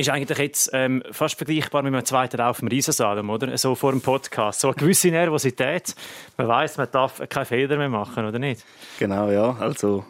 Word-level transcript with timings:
ist 0.00 0.08
eigentlich 0.08 0.38
jetzt 0.38 0.70
ähm, 0.72 1.02
fast 1.12 1.36
vergleichbar 1.36 1.82
mit 1.82 1.94
einem 1.94 2.04
zweiten 2.04 2.38
Lauf 2.38 2.60
im 2.62 2.68
Riesensalem, 2.68 3.28
oder? 3.30 3.56
So 3.58 3.74
vor 3.74 3.92
dem 3.92 4.00
Podcast. 4.00 4.60
So 4.60 4.68
eine 4.68 4.76
gewisse 4.76 5.08
Nervosität. 5.08 5.94
Man 6.36 6.48
weiß, 6.48 6.78
man 6.78 6.88
darf 6.90 7.22
keine 7.28 7.46
Fehler 7.46 7.76
mehr 7.76 7.88
machen, 7.88 8.24
oder 8.24 8.38
nicht? 8.38 8.64
Genau, 8.98 9.30
ja. 9.30 9.56
Also 9.60 10.04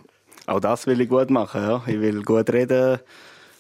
auch 0.47 0.61
das 0.61 0.87
will 0.87 1.01
ich 1.01 1.09
gut 1.09 1.31
machen. 1.31 1.63
Ja. 1.63 1.83
Ich 1.87 2.01
will 2.01 2.23
gut 2.23 2.51
reden, 2.53 3.01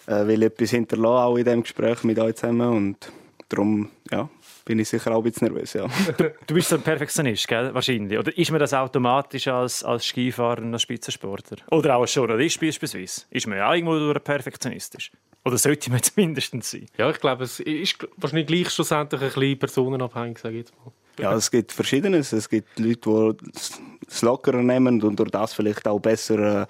äh, 0.06 0.26
will 0.26 0.42
etwas 0.42 0.70
hinterlassen, 0.70 1.24
auch 1.24 1.36
in 1.36 1.44
diesem 1.44 1.62
Gespräch 1.62 2.04
mit 2.04 2.18
euch 2.18 2.36
zusammen. 2.36 2.68
Und 2.68 3.12
darum, 3.48 3.90
ja, 4.10 4.28
bin 4.70 4.78
ich 4.78 4.88
sicher 4.88 5.10
auch 5.10 5.16
ein 5.16 5.24
bisschen 5.24 5.52
nervös, 5.52 5.72
ja. 5.72 5.88
Du, 6.16 6.32
du 6.46 6.54
bist 6.54 6.68
so 6.68 6.76
ein 6.76 6.82
Perfektionist, 6.82 7.48
gell? 7.48 7.74
wahrscheinlich. 7.74 8.16
Oder 8.16 8.38
ist 8.38 8.52
man 8.52 8.60
das 8.60 8.72
automatisch 8.72 9.48
als, 9.48 9.82
als 9.82 10.06
Skifahrer 10.06 10.62
und 10.62 10.72
als 10.72 10.82
Spitzensportler? 10.82 11.58
Oder 11.72 11.96
auch 11.96 12.02
als 12.02 12.14
Journalist 12.14 12.60
beispielsweise? 12.60 13.22
Ist 13.30 13.48
man 13.48 13.58
ja 13.58 13.74
irgendwo 13.74 13.98
durch 13.98 14.22
perfektionistisch? 14.22 15.10
Oder 15.44 15.58
sollte 15.58 15.90
man 15.90 16.00
zumindest 16.04 16.52
sein? 16.62 16.86
Ja, 16.96 17.10
ich 17.10 17.18
glaube, 17.18 17.42
es 17.42 17.58
ist 17.58 18.06
wahrscheinlich 18.16 18.46
gleich 18.46 18.70
schlussendlich 18.70 19.20
ein 19.20 19.30
bisschen 19.32 19.58
personenabhängig, 19.58 20.38
sage 20.38 20.54
ich 20.54 20.66
jetzt 20.66 20.74
mal. 20.76 20.92
Ja, 21.18 21.34
es 21.34 21.50
gibt 21.50 21.72
Verschiedenes. 21.72 22.32
Es 22.32 22.48
gibt 22.48 22.78
Leute, 22.78 23.34
die 23.42 24.06
es 24.06 24.22
lockerer 24.22 24.62
nehmen 24.62 25.02
und 25.02 25.18
durch 25.18 25.32
das 25.32 25.52
vielleicht 25.52 25.88
auch 25.88 25.98
besser, 25.98 26.62
äh, 26.62 26.66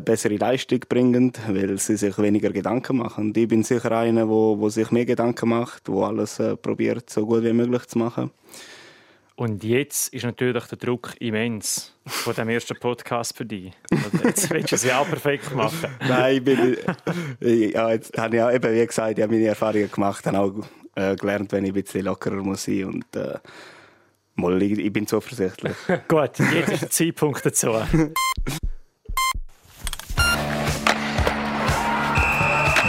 bessere 0.00 0.36
Leistung 0.36 0.80
bringen, 0.88 1.32
weil 1.48 1.78
sie 1.78 1.96
sich 1.96 2.18
weniger 2.18 2.50
Gedanken 2.50 2.98
machen. 2.98 3.28
Und 3.28 3.36
ich 3.36 3.48
bin 3.48 3.62
sicher 3.62 3.92
einer, 3.92 4.28
wo, 4.28 4.58
wo 4.58 4.68
sich 4.68 4.90
mehr 4.90 5.04
Gedanken 5.04 5.48
macht, 5.48 5.88
wo 5.88 6.04
alles 6.04 6.38
äh, 6.38 6.56
probiert, 6.56 7.10
so 7.10 7.26
gut 7.26 7.44
wie 7.44 7.52
möglich 7.52 7.86
zu 7.86 7.98
machen. 7.98 8.30
Und 9.36 9.64
jetzt 9.64 10.14
ist 10.14 10.24
natürlich 10.24 10.64
der 10.66 10.78
Druck 10.78 11.14
immens 11.18 11.92
von 12.06 12.34
dem 12.34 12.48
ersten 12.50 12.78
Podcast 12.78 13.36
für 13.36 13.44
dich. 13.44 13.72
Also 13.90 14.28
jetzt 14.28 14.48
willst 14.50 14.70
du 14.70 14.76
es 14.76 14.84
ja 14.84 15.00
auch 15.00 15.08
perfekt 15.08 15.52
machen. 15.56 15.90
Nein, 16.08 16.36
ich 16.36 16.44
bin, 16.44 16.76
ja, 17.40 17.90
jetzt 17.90 18.16
habe 18.16 18.36
ich 18.36 18.42
auch 18.42 18.52
eben, 18.52 18.74
wie 18.74 18.86
gesagt, 18.86 19.18
ich 19.18 19.22
habe 19.24 19.34
meine 19.34 19.48
Erfahrungen 19.48 19.90
gemacht, 19.90 20.24
habe 20.26 20.38
auch 20.38 20.54
äh, 20.94 21.16
gelernt, 21.16 21.50
wenn 21.50 21.64
ich 21.64 21.72
ein 21.72 21.82
bisschen 21.82 22.04
lockerer 22.04 22.44
muss 22.44 22.62
sein 22.62 22.84
und 22.84 23.16
äh, 23.16 23.38
mal, 24.36 24.62
ich, 24.62 24.78
ich 24.78 24.92
bin 24.92 25.06
zuversichtlich. 25.08 25.74
Gut, 26.08 26.38
jetzt 26.38 26.72
ist 26.72 26.82
der 26.82 26.90
Zeitpunkt 26.90 27.44
dazu. 27.44 27.72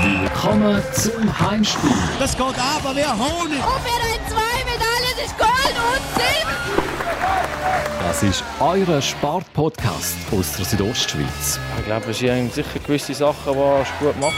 Willkommen 0.05 0.83
zum 0.93 1.39
Heimspiel. 1.39 1.89
Das 2.19 2.37
geht 2.37 2.45
aber 2.45 2.95
wie 2.95 3.03
Honig. 3.03 3.57
Und 3.57 3.83
wir 3.83 3.97
haben 3.97 4.21
zwei 4.27 4.63
Medaillen, 4.63 5.11
das 5.15 5.25
ist 5.25 5.35
Gold 5.35 5.75
und 5.81 6.03
Silber. 6.13 6.53
Das 8.01 8.21
ist 8.21 8.43
euer 8.59 9.01
Sportpodcast 9.01 10.15
aus 10.31 10.57
der 10.57 10.65
Südostschweiz. 10.65 11.59
Ich 11.79 11.85
glaube, 11.85 12.11
es 12.11 12.19
sind 12.19 12.53
sicher 12.53 12.79
gewisse 12.85 13.15
Sachen, 13.15 13.53
die 13.53 14.05
gut 14.05 14.19
macht. 14.21 14.35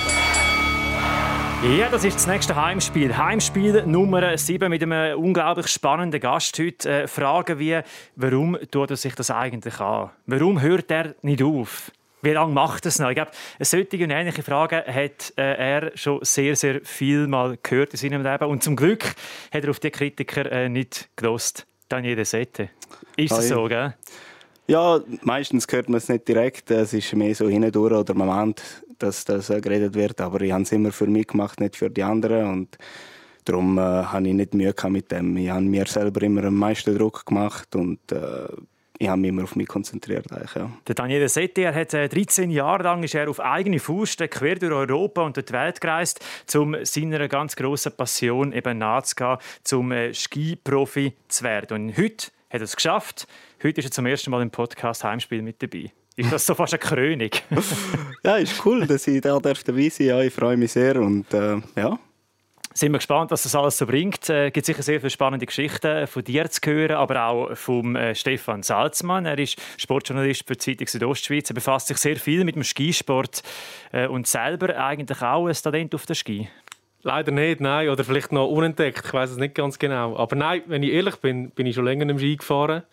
Ja, 1.78 1.90
das 1.90 2.06
ist 2.06 2.16
das 2.16 2.28
nächste 2.28 2.56
Heimspiel. 2.56 3.18
Heimspiel 3.18 3.86
Nummer 3.86 4.38
7 4.38 4.70
mit 4.70 4.82
einem 4.84 5.20
unglaublich 5.20 5.68
spannenden 5.68 6.22
Gast 6.22 6.58
heute. 6.60 6.90
Äh, 6.90 7.08
Fragen 7.10 7.60
wie, 7.60 7.82
warum 8.16 8.58
tut 8.72 8.92
er 8.92 8.96
sich 8.96 9.16
das 9.16 9.32
eigentlich 9.32 9.82
an? 9.82 10.12
Warum 10.28 10.62
hört 10.62 10.90
er 10.92 11.16
nicht 11.24 11.44
auf? 11.44 11.92
Wie 12.22 12.32
lange 12.32 12.54
macht 12.54 12.86
es 12.86 13.00
noch? 13.00 13.10
Ich 13.10 13.16
glaube, 13.16 13.32
solche 13.60 14.04
und 14.04 14.10
ähnliche 14.10 14.42
Fragen 14.42 14.82
hat 14.86 15.34
äh, 15.38 15.54
er 15.54 15.92
schon 15.96 16.20
sehr, 16.24 16.56
sehr 16.56 16.82
viel 16.84 17.28
mal 17.28 17.58
gehört 17.62 17.92
in 17.92 17.98
seinem 17.98 18.24
Leben. 18.24 18.46
Und 18.46 18.64
zum 18.64 18.76
Glück 18.76 19.04
hat 19.54 19.64
er 19.64 19.70
auf 19.70 19.80
die 19.80 19.92
Kritiker 19.92 20.52
äh, 20.52 20.68
nicht 20.68 21.10
gelost. 21.16 21.68
Daniele 21.90 22.26
Sette. 22.26 22.70
Ist 23.16 23.32
es 23.32 23.50
so, 23.50 23.66
gell? 23.66 23.94
Ja, 24.68 25.00
meistens 25.22 25.66
hört 25.70 25.88
man 25.88 26.00
es 26.00 26.10
nicht 26.10 26.28
direkt. 26.28 26.72
Es 26.72 26.92
ist 26.94 27.14
mehr 27.14 27.34
so 27.34 27.48
hindurch 27.48 27.94
oder 27.94 28.14
man 28.14 28.28
meint, 28.28 28.62
dass 29.00 29.24
das 29.24 29.48
geredet 29.48 29.94
wird. 29.94 30.20
Aber 30.20 30.42
ich 30.42 30.52
habe 30.52 30.64
es 30.64 30.72
immer 30.72 30.92
für 30.92 31.08
mich 31.08 31.28
gemacht, 31.28 31.60
nicht 31.60 31.78
für 31.78 31.90
die 31.90 32.04
anderen. 32.04 32.52
Und 32.52 32.78
darum 33.46 33.78
äh, 33.78 33.82
habe 33.82 34.28
ich 34.28 34.34
nicht 34.34 34.54
Mühe 34.54 34.74
mit 34.90 35.12
dem. 35.12 35.38
Ich 35.38 35.50
habe 35.50 35.62
mir 35.62 35.86
selber 35.86 36.22
immer 36.24 36.44
am 36.46 36.56
meisten 36.56 36.98
Druck 36.98 37.26
gemacht 37.26 37.76
und 37.76 38.12
äh, 38.12 38.48
ich 39.00 39.08
habe 39.08 39.22
mich 39.22 39.30
immer 39.30 39.44
auf 39.44 39.56
mich 39.56 39.68
konzentriert. 39.68 40.26
Ja. 40.32 40.72
Der 40.88 40.96
Daniele 40.96 41.30
Setti, 41.30 41.62
er 41.62 41.76
hat 41.76 41.94
13 41.94 42.50
Jahre 42.50 42.84
lang 42.84 43.04
ist 43.04 43.16
er 43.16 43.30
auf 43.30 43.40
eigene 43.40 43.80
Faust 43.80 44.20
quer 44.30 44.56
durch 44.56 44.74
Europa 44.74 45.22
und 45.22 45.36
durch 45.36 45.46
die 45.46 45.54
Welt 45.54 45.80
gereist, 45.80 46.24
um 46.56 46.76
seiner 46.84 47.28
ganz 47.28 47.56
grossen 47.56 47.92
Passion 47.96 48.54
eben 48.54 48.78
nachzugehen, 48.80 49.38
zum 49.64 49.94
Skiprofi 50.14 51.14
zu 51.28 51.44
werden. 51.44 51.90
Und 51.90 51.98
heute 51.98 52.28
hat 52.50 52.62
er 52.62 52.62
es 52.62 52.76
geschafft. 52.76 53.28
Heute 53.64 53.82
ist 53.82 53.86
er 53.86 53.92
zum 53.92 54.06
ersten 54.06 54.32
Mal 54.32 54.42
im 54.42 54.52
Podcast 54.52 55.04
Heimspiel 55.04 55.42
mit 55.42 55.62
dabei. 55.62 55.92
Ist 56.16 56.32
das 56.32 56.46
so 56.48 56.56
fast 56.56 56.74
eine 56.74 56.80
Krönung? 56.80 57.30
ja, 58.24 58.38
ist 58.38 58.66
cool, 58.66 58.88
dass 58.88 59.06
ich 59.08 59.22
da 59.22 59.40
dabei 59.40 59.54
sein 59.54 59.76
darf. 59.76 60.00
Ja, 60.00 60.22
ich 60.22 60.34
freue 60.34 60.58
mich 60.58 60.72
sehr 60.72 61.00
und 61.00 61.32
äh, 61.32 61.58
ja, 61.76 62.00
sind 62.78 62.92
wir 62.92 63.00
gespannt, 63.00 63.32
was 63.32 63.44
das 63.44 63.56
alles 63.56 63.78
so 63.78 63.86
bringt. 63.86 64.24
Es 64.24 64.30
äh, 64.30 64.52
gibt 64.52 64.66
sicher 64.66 64.84
sehr 64.84 65.00
viele 65.00 65.10
spannende 65.10 65.46
Geschichten 65.46 66.06
von 66.06 66.24
dir 66.24 66.50
zu 66.50 66.62
hören, 66.66 66.96
aber 66.96 67.26
auch 67.26 67.56
von 67.56 67.96
äh, 67.96 68.14
Stefan 68.14 68.62
Salzmann. 68.62 69.26
Er 69.26 69.38
ist 69.40 69.60
Sportjournalist 69.78 70.48
für 70.48 70.54
die 70.54 70.60
Zeitung 70.60 70.88
Südostschweiz. 70.88 71.50
Er 71.50 71.56
befasst 71.56 71.88
sich 71.88 71.98
sehr 71.98 72.18
viel 72.18 72.44
mit 72.44 72.56
dem 72.56 72.64
Skisport 72.64 73.42
äh, 73.92 74.08
und 74.08 74.28
selber 74.28 74.78
eigentlich 74.78 75.22
auch 75.22 75.48
ein 75.48 75.54
Talent 75.54 75.96
auf 75.96 76.06
der 76.06 76.14
Ski. 76.14 76.50
Leider 77.02 77.32
nicht, 77.32 77.62
nein. 77.62 77.90
Oder 77.90 78.04
vielleicht 78.04 78.32
noch 78.32 78.48
unentdeckt. 78.48 79.06
Ich 79.06 79.14
weiß 79.14 79.32
es 79.32 79.38
nicht 79.38 79.56
ganz 79.56 79.80
genau. 79.80 80.16
Aber 80.18 80.36
nein, 80.36 80.62
wenn 80.68 80.84
ich 80.84 80.92
ehrlich 80.92 81.16
bin, 81.18 81.52
bin 81.52 81.66
ich 81.66 81.76
schon 81.76 81.86
länger 81.86 82.08
im 82.10 82.20
Ski 82.20 82.36
gefahren. 82.36 82.84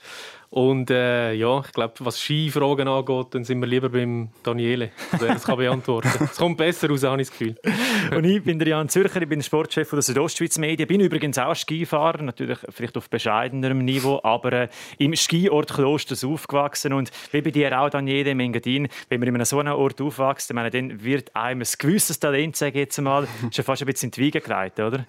Und 0.55 0.89
äh, 0.89 1.33
ja, 1.33 1.63
ich 1.67 1.73
glaube, 1.73 1.95
was 1.99 2.21
Skifragen 2.21 2.87
angeht, 2.87 3.27
dann 3.33 3.43
sind 3.43 3.59
wir 3.59 3.67
lieber 3.67 3.89
beim 3.89 4.29
Daniele. 4.45 4.91
Also, 5.11 5.27
das 5.27 5.43
kann 5.43 5.57
beantworten. 5.57 6.29
Es 6.31 6.37
kommt 6.37 6.59
besser 6.59 6.89
raus, 6.89 7.03
habe 7.03 7.21
ich 7.21 7.29
das 7.29 7.37
Gefühl. 7.37 7.57
Und 8.17 8.23
ich 8.23 8.41
bin 8.41 8.61
der 8.61 8.69
Jan 8.69 8.89
Zürcher, 8.89 9.21
ich 9.21 9.29
bin 9.29 9.43
Sportchef 9.43 9.91
der 9.91 10.01
Südostschweiz 10.03 10.57
Medien. 10.59 10.87
Bin 10.87 11.01
übrigens 11.01 11.39
auch 11.39 11.57
Skifahrer, 11.57 12.23
natürlich 12.23 12.59
vielleicht 12.69 12.97
auf 12.97 13.11
bescheidenerem 13.11 13.85
Niveau, 13.85 14.21
aber 14.23 14.53
äh, 14.53 14.69
im 14.99 15.17
Skiort 15.17 15.75
Klosters 15.75 16.23
aufgewachsen. 16.23 16.93
Und 16.93 17.11
wie 17.33 17.43
bei 17.43 17.51
dir 17.51 17.77
auch, 17.77 17.91
Daniele, 17.91 18.31
im 18.31 18.39
Engadin, 18.39 18.87
wenn 19.09 19.19
man 19.19 19.31
in 19.31 19.35
einem 19.35 19.47
so 19.47 19.59
einem 19.59 19.75
Ort 19.75 20.01
aufwächst, 20.01 20.55
meine, 20.55 20.71
dann 20.71 21.03
wird 21.03 21.35
einem 21.35 21.63
ein 21.63 21.69
gewisses 21.81 22.21
Talent, 22.21 22.55
sage 22.55 22.75
ich 22.75 22.85
jetzt 22.85 23.01
mal, 23.01 23.27
schon 23.51 23.65
fast 23.65 23.83
ein 23.83 23.87
bisschen 23.87 24.07
in 24.07 24.11
die 24.13 24.21
Wiege 24.21 24.41
geleitet, 24.41 24.87
oder? 24.87 25.05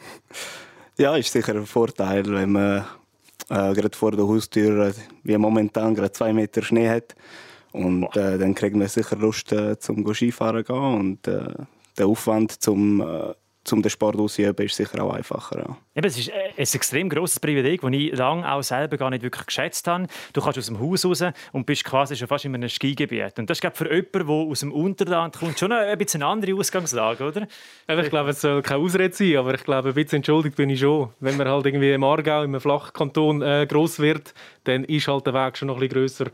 Ja, 0.98 1.16
ist 1.16 1.32
sicher 1.32 1.54
ein 1.54 1.68
Vorteil, 1.68 2.26
wenn 2.26 2.52
man 2.52 2.86
äh, 3.50 3.74
gerade 3.74 3.96
vor 3.96 4.12
der 4.12 4.28
Haustür, 4.28 4.88
äh, 4.88 4.94
wie 5.24 5.38
momentan, 5.38 5.96
gerade 5.96 6.12
zwei 6.12 6.34
Meter 6.34 6.62
Schnee 6.62 6.90
hat. 6.90 7.16
Und 7.72 8.16
äh, 8.16 8.38
dann 8.38 8.56
kriegt 8.56 8.76
man 8.76 8.88
sicher 8.88 9.18
Lust, 9.18 9.52
äh, 9.52 9.78
zum 9.78 10.06
Skifahren 10.14 10.66
zu 10.66 10.74
gehen. 10.74 10.96
Und 11.00 11.28
äh, 11.28 11.54
der 11.98 12.08
Aufwand 12.08 12.52
zum 12.62 13.02
äh, 13.02 13.34
um 13.74 13.82
den 13.82 13.90
Sport 13.90 14.18
auszuüben, 14.18 14.66
ist 14.66 14.76
sicher 14.76 15.04
auch 15.04 15.14
einfacher. 15.14 15.60
Ja. 15.60 15.78
Eben, 15.96 16.08
es 16.08 16.18
ist 16.18 16.32
ein 16.32 16.54
extrem 16.58 17.10
grosses 17.10 17.40
Privileg, 17.40 17.82
das 17.82 17.92
ich 17.92 18.16
lange 18.16 18.50
auch 18.50 18.62
selber 18.62 18.98
gar 18.98 19.10
nicht 19.10 19.24
wirklich 19.24 19.46
geschätzt 19.46 19.88
habe. 19.88 20.08
Du 20.34 20.42
kannst 20.42 20.58
aus 20.58 20.68
dem 20.68 20.80
Haus 20.80 21.06
raus 21.06 21.24
und 21.52 21.66
bist 21.66 21.84
quasi 21.84 22.16
schon 22.16 22.28
fast 22.28 22.46
in 22.46 22.54
einem 22.54 22.70
Skigebiet. 22.70 23.40
Und 23.40 23.50
das 23.50 23.58
ist 23.58 23.62
glaube 23.62 23.76
für 23.76 23.92
jemanden, 23.94 24.28
der 24.28 24.36
aus 24.36 24.60
dem 24.60 24.72
Unterland 24.72 25.38
kommt, 25.38 25.58
schon 25.60 25.72
ein 25.72 25.98
bisschen 25.98 26.22
eine 26.22 26.32
andere 26.32 26.54
Ausgangslage, 26.56 27.24
oder? 27.24 27.48
ich 27.88 28.10
glaube, 28.10 28.32
es 28.32 28.42
soll 28.42 28.62
keine 28.62 28.82
Ausrede 28.82 29.14
sein, 29.14 29.38
aber 29.38 29.56
ich 29.56 29.64
glaube, 29.64 29.90
ein 29.90 29.96
bisschen 29.96 30.18
entschuldigt 30.18 30.56
bin 30.56 30.70
ich 30.70 30.80
schon. 30.80 31.10
Wenn 31.20 31.38
man 31.38 31.48
halt 31.48 31.66
irgendwie 31.66 31.92
im 31.92 32.04
Aargau, 32.04 32.44
in 32.44 32.50
einem 32.50 32.62
Flachkanton 32.62 33.42
äh, 33.42 33.66
gross 33.68 34.00
wird, 34.00 34.34
dann 34.66 34.84
ist 34.84 35.08
halt 35.08 35.26
der 35.26 35.34
Weg 35.34 35.58
schon 35.58 35.68
noch 35.68 35.76
ein 35.76 35.82
bisschen 35.82 36.02
grösser, 36.02 36.26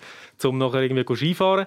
um 0.43 0.57
nachher 0.57 0.81
irgendwie 0.81 1.15
Skifahren 1.15 1.65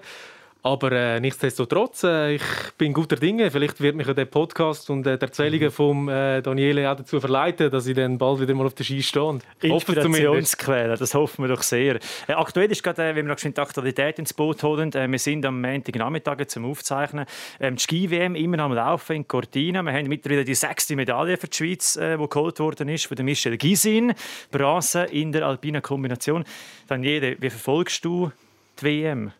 aber 0.64 0.92
äh, 0.92 1.20
nichtsdestotrotz, 1.20 2.04
äh, 2.04 2.36
ich 2.36 2.42
bin 2.78 2.94
guter 2.94 3.16
Dinge. 3.16 3.50
Vielleicht 3.50 3.82
wird 3.82 3.96
mich 3.96 4.06
ja 4.06 4.14
der 4.14 4.24
Podcast 4.24 4.88
und 4.88 5.06
äh, 5.06 5.18
die 5.18 5.22
Erzählungen 5.22 5.66
mhm. 5.66 5.70
von 5.70 6.08
äh, 6.08 6.40
Daniele 6.40 6.90
auch 6.90 6.96
dazu 6.96 7.20
verleiten, 7.20 7.70
dass 7.70 7.86
ich 7.86 7.94
dann 7.94 8.16
bald 8.16 8.40
wieder 8.40 8.54
mal 8.54 8.64
auf 8.64 8.72
der 8.72 8.82
Ski 8.82 9.02
stehe. 9.02 9.40
Inspirationsquelle, 9.60 10.96
das 10.96 11.12
hoffen 11.12 11.44
wir 11.44 11.48
doch 11.48 11.62
sehr. 11.62 11.96
Äh, 12.26 12.32
aktuell 12.32 12.72
ist 12.72 12.82
gerade, 12.82 13.02
äh, 13.02 13.14
wenn 13.14 13.26
wir 13.26 13.34
noch 13.34 13.36
die 13.36 13.54
Aktualität 13.54 14.18
ins 14.18 14.32
Boot 14.32 14.62
holen, 14.62 14.90
wir 14.94 15.18
sind 15.18 15.44
am 15.44 15.60
Montagnachmittag 15.60 16.46
zum 16.46 16.64
Aufzeichnen. 16.64 17.26
Ähm, 17.60 17.76
die 17.76 17.82
Ski-WM 17.82 18.34
immer 18.34 18.60
am 18.60 18.72
Laufen 18.72 19.16
in 19.16 19.28
Cortina. 19.28 19.82
Wir 19.82 19.92
haben 19.92 20.08
mittlerweile 20.08 20.46
die 20.46 20.54
sechste 20.54 20.96
Medaille 20.96 21.36
für 21.36 21.48
die 21.48 21.56
Schweiz, 21.58 21.92
die 21.92 22.28
geholt 22.30 22.58
worden 22.58 22.88
ist, 22.88 23.04
von 23.04 23.22
Michel 23.22 23.58
Gisin. 23.58 24.14
Bronze 24.50 25.04
in 25.04 25.30
der 25.30 25.44
alpinen 25.44 25.82
Kombination. 25.82 26.42
Daniele, 26.88 27.36
wie 27.38 27.50
verfolgst 27.50 28.02
du 28.02 28.32
die 28.80 28.84
WM? 28.86 29.32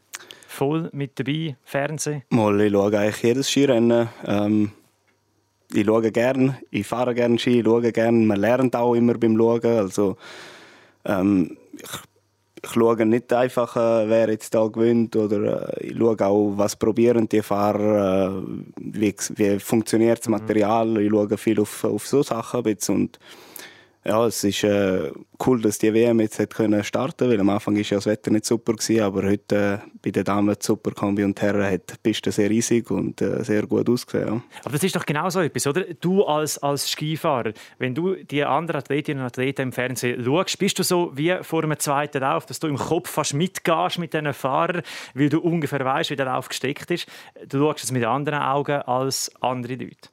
Voll 0.54 0.88
mit 0.92 1.18
dabei, 1.18 1.56
Fernsehen? 1.64 2.22
Mal, 2.30 2.60
ich 2.60 2.72
schaue 2.72 2.98
eigentlich 2.98 3.22
jedes 3.22 3.50
Skirennen. 3.50 4.08
Ähm, 4.26 4.70
ich 5.72 5.84
schaue 5.84 6.10
gerne, 6.12 6.58
ich 6.70 6.86
fahre 6.86 7.14
gerne 7.14 7.38
Ski, 7.38 7.58
ich 7.58 7.64
schaue 7.64 7.92
gerne. 7.92 8.24
Man 8.24 8.40
lernt 8.40 8.76
auch 8.76 8.94
immer 8.94 9.14
beim 9.14 9.36
Schauen. 9.36 9.64
Also, 9.64 10.16
ähm, 11.04 11.56
ich, 11.72 11.90
ich 12.62 12.70
schaue 12.70 13.04
nicht 13.04 13.32
einfach, 13.32 13.76
äh, 13.76 14.08
wer 14.08 14.30
jetzt 14.30 14.54
da 14.54 14.66
gewinnt, 14.68 15.16
oder 15.16 15.76
äh, 15.76 15.88
ich 15.88 15.98
schaue 15.98 16.20
auch, 16.20 16.52
was 16.56 16.76
probieren 16.76 17.28
die 17.28 17.42
Fahrer, 17.42 18.28
äh, 18.28 18.42
wie, 18.76 19.14
wie 19.34 19.58
funktioniert 19.58 20.20
das 20.20 20.28
Material. 20.28 20.96
Ich 20.98 21.10
schaue 21.10 21.36
viel 21.36 21.60
auf, 21.60 21.84
auf 21.84 22.06
so 22.06 22.22
Sachen. 22.22 22.64
Und 22.88 23.18
ja, 24.06 24.26
es 24.26 24.44
ist 24.44 24.62
äh, 24.64 25.10
cool, 25.46 25.62
dass 25.62 25.78
die 25.78 25.92
WM 25.94 26.20
jetzt 26.20 26.38
hat 26.38 26.54
können 26.54 26.84
starten 26.84 27.30
weil 27.30 27.40
am 27.40 27.48
Anfang 27.48 27.74
ist 27.76 27.88
ja 27.88 27.96
das 27.96 28.06
Wetter 28.06 28.30
nicht 28.30 28.44
super 28.44 28.74
gewesen, 28.74 29.02
aber 29.02 29.22
heute 29.22 29.80
äh, 29.82 29.90
bei 30.02 30.10
den 30.10 30.24
Damen 30.24 30.54
super 30.60 30.90
Kombi 30.90 31.24
und 31.24 31.40
Herren 31.40 31.64
hat 31.64 31.90
die 31.90 31.94
Piste 32.02 32.30
sehr 32.30 32.50
riesig 32.50 32.90
und 32.90 33.22
äh, 33.22 33.42
sehr 33.42 33.66
gut 33.66 33.88
ausgesehen. 33.88 34.26
Ja. 34.26 34.42
Aber 34.62 34.72
das 34.72 34.82
ist 34.82 34.94
doch 34.94 35.06
genau 35.06 35.30
so 35.30 35.40
etwas, 35.40 35.66
oder? 35.66 35.84
Du 36.00 36.22
als, 36.22 36.58
als 36.58 36.90
Skifahrer, 36.90 37.52
wenn 37.78 37.94
du 37.94 38.14
die 38.14 38.44
anderen 38.44 38.80
Athletinnen 38.80 39.20
und 39.20 39.26
Athleten 39.26 39.62
im 39.62 39.72
Fernsehen 39.72 40.22
schaust, 40.22 40.58
bist 40.58 40.78
du 40.78 40.82
so 40.82 41.12
wie 41.14 41.38
vor 41.40 41.64
einem 41.64 41.78
zweiten 41.78 42.20
Lauf, 42.20 42.44
dass 42.44 42.60
du 42.60 42.66
im 42.66 42.76
Kopf 42.76 43.08
fast 43.08 43.32
mitgehst 43.32 43.98
mit 43.98 44.12
diesen 44.12 44.34
Fahrern, 44.34 44.82
weil 45.14 45.30
du 45.30 45.40
ungefähr 45.40 45.82
weißt, 45.82 46.10
wie 46.10 46.16
der 46.16 46.26
Lauf 46.26 46.50
gesteckt 46.50 46.90
ist. 46.90 47.06
Du 47.48 47.58
schaust 47.58 47.84
es 47.84 47.90
mit 47.90 48.04
anderen 48.04 48.40
Augen 48.40 48.82
als 48.82 49.32
andere 49.40 49.76
Leute. 49.76 50.10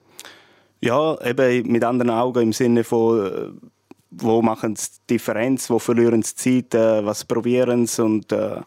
Ja, 0.80 1.20
eben 1.24 1.72
mit 1.72 1.84
anderen 1.84 2.10
Augen 2.10 2.42
im 2.42 2.54
Sinne 2.54 2.84
von 2.84 3.26
äh, 3.26 3.68
wo 4.12 4.42
machen 4.42 4.76
sie 4.76 4.90
Differenz, 5.10 5.70
wo 5.70 5.80
verlieren 5.80 6.22
sie 6.22 6.36
Zeit, 6.36 6.76
äh, 6.76 7.06
was 7.06 7.26
probieren 7.26 7.88
sie 7.88 8.04
und 8.04 8.32
äh, 8.32 8.62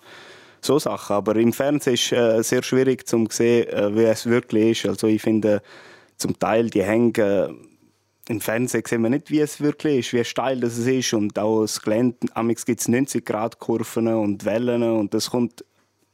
so 0.61 0.79
Sachen. 0.79 1.17
Aber 1.17 1.37
im 1.37 1.53
Fernsehen 1.53 1.95
ist 1.95 2.13
es 2.13 2.13
äh, 2.13 2.43
sehr 2.43 2.63
schwierig 2.63 3.07
zu 3.07 3.27
sehen, 3.31 3.69
äh, 3.69 3.95
wie 3.95 4.05
es 4.05 4.27
wirklich 4.27 4.85
ist. 4.85 4.89
Also 4.89 5.07
ich 5.07 5.23
finde, 5.23 5.63
zum 6.17 6.39
Teil 6.39 6.71
die 6.71 6.83
hängen 6.83 7.15
äh, 7.17 7.49
im 8.29 8.41
Fernsehen 8.41 8.83
sehen 8.87 9.03
wir 9.03 9.11
nicht, 9.11 9.31
wie 9.31 9.41
es 9.41 9.61
wirklich 9.61 10.07
ist, 10.07 10.13
wie 10.15 10.25
steil 10.25 10.61
das 10.61 10.79
ist 10.79 11.13
und 11.13 11.39
auch 11.39 11.63
das 11.63 11.83
Gelände. 11.83 12.17
Amix 12.33 12.65
gibt 12.65 12.81
es 12.81 12.89
90 12.89 13.25
Grad 13.25 13.59
Kurven 13.59 14.09
und 14.09 14.47
Wellen 14.47 14.83
und 14.83 15.13
das 15.13 15.31
kommt 15.31 15.63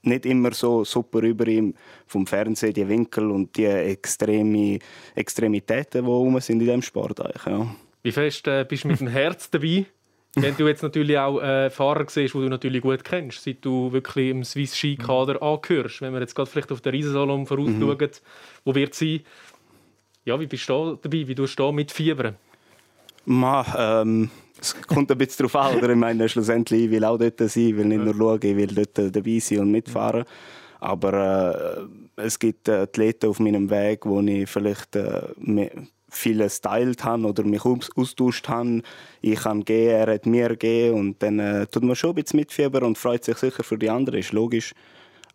nicht 0.03 0.27
immer 0.27 0.53
so 0.53 0.85
super 0.85 1.21
über 1.21 1.47
ihm 1.47 1.75
vom 2.07 2.27
Fernsehen 2.27 2.73
die 2.73 2.89
Winkel 2.89 3.31
und 3.31 3.57
die 3.57 3.67
extreme 3.67 4.79
Extremitäten, 5.15 6.05
die 6.05 6.11
rum 6.11 6.41
sind 6.41 6.61
in 6.61 6.67
diesem 6.67 6.83
Sport 6.83 7.21
eigentlich. 7.21 7.47
Ja. 7.47 7.77
Wie 8.03 8.13
fest 8.13 8.47
äh, 8.49 8.65
bist 8.69 8.85
du 8.85 8.89
mit 8.89 9.01
dem 9.01 9.09
Herz 9.09 9.51
dabei? 9.51 9.87
Wenn 10.37 10.57
du 10.57 10.69
jetzt 10.69 10.83
natürlich 10.83 11.19
auch 11.19 11.41
äh, 11.41 11.71
Fahrer 11.71 12.07
siehst, 12.09 12.35
die 12.35 12.39
du 12.39 12.49
natürlich 12.49 12.83
gut 12.83 13.03
kennst, 13.03 13.43
seit 13.43 13.65
du 13.65 13.93
wirklich 13.93 14.31
im 14.31 14.45
Swiss 14.45 14.77
Ski 14.77 14.97
Kader 14.97 15.43
angehörst. 15.43 16.03
Wenn 16.03 16.13
wir 16.13 16.21
jetzt 16.21 16.37
gerade 16.37 16.49
vielleicht 16.49 16.71
auf 16.71 16.81
den 16.81 16.93
Riesensalon 16.93 17.47
vorausschauen, 17.47 17.99
mhm. 17.99 18.11
wo 18.65 18.75
wird 18.75 18.95
sein? 18.95 19.21
Ja, 20.25 20.39
wie 20.39 20.47
bist 20.47 20.69
du 20.69 20.99
dabei? 21.03 21.27
Wie 21.27 21.35
tust 21.35 21.59
du 21.59 21.65
da 21.65 21.73
mit 21.73 21.91
Fiebern? 21.91 22.37
Ma, 23.25 24.03
ähm, 24.03 24.31
es 24.61 24.81
kommt 24.83 25.11
ein 25.11 25.19
bisschen 25.19 25.49
darauf 25.49 25.73
an. 25.73 25.79
Oder? 25.79 25.91
Ich 25.91 25.97
meine, 25.97 26.29
schlussendlich 26.29 26.85
ich 26.85 26.91
will 26.91 27.05
auch 27.05 27.19
dort 27.19 27.39
sein, 27.39 27.69
ich 27.69 27.77
will 27.77 27.87
nicht 27.87 28.05
nur 28.05 28.15
schauen, 28.15 28.41
ich 28.43 28.57
will 28.57 28.67
dort 28.69 29.17
dabei 29.17 29.39
sein 29.41 29.61
und 29.61 29.71
mitfahren. 29.73 30.25
Aber 30.79 31.89
äh, 32.17 32.23
es 32.23 32.39
gibt 32.39 32.69
äh, 32.69 32.83
Athleten 32.83 33.29
auf 33.29 33.41
meinem 33.41 33.69
Weg, 33.69 34.07
wo 34.07 34.21
ich 34.21 34.49
vielleicht 34.49 34.97
äh, 34.97 35.23
vieles 36.11 36.61
teilt 36.61 37.05
habe 37.05 37.27
oder 37.27 37.45
mich 37.45 37.65
austauscht 37.65 38.49
habe. 38.49 38.83
Ich 39.21 39.41
kann 39.41 39.65
gehen, 39.65 39.91
er 39.91 40.15
hat 40.15 40.27
mir 40.27 40.57
gehen 40.57 40.95
und 40.95 41.23
dann 41.23 41.39
äh, 41.39 41.67
tut 41.67 41.83
man 41.83 41.97
schon 41.97 42.11
ein 42.11 42.23
bisschen 42.23 42.41
mitfiebern 42.41 42.85
und 42.85 42.99
freut 42.99 43.25
sich 43.25 43.37
sicher 43.37 43.63
für 43.63 43.79
die 43.79 43.91
anderen, 43.91 44.21
ist 44.21 44.33
logisch. 44.33 44.75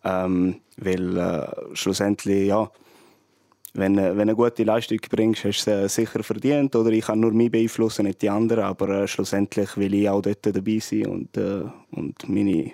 Ähm, 0.04 0.62
weil 0.78 1.18
äh, 1.18 1.48
schlussendlich, 1.74 2.48
ja, 2.48 2.70
wenn, 3.76 3.98
äh, 3.98 4.12
wenn 4.12 4.22
eine 4.22 4.36
gute 4.36 4.64
Leistung 4.64 5.00
bringst, 5.10 5.46
hast 5.46 5.66
du 5.66 5.72
es 5.72 5.96
sicher 5.96 6.24
verdient. 6.24 6.76
Oder 6.76 6.92
ich 6.92 7.06
kann 7.06 7.20
nur 7.20 7.32
mich 7.32 7.52
beeinflussen, 7.52 8.06
nicht 8.06 8.22
die 8.22 8.30
anderen. 8.30 8.64
Aber 8.64 8.90
äh, 8.90 9.08
schlussendlich 9.08 9.76
will 9.78 9.94
ich 9.94 10.10
auch 10.10 10.22
dort 10.22 10.46
dabei 10.46 10.80
sein 10.80 11.08
und, 11.08 11.38
äh, 11.38 11.64
und 11.92 12.30
meine 12.30 12.72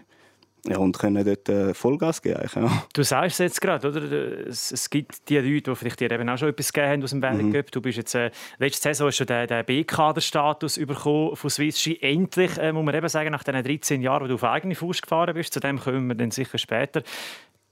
ja, 0.67 0.77
und 0.77 0.97
können 0.99 1.25
dort 1.25 1.49
äh, 1.49 1.73
Vollgas 1.73 2.21
geben. 2.21 2.47
Ja. 2.53 2.83
Du 2.93 3.01
sagst 3.01 3.33
es 3.33 3.37
jetzt 3.39 3.61
gerade, 3.61 3.87
oder? 3.87 4.01
Es, 4.47 4.71
es, 4.71 4.91
gibt 4.91 5.27
die 5.27 5.37
Leute, 5.37 5.71
die 5.71 5.75
vielleicht 5.75 5.99
dir 5.99 6.11
eben 6.11 6.29
auch 6.29 6.37
schon 6.37 6.49
etwas 6.49 6.71
gegeben 6.71 6.91
haben 6.91 7.03
aus 7.03 7.09
dem 7.09 7.21
Weltcup. 7.23 7.65
Mhm. 7.65 7.71
Du 7.71 7.81
bist 7.81 7.97
jetzt, 7.97 8.13
äh, 8.13 8.29
letzte 8.59 8.83
Saison 8.83 9.07
hast 9.07 9.19
du 9.19 9.25
den, 9.25 9.47
den 9.47 9.65
B-Kader-Status 9.65 10.77
bekommen 10.85 11.35
von 11.35 11.49
Swiss 11.49 11.79
Ski. 11.79 11.97
Endlich, 12.01 12.59
äh, 12.59 12.71
muss 12.71 12.85
man 12.85 12.93
eben 12.93 13.09
sagen, 13.09 13.31
nach 13.31 13.43
diesen 13.43 13.63
13 13.63 14.01
Jahren, 14.03 14.23
wo 14.23 14.27
du 14.27 14.35
auf 14.35 14.43
eigene 14.43 14.75
Fuß 14.75 15.01
gefahren 15.01 15.33
bist, 15.33 15.51
zu 15.51 15.59
dem 15.59 15.79
kommen 15.79 16.07
wir 16.07 16.15
dann 16.15 16.29
sicher 16.29 16.59
später. 16.59 17.01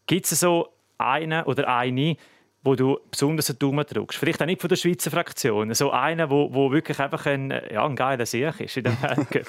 Gibt 0.07 0.31
es 0.31 0.39
so 0.39 0.69
einen 0.97 1.43
oder 1.43 1.67
eine, 1.67 2.17
wo 2.63 2.73
du 2.73 2.99
besonders 3.11 3.51
einen 3.51 3.59
Daumen 3.59 3.85
drückst? 3.85 4.17
Vielleicht 4.17 4.41
auch 4.41 4.47
nicht 4.47 4.61
von 4.61 4.67
der 4.67 4.77
Schweizer 4.77 5.11
Fraktion. 5.11 5.71
So 5.75 5.91
einer, 5.91 6.31
wo, 6.31 6.51
wo 6.51 6.71
wirklich 6.71 6.99
einfach 6.99 7.27
ein, 7.27 7.53
ja, 7.71 7.85
ein 7.85 7.95
geiler 7.95 8.25
Sieg 8.25 8.59
ist 8.61 8.77
in 8.77 8.85
dem 8.85 8.97
Weltcup. 9.03 9.45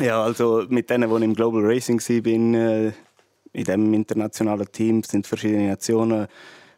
Ja, 0.00 0.22
also 0.22 0.64
mit 0.68 0.90
denen, 0.90 1.10
die 1.10 1.24
im 1.24 1.34
Global 1.34 1.62
Racing 1.64 2.00
bin, 2.22 2.54
äh, 2.54 2.92
in 3.52 3.64
diesem 3.64 3.94
internationalen 3.94 4.70
Team 4.70 5.02
sind 5.02 5.26
verschiedene 5.26 5.68
Nationen. 5.68 6.28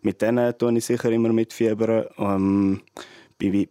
Mit 0.00 0.22
denen 0.22 0.56
tue 0.56 0.78
ich 0.78 0.86
sicher 0.86 1.10
immer 1.10 1.30
mitfiebern. 1.30 2.06
Ähm, 2.16 2.80
die 3.42 3.68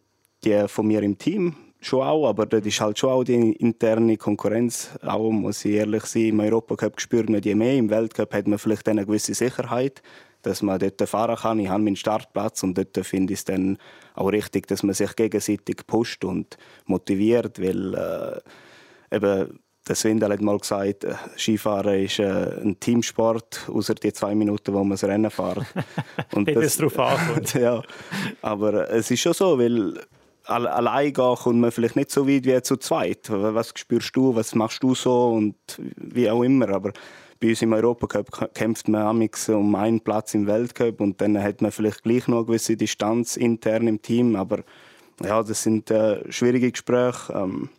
von 0.68 0.88
mir 0.88 1.02
im 1.02 1.18
Team 1.18 1.56
schon 1.82 2.02
auch, 2.02 2.28
aber 2.28 2.46
das 2.46 2.66
ist 2.66 2.80
halt 2.80 3.00
schon 3.00 3.10
auch 3.10 3.24
die 3.24 3.54
interne 3.54 4.18
Konkurrenz. 4.18 4.92
Auch, 5.02 5.32
muss 5.32 5.66
ich 5.66 5.76
ehrlich 5.76 6.06
sein, 6.06 6.28
im 6.28 6.40
Europacup 6.40 7.00
spürt 7.00 7.30
man 7.30 7.42
die 7.42 7.56
mehr. 7.56 7.76
Im 7.76 7.90
Weltcup 7.90 8.34
hat 8.34 8.48
man 8.48 8.60
vielleicht 8.60 8.88
eine 8.88 9.06
gewisse 9.06 9.34
Sicherheit, 9.34 10.02
dass 10.42 10.62
man 10.62 10.80
dort 10.80 11.02
fahren 11.10 11.36
kann. 11.36 11.60
Ich 11.60 11.70
habe 11.70 11.84
meinen 11.84 11.96
Startplatz 11.96 12.64
und 12.64 12.78
dort 12.78 13.06
finde 13.06 13.34
ich 13.34 13.40
es 13.40 13.46
dann 13.46 13.78
auch 14.14 14.28
richtig, 14.28 14.68
dass 14.68 14.84
man 14.84 14.94
sich 14.94 15.16
gegenseitig 15.16 15.88
pusht 15.88 16.24
und 16.24 16.58
motiviert, 16.86 17.62
weil 17.62 17.96
äh, 17.96 18.40
eben, 19.12 19.60
der 19.88 19.96
Swindel 19.96 20.32
hat 20.32 20.42
mal 20.42 20.58
gesagt, 20.58 21.04
äh, 21.04 21.16
Skifahren 21.38 22.04
ist 22.04 22.20
äh, 22.20 22.62
ein 22.62 22.80
Teamsport, 22.80 23.68
außer 23.70 23.96
die 23.96 24.14
zwei 24.14 24.36
Minuten, 24.36 24.74
wo 24.74 24.80
man 24.80 24.92
das 24.92 25.04
Rennen 25.04 25.32
fährt. 25.32 25.66
Und 26.34 26.48
das, 26.48 26.64
es 26.64 26.78
drauf 26.78 27.00
ankommt. 27.00 27.54
ja, 27.56 27.82
aber 28.42 28.90
es 28.92 29.10
ist 29.10 29.22
schon 29.22 29.34
so, 29.34 29.58
weil 29.58 30.00
allein 30.50 31.14
gehen 31.14 31.36
kommt 31.36 31.60
man 31.60 31.72
vielleicht 31.72 31.96
nicht 31.96 32.12
so 32.12 32.28
weit 32.28 32.46
wie 32.46 32.62
zu 32.62 32.78
zweit. 32.78 33.30
Was 33.30 33.74
spürst 33.76 34.16
du, 34.16 34.36
was 34.36 34.56
machst 34.56 34.82
du 34.84 34.96
so 34.96 35.30
und 35.30 35.56
wie 35.78 36.30
auch 36.30 36.44
immer. 36.44 36.70
Aber 36.70 36.92
bei 37.40 37.50
uns 37.50 37.62
im 37.62 37.74
Europacup 37.74 38.54
kämpft 38.54 38.88
man 38.88 39.02
amix 39.02 39.48
um 39.50 39.76
einen 39.76 40.02
Platz 40.02 40.34
im 40.34 40.48
Weltcup 40.48 41.00
und 41.02 41.22
dann 41.22 41.42
hat 41.42 41.62
man 41.62 41.72
vielleicht 41.72 42.04
gleich 42.04 42.28
noch 42.28 42.38
eine 42.38 42.46
gewisse 42.46 42.76
Distanz 42.76 43.38
intern 43.38 43.88
im 43.88 44.02
Team. 44.02 44.36
Aber 44.36 44.64
ja, 45.24 45.42
das 45.44 45.64
sind 45.64 45.92
äh, 45.92 46.32
schwierige 46.32 46.72
Gespräche. 46.72 47.34
Ähm, 47.34 47.70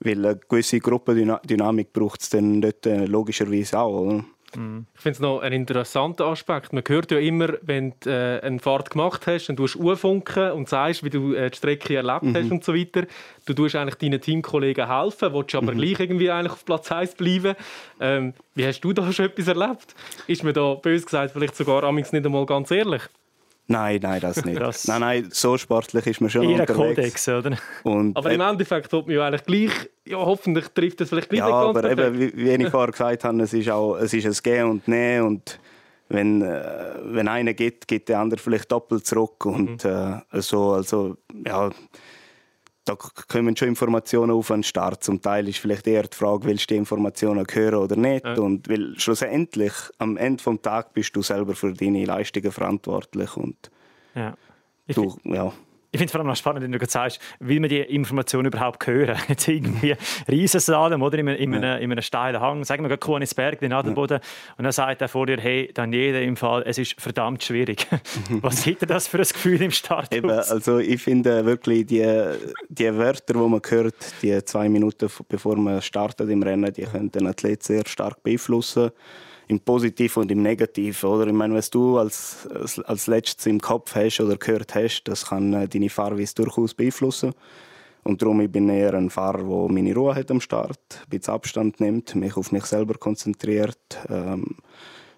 weil 0.00 0.24
eine 0.24 0.40
gewisse 0.48 0.80
Gruppendynamik 0.80 1.92
braucht 1.92 2.22
es 2.22 2.30
dann 2.30 2.60
dort 2.60 2.86
äh, 2.86 3.04
logischerweise 3.04 3.78
auch. 3.78 4.00
Oder? 4.00 4.24
Mhm. 4.56 4.86
Ich 4.94 5.00
finde 5.00 5.14
es 5.14 5.20
noch 5.20 5.40
ein 5.40 5.52
interessanter 5.52 6.26
Aspekt. 6.26 6.72
Man 6.72 6.82
hört 6.86 7.10
ja 7.10 7.18
immer, 7.18 7.54
wenn 7.62 7.94
du 8.00 8.10
äh, 8.10 8.40
eine 8.40 8.58
Fahrt 8.58 8.90
gemacht 8.90 9.26
hast, 9.26 9.46
dann 9.46 9.56
tust 9.56 9.76
du 9.76 9.94
funken 9.96 10.52
und 10.52 10.68
sagst, 10.68 11.04
wie 11.04 11.10
du 11.10 11.34
äh, 11.34 11.50
die 11.50 11.56
Strecke 11.56 11.96
erlebt 11.96 12.22
mhm. 12.22 12.34
hast 12.34 12.50
und 12.50 12.64
so 12.64 12.74
weiter. 12.74 13.06
Du 13.46 13.54
tust 13.54 13.76
eigentlich 13.76 13.96
deinen 13.96 14.20
Teamkollegen 14.20 14.88
helfen, 14.88 15.32
willst 15.32 15.54
aber 15.54 15.72
mhm. 15.72 15.78
gleich 15.78 16.00
irgendwie 16.00 16.30
eigentlich 16.30 16.52
auf 16.52 16.64
Platz 16.64 16.90
1 16.90 17.14
bleiben. 17.14 17.54
Ähm, 18.00 18.34
wie 18.54 18.66
hast 18.66 18.80
du 18.80 18.92
da 18.92 19.12
schon 19.12 19.26
etwas 19.26 19.48
erlebt? 19.48 19.94
Ist 20.26 20.42
mir 20.42 20.52
da 20.52 20.74
bös 20.74 21.04
gesagt 21.04 21.32
vielleicht 21.32 21.56
sogar 21.56 21.84
amigs 21.84 22.12
nicht 22.12 22.24
einmal 22.24 22.46
ganz 22.46 22.70
ehrlich? 22.70 23.02
Nein, 23.66 24.00
nein, 24.02 24.20
das 24.20 24.44
nicht. 24.44 24.60
Das 24.60 24.88
nein, 24.88 25.00
nein, 25.00 25.28
so 25.30 25.56
sportlich 25.56 26.04
ist 26.06 26.20
man 26.20 26.28
schon 26.28 26.42
Eher 26.42 26.60
unterwegs. 26.60 27.24
Kodex, 27.24 27.28
oder? 27.28 27.56
Und, 27.84 28.16
aber 28.16 28.32
im 28.32 28.40
Endeffekt 28.40 28.90
tut 28.90 29.06
man 29.06 29.14
ja 29.14 29.26
eigentlich 29.26 29.44
gleich, 29.44 29.90
ja, 30.06 30.16
hoffentlich 30.18 30.68
trifft 30.68 31.00
es 31.00 31.08
vielleicht 31.10 31.28
gleich 31.28 31.38
ja, 31.38 31.46
nicht 31.46 31.74
ganz 31.74 31.76
aber 31.76 31.90
eben, 31.90 32.18
wie, 32.18 32.36
wie 32.36 32.64
ich 32.64 32.68
vorher 32.70 32.90
gesagt 32.90 33.24
habe, 33.24 33.42
es 33.42 33.52
ist 33.52 33.70
auch 33.70 33.96
es 33.96 34.12
ist 34.12 34.26
ein 34.26 34.42
Gehen 34.42 34.66
und 34.68 34.88
Nehmen 34.88 35.26
und 35.26 35.60
wenn, 36.08 36.42
äh, 36.42 36.94
wenn 37.04 37.28
einer 37.28 37.54
geht, 37.54 37.86
geht 37.86 38.08
der 38.08 38.18
andere 38.18 38.40
vielleicht 38.40 38.72
doppelt 38.72 39.06
zurück 39.06 39.46
und 39.46 39.84
mhm. 39.84 40.22
äh, 40.32 40.42
so, 40.42 40.72
also 40.72 41.16
ja, 41.46 41.70
da 42.84 42.96
kommen 42.96 43.56
schon 43.56 43.68
Informationen 43.68 44.32
auf 44.32 44.48
den 44.48 44.62
Start. 44.62 45.04
Zum 45.04 45.20
Teil 45.20 45.48
ist 45.48 45.58
vielleicht 45.58 45.86
eher 45.86 46.04
die 46.04 46.16
Frage, 46.16 46.44
willst 46.44 46.70
du 46.70 46.74
die 46.74 46.78
Informationen 46.78 47.46
hören 47.50 47.74
oder 47.74 47.96
nicht? 47.96 48.24
Ja. 48.24 48.34
Und 48.34 48.68
weil 48.68 48.98
schlussendlich, 48.98 49.72
am 49.98 50.16
Ende 50.16 50.42
des 50.42 50.62
Tages 50.62 50.90
bist 50.92 51.14
du 51.14 51.22
selber 51.22 51.54
für 51.54 51.72
deine 51.72 52.04
Leistungen 52.04 52.50
verantwortlich. 52.50 53.36
Und 53.36 53.70
ja. 54.14 54.34
du, 54.88 55.16
ja. 55.24 55.52
Ich 55.92 55.98
finde 55.98 56.06
es 56.06 56.12
vor 56.12 56.20
allem 56.20 56.28
noch 56.28 56.36
spannend, 56.36 56.62
wenn 56.62 56.70
du 56.70 56.78
gerade 56.78 56.92
sagst, 56.92 57.20
will 57.40 57.58
man 57.58 57.68
die 57.68 57.80
Informationen 57.80 58.46
überhaupt 58.46 58.86
hören? 58.86 59.18
Jetzt 59.28 59.48
irgendwie 59.48 59.96
Riesensalem 60.28 61.02
oder 61.02 61.18
in 61.18 61.28
einem, 61.28 61.38
in, 61.38 61.54
einem, 61.54 61.82
in 61.82 61.90
einem 61.90 62.02
steilen 62.02 62.40
Hang, 62.40 62.64
sagen 62.64 62.84
wir 62.84 62.88
gerade 62.88 63.00
Kuhnisberg, 63.00 63.58
den 63.58 63.72
Adelboden, 63.72 64.20
ja. 64.22 64.54
und 64.56 64.64
dann 64.64 64.72
sagt 64.72 65.02
er 65.02 65.08
vor 65.08 65.26
dir, 65.26 65.38
hey, 65.38 65.68
dann 65.74 65.92
jeder 65.92 66.22
im 66.22 66.36
Fall, 66.36 66.62
es 66.64 66.78
ist 66.78 67.00
verdammt 67.00 67.42
schwierig. 67.42 67.88
Was 68.40 68.62
gibt 68.62 68.82
dir 68.82 68.86
das 68.86 69.08
für 69.08 69.18
ein 69.18 69.24
Gefühl 69.24 69.60
im 69.62 69.72
Start? 69.72 70.14
Eben, 70.14 70.30
also 70.30 70.78
ich 70.78 71.02
finde 71.02 71.44
wirklich 71.44 71.86
die, 71.86 72.06
die 72.68 72.96
Wörter, 72.96 73.34
die 73.34 73.38
man 73.40 73.60
hört, 73.68 73.94
die 74.22 74.44
zwei 74.44 74.68
Minuten 74.68 75.10
bevor 75.28 75.56
man 75.56 75.82
startet 75.82 76.30
im 76.30 76.42
Rennen, 76.42 76.72
die 76.72 76.82
können 76.82 77.10
den 77.10 77.26
Athlet 77.26 77.64
sehr 77.64 77.82
stark 77.86 78.22
beeinflussen 78.22 78.92
im 79.50 79.58
Positiven 79.60 80.22
und 80.22 80.30
im 80.30 80.42
Negativen. 80.42 81.10
Oder? 81.10 81.26
Ich 81.26 81.32
meine, 81.32 81.54
was 81.54 81.70
du 81.70 81.98
als, 81.98 82.48
als, 82.54 82.78
als 82.80 83.06
letztes 83.08 83.46
im 83.46 83.60
Kopf 83.60 83.94
hast 83.94 84.20
oder 84.20 84.36
gehört 84.36 84.74
hast, 84.74 85.02
das 85.04 85.26
kann 85.26 85.52
äh, 85.52 85.68
deine 85.68 85.90
Fahrweise 85.90 86.34
durchaus 86.36 86.72
beeinflussen. 86.72 87.32
Und 88.04 88.22
darum 88.22 88.40
ich 88.40 88.50
bin 88.50 88.68
ich 88.68 88.76
eher 88.76 88.94
ein 88.94 89.10
Fahrer, 89.10 89.42
der 89.42 89.74
meine 89.74 89.94
Ruhe 89.94 90.14
hat 90.14 90.30
am 90.30 90.40
Start, 90.40 90.78
ein 91.02 91.10
bisschen 91.10 91.34
Abstand 91.34 91.80
nimmt, 91.80 92.14
mich 92.14 92.36
auf 92.36 92.50
mich 92.50 92.64
selber 92.64 92.94
konzentriert, 92.94 93.76
ähm, 94.08 94.56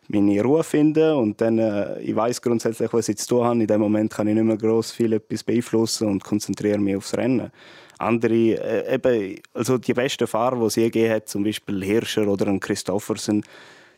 meine 0.08 0.42
Ruhe 0.42 0.64
finden 0.64 1.14
und 1.14 1.40
dann, 1.40 1.58
äh, 1.58 2.00
ich 2.00 2.16
weiß 2.16 2.42
grundsätzlich, 2.42 2.92
was 2.92 3.08
ich 3.08 3.18
zu 3.18 3.28
tun 3.28 3.44
habe. 3.44 3.60
In 3.60 3.66
dem 3.66 3.80
Moment 3.80 4.12
kann 4.12 4.26
ich 4.26 4.34
nicht 4.34 4.44
mehr 4.44 4.56
groß 4.56 4.90
viel 4.92 5.12
etwas 5.12 5.44
beeinflussen 5.44 6.08
und 6.08 6.24
konzentriere 6.24 6.78
mich 6.78 6.96
aufs 6.96 7.14
Rennen. 7.14 7.52
andere, 7.98 8.34
äh, 8.34 8.94
eben, 8.94 9.40
also 9.54 9.78
die 9.78 9.94
besten 9.94 10.26
Fahrer, 10.26 10.58
die 10.58 10.66
es 10.66 10.76
je 10.76 10.84
gegeben 10.84 11.14
hat, 11.14 11.28
zum 11.28 11.44
Beispiel 11.44 11.84
Hirscher 11.84 12.26
oder 12.26 12.48
ein 12.48 12.58
Christoffersen, 12.58 13.44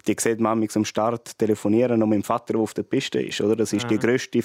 die 0.06 0.16
sieht 0.18 0.40
man 0.40 0.66
am 0.74 0.84
Start 0.84 1.38
telefonieren 1.38 2.02
und 2.02 2.08
mit 2.08 2.16
dem 2.16 2.22
Vater, 2.22 2.54
der 2.54 2.60
auf 2.60 2.74
der 2.74 2.82
Piste 2.82 3.20
ist. 3.20 3.40
Oder? 3.40 3.56
Das 3.56 3.72
ist 3.72 3.84
mhm. 3.84 3.88
die 3.88 3.98
größte 3.98 4.40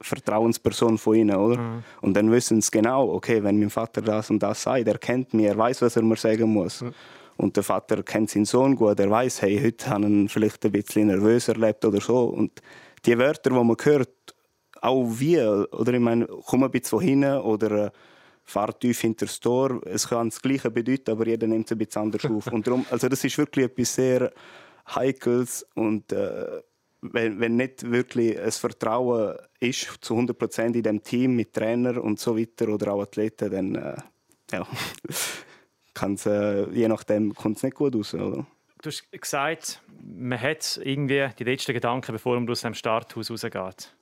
Vertrauensperson 0.00 0.98
von 0.98 1.14
ihnen. 1.14 1.36
Oder? 1.36 1.58
Mhm. 1.58 1.84
Und 2.00 2.14
dann 2.16 2.30
wissen 2.30 2.60
sie 2.60 2.70
genau, 2.70 3.12
okay, 3.12 3.42
wenn 3.42 3.58
mein 3.58 3.70
Vater 3.70 4.02
das 4.02 4.30
und 4.30 4.42
das 4.42 4.62
sagt, 4.62 4.88
er 4.88 4.98
kennt 4.98 5.34
mich, 5.34 5.46
er 5.46 5.56
weiß, 5.56 5.82
was 5.82 5.96
er 5.96 6.02
mir 6.02 6.16
sagen 6.16 6.52
muss. 6.52 6.82
Mhm. 6.82 6.92
Und 7.36 7.56
der 7.56 7.62
Vater 7.62 8.02
kennt 8.02 8.30
seinen 8.30 8.44
Sohn 8.44 8.74
gut, 8.74 8.98
er 8.98 9.10
weiß, 9.10 9.42
hey, 9.42 9.60
heute 9.62 9.88
hat 9.88 10.02
er 10.02 10.28
vielleicht 10.28 10.64
ein 10.64 10.72
bisschen 10.72 11.06
nervös 11.06 11.46
erlebt 11.46 11.84
oder 11.84 12.00
so. 12.00 12.24
Und 12.24 12.60
die 13.06 13.16
Wörter, 13.16 13.50
die 13.50 13.56
man 13.56 13.76
hört, 13.80 14.34
auch 14.80 15.06
wie, 15.06 15.40
oder 15.40 15.92
ich 15.92 16.00
meine, 16.00 16.26
komm 16.26 16.64
ein 16.64 16.70
bisschen 16.70 17.00
hinten 17.00 17.38
oder 17.38 17.86
äh, 17.86 17.90
fahr 18.48 18.76
tief 18.78 19.00
hinter 19.00 19.26
das 19.26 19.38
Tor. 19.38 19.80
Es 19.84 20.08
kann 20.08 20.30
das 20.30 20.40
Gleiche 20.40 20.70
bedeuten, 20.70 21.10
aber 21.10 21.26
jeder 21.26 21.46
nimmt 21.46 21.66
es 21.66 21.72
ein 21.72 21.78
bisschen 21.78 22.02
anders 22.02 22.24
auf. 22.30 22.46
Und 22.48 22.66
darum, 22.66 22.84
also 22.90 23.08
das 23.08 23.22
ist 23.22 23.36
wirklich 23.38 23.66
etwas 23.66 23.94
sehr 23.94 24.32
Heikles 24.94 25.66
und 25.74 26.12
äh, 26.12 26.62
wenn, 27.00 27.40
wenn 27.40 27.56
nicht 27.56 27.90
wirklich 27.90 28.38
ein 28.38 28.50
Vertrauen 28.50 29.36
ist 29.60 29.88
zu 30.00 30.14
100 30.14 30.36
Prozent 30.36 30.76
in 30.76 30.82
dem 30.82 31.02
Team 31.02 31.36
mit 31.36 31.52
Trainer 31.52 32.02
und 32.02 32.18
so 32.18 32.36
weiter 32.36 32.68
oder 32.68 32.92
auch 32.92 33.02
Athleten, 33.02 33.50
dann 33.50 33.74
äh, 33.74 33.96
ja, 34.52 34.66
kann's, 35.94 36.26
äh, 36.26 36.68
je 36.70 36.88
nachdem 36.88 37.34
kommt 37.34 37.58
es 37.58 37.62
nicht 37.62 37.76
gut 37.76 37.94
aus. 37.94 38.14
Oder? 38.14 38.46
Du 38.82 38.90
hast 38.90 39.10
gesagt, 39.12 39.82
man 40.02 40.40
hat 40.40 40.80
irgendwie 40.82 41.28
die 41.38 41.44
letzten 41.44 41.72
Gedanken, 41.72 42.12
bevor 42.12 42.38
man 42.38 42.48
aus 42.48 42.62
dem 42.62 42.74
Starthaus 42.74 43.30
rausgeht 43.30 43.94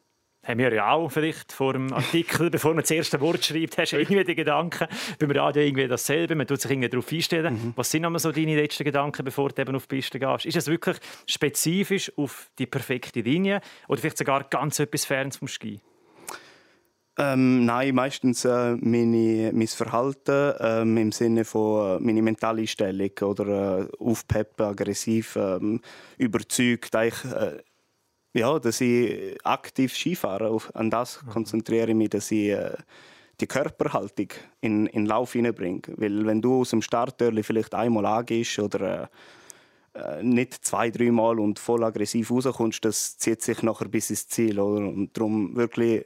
haben 0.46 0.58
wir 0.58 0.72
ja 0.72 0.92
auch 0.92 1.10
vielleicht 1.10 1.52
vor 1.52 1.72
dem 1.72 1.92
Artikel, 1.92 2.50
bevor 2.50 2.72
man 2.74 2.82
das 2.82 2.90
erste 2.90 3.20
Wort 3.20 3.44
schreibt, 3.44 3.78
hast 3.78 3.92
du 3.92 3.98
irgendwie 3.98 4.24
die 4.24 4.34
Gedanken. 4.34 4.86
Beim 5.18 5.30
Radio 5.32 5.62
irgendwie 5.62 5.88
dasselbe, 5.88 6.34
man 6.34 6.46
tut 6.46 6.60
sich 6.60 6.70
irgendwie 6.70 6.88
darauf 6.88 7.10
einstellen. 7.10 7.54
Mhm. 7.54 7.72
Was 7.76 7.90
sind 7.90 8.04
aber 8.04 8.18
so 8.18 8.30
deine 8.30 8.54
letzten 8.54 8.84
Gedanken, 8.84 9.24
bevor 9.24 9.50
du 9.50 9.60
eben 9.60 9.74
auf 9.74 9.86
die 9.86 9.96
Piste 9.96 10.18
gehst? 10.18 10.46
Ist 10.46 10.56
es 10.56 10.68
wirklich 10.68 10.98
spezifisch 11.26 12.12
auf 12.16 12.50
die 12.58 12.66
perfekte 12.66 13.20
Linie 13.20 13.60
oder 13.88 14.00
vielleicht 14.00 14.18
sogar 14.18 14.44
ganz 14.44 14.78
etwas 14.78 15.04
Ferns 15.04 15.36
vom 15.36 15.48
Ski? 15.48 15.80
Ähm, 17.18 17.64
nein, 17.64 17.94
meistens 17.94 18.44
äh, 18.44 18.76
meine, 18.76 19.50
mein 19.54 19.66
Verhalten 19.68 20.54
ähm, 20.60 20.96
im 20.98 21.12
Sinne 21.12 21.46
von 21.46 21.96
äh, 21.96 22.04
meine 22.04 22.20
mentale 22.20 22.60
Einstellung 22.60 23.10
oder 23.22 23.80
äh, 23.80 23.88
aufpeppen, 23.98 24.66
aggressiv, 24.66 25.36
ähm, 25.36 25.80
überzeugt. 26.18 26.94
Eigentlich, 26.94 27.24
äh, 27.32 27.62
ja, 28.36 28.58
dass 28.58 28.80
ich 28.80 29.36
aktiv 29.44 29.94
Skifahre, 29.94 30.58
an 30.74 30.90
das 30.90 31.22
mhm. 31.22 31.30
konzentriere 31.30 31.90
ich 31.90 31.96
mich, 31.96 32.10
dass 32.10 32.30
ich 32.30 32.50
äh, 32.50 32.76
die 33.40 33.46
Körperhaltung 33.46 34.28
in, 34.60 34.86
in 34.86 35.06
Lauf 35.06 35.32
hineinbringe. 35.32 35.82
Weil 35.96 36.26
wenn 36.26 36.42
du 36.42 36.60
aus 36.60 36.70
dem 36.70 36.82
Starttörli 36.82 37.42
vielleicht 37.42 37.74
einmal 37.74 38.06
angehst 38.06 38.58
oder 38.58 39.02
äh, 39.02 39.06
äh, 39.98 40.22
nicht 40.22 40.64
zwei, 40.64 40.90
dreimal 40.90 41.38
und 41.40 41.58
voll 41.58 41.84
aggressiv 41.84 42.30
rauskommst, 42.30 42.84
das 42.84 43.18
zieht 43.18 43.42
sich 43.42 43.62
nachher 43.62 43.88
bis 43.88 44.10
ins 44.10 44.28
Ziel. 44.28 44.60
Oder? 44.60 44.86
Und 44.86 45.16
darum 45.16 45.56
wirklich 45.56 46.04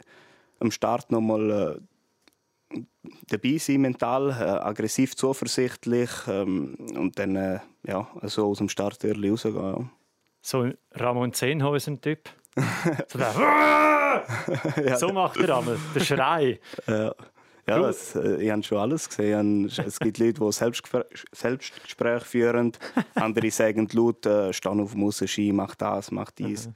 am 0.60 0.70
Start 0.70 1.10
nochmal 1.10 1.80
äh, 2.72 2.80
dabei 3.28 3.58
sein, 3.58 3.80
mental, 3.80 4.30
äh, 4.30 4.32
aggressiv, 4.32 5.16
zuversichtlich 5.16 6.10
ähm, 6.28 6.76
und 6.96 7.18
dann 7.18 7.36
äh, 7.36 7.60
ja, 7.86 8.08
also 8.20 8.46
aus 8.46 8.58
dem 8.58 8.68
Starttörli 8.68 9.30
rausgehen. 9.30 9.56
Ja. 9.56 9.90
So 10.42 10.62
ein 10.62 10.78
Ramon 10.92 11.32
Zehnhäusen-Typ. 11.32 12.28
so, 13.08 13.18
ja. 14.84 14.96
so 14.96 15.08
macht 15.12 15.38
er 15.38 15.58
einmal, 15.58 15.78
der 15.94 16.00
Schrei. 16.00 16.60
Ja. 16.86 17.14
Ja, 17.68 17.88
es, 17.88 18.16
äh, 18.16 18.42
ich 18.42 18.50
habe 18.50 18.62
schon 18.64 18.78
alles 18.78 19.08
gesehen. 19.08 19.66
Es 19.66 20.00
gibt 20.00 20.18
Leute, 20.18 20.40
die 20.40 20.52
Selbstgespräche 20.52 21.24
Selbstgespräch 21.32 22.24
führen. 22.24 22.72
Andere 23.14 23.50
sagen 23.50 23.88
laut, 23.92 24.26
äh, 24.26 24.52
stehen 24.52 24.80
auf 24.80 24.92
dem 24.92 25.10
Ski, 25.12 25.52
mach 25.52 25.76
das, 25.76 26.10
mach 26.10 26.32
dies. 26.32 26.66
Mhm. 26.66 26.74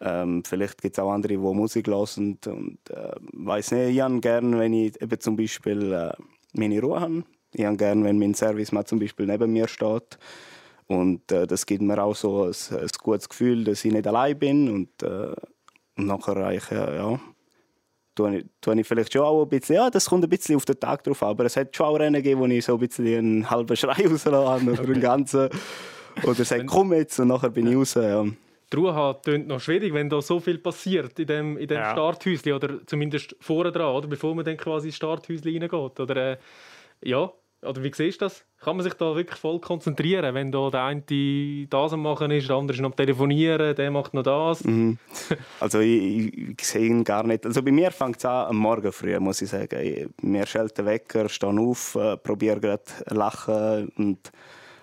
Ähm, 0.00 0.42
vielleicht 0.44 0.80
gibt 0.80 0.96
es 0.96 1.02
auch 1.02 1.12
andere, 1.12 1.34
die 1.34 1.38
Musik 1.38 1.88
hören. 1.88 2.38
Und, 2.46 2.90
äh, 2.90 3.12
weiß 3.32 3.72
nicht, 3.72 3.90
ich 3.90 4.00
habe 4.00 4.18
gerne, 4.20 4.58
wenn 4.58 4.72
ich 4.72 5.00
eben 5.02 5.20
zum 5.20 5.36
Beispiel 5.36 5.92
äh, 5.92 6.12
meine 6.54 6.80
Ruhe 6.80 7.00
habe. 7.00 7.24
Ich 7.52 7.64
habe 7.64 7.76
gerne, 7.76 8.04
wenn 8.04 8.18
mein 8.18 8.34
Service 8.34 8.72
mal 8.72 8.86
zum 8.86 8.98
Beispiel 8.98 9.26
neben 9.26 9.52
mir 9.52 9.68
steht. 9.68 10.18
Und 10.90 11.30
äh, 11.30 11.46
das 11.46 11.66
gibt 11.66 11.82
mir 11.82 12.02
auch 12.02 12.16
so 12.16 12.46
ein, 12.46 12.54
ein, 12.72 12.88
gutes 13.00 13.28
Gefühl, 13.28 13.62
dass 13.62 13.84
ich 13.84 13.92
nicht 13.92 14.08
allein 14.08 14.36
bin. 14.36 14.68
Und, 14.68 15.02
äh, 15.04 15.32
und 15.96 16.06
nachher 16.06 16.36
eigentlich, 16.36 16.70
ja, 16.70 16.92
ja 16.92 17.20
tue 18.16 18.38
ich, 18.38 18.44
tue 18.60 18.80
ich 18.80 18.86
vielleicht 18.86 19.12
schon 19.12 19.22
auch 19.22 19.42
ein 19.44 19.48
bisschen, 19.48 19.76
ja, 19.76 19.88
das 19.88 20.06
kommt 20.06 20.24
ein 20.24 20.30
bisschen 20.30 20.56
auf 20.56 20.64
den 20.64 20.78
Tag 20.78 21.04
drauf 21.04 21.22
aber 21.22 21.44
es 21.44 21.56
hat 21.56 21.76
schon 21.76 21.86
auch 21.86 21.94
Rennen 21.94 22.22
gegeben, 22.22 22.40
wo 22.40 22.46
ich 22.46 22.64
so 22.64 22.74
ein 22.74 22.80
bisschen 22.80 23.06
einen 23.06 23.50
halben 23.50 23.76
Schrei 23.76 23.92
rausgelassen 24.10 24.34
habe 24.34 24.72
oder 24.72 24.82
einen 24.82 25.00
ganzen, 25.00 25.48
oder 26.24 26.44
sage, 26.44 26.66
komm 26.66 26.92
jetzt, 26.92 27.20
und 27.20 27.28
nachher 27.28 27.50
bin 27.50 27.68
ich 27.68 27.76
raus, 27.76 27.94
ja. 27.94 28.24
Die 28.72 28.76
Ruhe 28.76 29.16
klingt 29.22 29.48
noch 29.48 29.60
schwierig, 29.60 29.94
wenn 29.94 30.10
da 30.10 30.20
so 30.20 30.38
viel 30.40 30.58
passiert 30.58 31.18
in 31.18 31.26
dem, 31.26 31.56
in 31.56 31.68
dem 31.68 31.78
ja. 31.78 31.92
Starthäuschen 31.92 32.52
oder 32.52 32.84
zumindest 32.86 33.36
vorne 33.40 33.72
dran, 33.72 33.94
oder 33.94 34.08
bevor 34.08 34.34
man 34.34 34.44
dann 34.44 34.56
quasi 34.56 34.88
ins 34.88 34.96
Starthäuschen 34.96 35.44
reingeht. 35.44 36.00
Oder, 36.00 36.16
äh, 36.16 36.36
ja, 37.02 37.32
oder 37.62 37.82
wie 37.82 37.92
siehst 37.94 38.20
du 38.20 38.24
das? 38.24 38.44
Kann 38.60 38.76
man 38.76 38.84
sich 38.84 38.94
da 38.94 39.14
wirklich 39.14 39.38
voll 39.38 39.60
konzentrieren, 39.60 40.34
wenn 40.34 40.50
da 40.50 40.70
der 40.70 40.84
eine 40.84 41.66
das 41.68 41.92
am 41.92 42.02
machen 42.02 42.30
ist, 42.30 42.48
der 42.48 42.56
andere 42.56 42.74
ist 42.74 42.80
noch 42.80 42.90
am 42.90 42.96
Telefonieren, 42.96 43.74
der 43.74 43.90
macht 43.90 44.14
noch 44.14 44.22
das? 44.22 44.64
Mhm. 44.64 44.98
Also 45.60 45.80
ich, 45.80 46.36
ich, 46.36 46.66
sehe 46.66 46.86
ihn 46.86 47.04
gar 47.04 47.22
nicht. 47.22 47.44
Also 47.44 47.62
bei 47.62 47.70
mir 47.70 47.90
fängt 47.90 48.18
es 48.18 48.24
an 48.24 48.48
am 48.48 48.56
Morgen 48.56 48.92
früh, 48.92 49.18
muss 49.20 49.42
ich 49.42 49.50
sagen. 49.50 49.78
Ich, 49.80 50.08
mir 50.22 50.46
schellt 50.46 50.76
der 50.78 50.86
Wecker, 50.86 51.28
stehe 51.28 51.58
auf, 51.58 51.94
äh, 51.96 52.16
probiere 52.16 52.60
gerade 52.60 52.82
lachen 53.06 53.92
und 53.96 54.32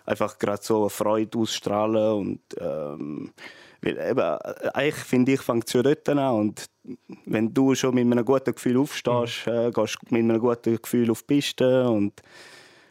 einfach 0.05 0.37
gerade 0.37 0.61
so 0.61 0.81
eine 0.81 0.89
Freude 0.89 1.37
ausstrahlen 1.37 2.13
und 2.13 2.41
ähm, 2.59 3.33
weil 3.81 3.97
eben, 3.97 4.19
äh, 4.19 4.69
eigentlich 4.73 4.95
finde 4.95 5.33
ich, 5.33 5.41
fängt 5.41 5.65
es 5.65 5.71
schon 5.71 5.83
dort 5.83 6.07
an. 6.09 6.17
Und 6.17 6.65
wenn 7.25 7.53
du 7.53 7.75
schon 7.75 7.95
mit 7.95 8.05
einem 8.05 8.25
guten 8.25 8.53
Gefühl 8.53 8.77
aufstehst, 8.77 9.47
mhm. 9.47 9.53
äh, 9.53 9.71
gehst 9.71 10.11
mit 10.11 10.21
einem 10.21 10.39
guten 10.39 10.81
Gefühl 10.81 11.11
auf 11.11 11.21
die 11.23 11.35
Piste 11.35 11.89
und 11.89 12.21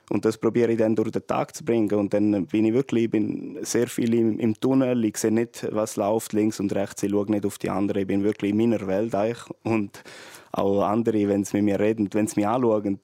und 0.08 0.24
das 0.24 0.38
probiere 0.38 0.72
ich 0.72 0.78
dann 0.78 0.94
durch 0.94 1.10
den 1.10 1.26
Tag 1.26 1.54
zu 1.54 1.64
bringen. 1.64 1.92
Und 1.92 2.14
dann 2.14 2.46
bin 2.46 2.64
ich 2.64 2.72
wirklich 2.72 3.10
bin 3.10 3.58
sehr 3.62 3.88
viel 3.88 4.14
im, 4.14 4.38
im, 4.38 4.58
Tunnel. 4.58 5.04
Ich 5.04 5.16
sehe 5.16 5.32
nicht, 5.32 5.66
was 5.72 5.96
läuft 5.96 6.32
links 6.32 6.60
und 6.60 6.72
rechts. 6.74 7.02
Ich 7.02 7.10
schaue 7.10 7.30
nicht 7.30 7.44
auf 7.44 7.58
die 7.58 7.70
anderen. 7.70 8.02
Ich 8.02 8.06
bin 8.06 8.22
wirklich 8.22 8.52
in 8.52 8.56
meiner 8.56 8.86
Welt. 8.86 9.14
Eigentlich. 9.14 9.42
Und 9.64 10.04
auch 10.52 10.82
andere, 10.82 11.28
wenn 11.28 11.44
sie 11.44 11.56
mit 11.56 11.64
mir 11.64 11.80
reden, 11.80 12.08
wenn 12.12 12.28
sie 12.28 12.40
mich 12.40 12.46
anschauen, 12.46 13.00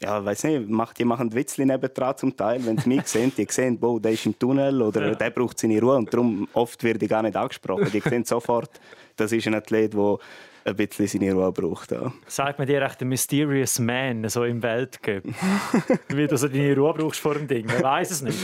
ja, 0.00 0.24
weiß 0.24 0.44
nicht, 0.44 0.68
macht, 0.68 0.98
die 0.98 1.04
machen 1.04 1.32
Witzli 1.32 1.64
nebendran 1.64 2.16
zum 2.16 2.36
Teil. 2.36 2.64
Wenn 2.64 2.78
sie 2.78 2.88
mich 2.88 3.06
sehen, 3.06 3.32
die 3.36 3.46
sehen, 3.48 3.78
boah, 3.78 4.00
der 4.00 4.12
ist 4.12 4.26
im 4.26 4.36
Tunnel 4.36 4.82
oder 4.82 5.08
ja. 5.08 5.14
der 5.14 5.30
braucht 5.30 5.60
seine 5.60 5.80
Ruhe. 5.80 5.96
Und 5.96 6.12
darum 6.12 6.48
oft 6.54 6.82
werde 6.82 7.04
ich 7.04 7.10
gar 7.10 7.22
nicht 7.22 7.36
angesprochen. 7.36 7.88
Die 7.92 8.00
sehen 8.00 8.24
sofort, 8.24 8.80
das 9.14 9.30
ist 9.30 9.46
ein 9.46 9.54
Athlet, 9.54 9.94
der 9.94 10.18
ein 10.64 10.76
bisschen 10.76 11.06
seine 11.06 11.32
Ruhe 11.32 11.52
braucht. 11.52 11.92
Ja. 11.92 12.12
Sagt 12.26 12.58
man 12.58 12.68
dir 12.68 12.82
echt 12.82 13.00
ein 13.00 13.08
Mysterious 13.08 13.78
Man 13.78 14.28
so 14.28 14.44
im 14.44 14.62
Weltcup? 14.62 15.24
Wie 16.08 16.26
du 16.26 16.36
so 16.36 16.48
deine 16.48 16.76
Ruhe 16.76 16.94
brauchst 16.94 17.20
vor 17.20 17.34
dem 17.34 17.46
Ding. 17.46 17.66
Man 17.66 17.82
weiß 17.82 18.10
es 18.10 18.22
nicht. 18.22 18.38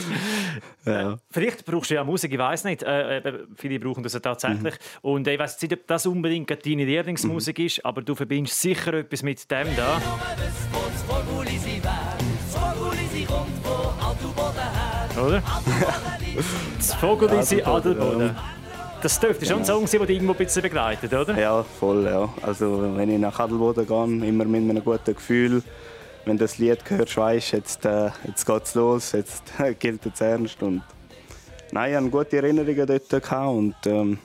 Ja. 0.85 1.13
Äh, 1.13 1.17
vielleicht 1.31 1.65
brauchst 1.65 1.91
du 1.91 1.95
ja 1.95 2.05
Musik, 2.05 2.33
ich 2.33 2.39
weiß 2.39 2.65
nicht. 2.65 2.83
Äh, 2.83 3.19
äh, 3.19 3.39
viele 3.57 3.79
brauchen 3.79 4.03
das 4.03 4.15
ja 4.15 4.21
tatsächlich. 4.21 4.75
Mhm. 4.75 5.11
Und 5.11 5.29
ich 5.29 5.39
weiß 5.39 5.61
nicht, 5.63 5.73
ob 5.73 5.87
das 5.87 6.07
unbedingt 6.07 6.51
deine 6.51 6.85
Lieblingsmusik 6.85 7.59
mhm. 7.59 7.67
ist, 7.67 7.85
aber 7.85 8.03
du 8.03 8.15
verbindest 8.15 8.61
sicher 8.61 8.95
etwas 8.95 9.23
mit 9.23 9.51
dem 9.51 9.69
da. 9.77 10.01
Oder? 15.21 15.43
Das 16.77 16.95
Vogelisi 16.95 17.63
Adelboden. 17.63 18.37
Das 19.03 19.21
dürfte 19.21 19.47
schon 19.47 19.59
ein 19.59 19.65
Song 19.65 19.87
sein, 19.87 20.01
der 20.01 20.07
dich 20.07 20.17
irgendwo 20.17 20.33
ein 20.33 20.39
bisschen 20.39 20.63
begleitet, 20.63 21.13
oder? 21.13 21.39
Ja, 21.39 21.63
voll, 21.63 22.05
ja. 22.05 22.29
Also 22.43 22.97
wenn 22.97 23.11
ich 23.11 23.19
nach 23.19 23.39
Adelboden 23.39 23.87
gehe, 23.87 24.29
immer 24.29 24.45
mit 24.45 24.71
einem 24.71 24.85
guten 24.85 25.15
Gefühl. 25.15 25.63
Wenn 26.25 26.37
du 26.37 26.45
das 26.45 26.59
Lied 26.59 26.79
hörst, 26.89 27.17
weißt 27.17 27.53
jetzt, 27.53 27.85
äh, 27.87 28.11
jetzt 28.27 28.45
geht's 28.45 28.75
los, 28.75 29.13
jetzt 29.13 29.45
gilt 29.79 30.05
es 30.05 30.21
ernst. 30.21 30.63
Und 30.63 30.83
Nein, 31.71 31.91
ich 31.91 31.97
hatte 31.97 32.11
gute 32.11 32.37
Erinnerungen 32.39 32.87
dort 32.87 33.33
und 33.33 33.75
ähm, 33.87 34.19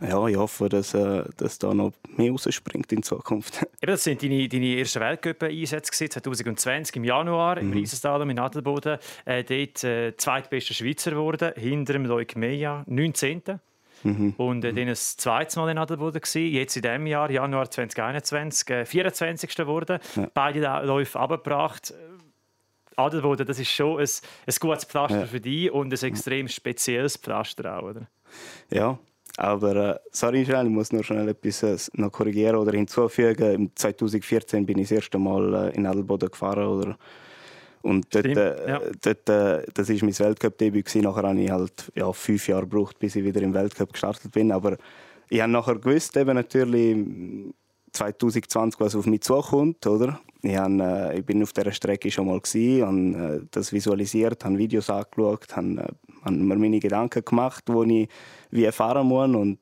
ja, 0.00 0.26
ich 0.26 0.36
hoffe, 0.36 0.68
dass, 0.68 0.94
äh, 0.94 1.24
dass 1.36 1.58
da 1.58 1.72
noch 1.72 1.92
mehr 2.16 2.30
rausspringt 2.30 2.92
in 2.92 3.02
Zukunft. 3.02 3.62
Eben, 3.82 3.92
das 3.92 4.04
sind 4.04 4.22
deine, 4.22 4.46
deine 4.46 4.78
ersten 4.78 5.00
Weltcup-Einsätze 5.00 6.08
2020 6.08 6.96
im 6.96 7.04
Januar 7.04 7.56
mhm. 7.56 7.72
im 7.72 7.78
Riesenslalom 7.78 8.30
in 8.30 8.38
Adelboden. 8.38 8.98
Äh, 9.24 9.42
dort 9.42 9.84
äh, 9.84 10.16
zweitbester 10.16 10.74
Schweizer 10.74 11.12
geworden, 11.12 11.52
hinter 11.56 11.94
dem 11.94 12.04
Loic 12.04 12.36
Meja, 12.36 12.84
19. 12.86 13.42
Mhm. 14.02 14.34
Und 14.36 14.64
äh, 14.64 14.72
dann 14.72 14.86
das 14.86 15.16
zweite 15.16 15.58
Mal 15.58 15.70
in 15.70 15.78
Adelboden 15.78 16.20
gewesen. 16.20 16.52
Jetzt 16.52 16.76
in 16.76 16.82
diesem 16.82 17.06
Jahr, 17.06 17.30
Januar 17.30 17.70
2021, 17.70 18.70
äh, 18.70 18.84
24. 18.84 19.56
geworden. 19.56 19.98
Ja. 20.14 20.28
Beide 20.32 20.60
Läufe 20.84 21.18
abgebracht. 21.18 21.94
Adelboden, 22.96 23.46
das 23.46 23.58
ist 23.58 23.70
schon 23.70 23.98
ein, 24.00 24.06
ein 24.06 24.54
gutes 24.58 24.84
Pflaster 24.84 25.20
ja. 25.20 25.26
für 25.26 25.40
dich 25.40 25.70
und 25.70 25.92
ein 25.92 26.08
extrem 26.08 26.48
spezielles 26.48 27.16
Pflaster 27.16 27.78
auch, 27.78 27.82
oder? 27.82 28.08
Ja, 28.70 28.98
Aber 29.36 29.76
äh, 29.76 29.98
sorry, 30.10 30.42
ich 30.42 30.48
muss 30.48 30.92
nur 30.92 31.04
schnell 31.04 31.28
etwas 31.28 31.62
äh, 31.62 31.76
noch 32.00 32.10
korrigieren 32.10 32.56
oder 32.56 32.72
hinzufügen. 32.72 33.52
Im 33.52 33.70
2014 33.76 34.64
bin 34.64 34.78
ich 34.78 34.88
das 34.88 34.96
erste 34.96 35.18
Mal 35.18 35.72
äh, 35.72 35.76
in 35.76 35.86
Adelboden 35.86 36.30
gefahren. 36.30 36.66
Oder? 36.66 36.98
Und 37.82 38.14
dort, 38.14 38.26
äh, 38.26 38.68
ja. 38.68 38.80
dort, 39.00 39.28
äh, 39.28 39.66
das 39.74 39.88
war 39.88 39.96
mein 40.02 40.18
Weltcup-Debüt. 40.18 40.94
Nachher 40.96 41.22
habe 41.22 41.40
ich 41.40 41.50
halt 41.50 41.92
ja, 41.94 42.12
fünf 42.12 42.48
Jahre 42.48 42.62
gebraucht, 42.62 42.98
bis 42.98 43.16
ich 43.16 43.24
wieder 43.24 43.42
im 43.42 43.54
Weltcup 43.54 43.92
gestartet 43.92 44.32
bin. 44.32 44.50
Aber 44.50 44.76
ich 45.28 45.40
habe 45.40 45.52
nachher 45.52 45.76
gewusst, 45.76 46.16
eben 46.16 46.34
natürlich 46.34 46.96
2020, 47.92 48.80
was 48.80 48.94
auf 48.94 49.06
mich 49.06 49.22
zukommt. 49.22 49.86
Oder? 49.86 50.20
Ich, 50.42 50.56
habe, 50.56 50.82
äh, 50.82 51.18
ich 51.18 51.26
bin 51.26 51.42
auf 51.42 51.52
dieser 51.52 51.72
Strecke 51.72 52.10
schon 52.10 52.26
mal 52.26 52.40
habe 52.40 53.40
äh, 53.42 53.46
das 53.50 53.72
visualisiert, 53.72 54.44
habe 54.44 54.58
Videos 54.58 54.90
angeschaut, 54.90 55.56
habe, 55.56 55.68
äh, 55.68 56.24
habe 56.24 56.36
mir 56.36 56.56
meine 56.56 56.80
Gedanken 56.80 57.24
gemacht, 57.24 57.64
wo 57.66 57.82
ich 57.84 58.08
wie 58.50 58.70
fahren 58.70 59.06
muss. 59.06 59.34
Und 59.34 59.58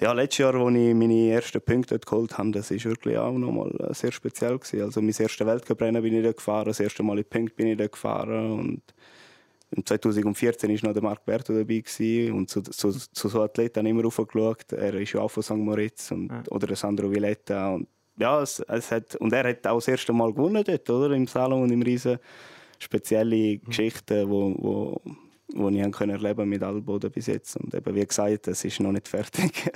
ja, 0.00 0.12
letztes 0.12 0.38
Jahr, 0.38 0.54
als 0.54 0.76
ich 0.76 0.94
meine 0.94 1.30
ersten 1.30 1.60
Punkte 1.60 1.98
geholt 1.98 2.38
habe, 2.38 2.52
das 2.52 2.70
war 2.70 2.84
wirklich 2.84 3.18
auch 3.18 3.32
nochmal 3.32 3.70
äh, 3.80 3.94
sehr 3.94 4.12
speziell. 4.12 4.58
Gewesen. 4.58 4.82
Also 4.82 5.00
mein 5.00 5.14
erstes 5.16 5.46
Weltcuprennen 5.46 6.02
bin 6.02 6.14
ich 6.14 6.24
da 6.24 6.32
gefahren, 6.32 6.66
das 6.66 6.80
erste 6.80 7.02
Mal 7.02 7.18
in 7.18 7.24
Punkt 7.24 7.56
bin 7.56 7.68
ich 7.68 7.76
da 7.76 7.86
gefahren 7.86 8.52
und 8.58 8.82
2014 9.84 10.70
war 10.70 10.88
noch 10.88 10.94
der 10.94 11.02
Marc 11.02 11.24
Berto 11.24 11.52
dabei 11.52 11.80
gewesen, 11.80 12.32
und 12.32 12.48
zu, 12.48 12.62
zu, 12.62 12.90
zu 12.90 13.28
so 13.28 13.42
Athleten 13.42 13.84
immer 13.86 14.02
raufgeschaut. 14.02 14.72
Er 14.72 14.94
ist 14.94 15.12
ja 15.12 15.20
auch 15.20 15.30
von 15.30 15.42
St. 15.42 15.56
Moritz 15.56 16.10
und, 16.10 16.30
ja. 16.30 16.42
oder 16.50 16.74
Sandro 16.74 17.10
Villetta. 17.10 17.74
Und, 17.74 17.88
ja, 18.18 18.40
es, 18.40 18.60
es 18.60 18.90
hat, 18.90 19.16
und 19.16 19.32
er 19.32 19.48
hat 19.48 19.66
auch 19.66 19.76
das 19.76 19.88
erste 19.88 20.12
Mal 20.12 20.32
gewonnen 20.32 20.64
dort, 20.64 20.88
oder? 20.88 21.14
im 21.14 21.26
Salon 21.26 21.62
und 21.62 21.70
im 21.70 21.82
Riesen. 21.82 22.18
Spezielle 22.78 23.56
mhm. 23.56 23.64
Geschichten, 23.64 24.30
wo, 24.30 24.54
wo, 24.56 25.00
wo 25.54 25.68
ich 25.68 25.92
können 25.92 26.12
erleben 26.12 26.48
mit 26.48 26.62
Alboden 26.62 27.10
bis 27.10 27.26
jetzt. 27.26 27.56
Und 27.56 27.74
eben, 27.74 27.94
wie 27.94 28.06
gesagt, 28.06 28.48
es 28.48 28.64
ist 28.64 28.80
noch 28.80 28.92
nicht 28.92 29.08
fertig. 29.08 29.70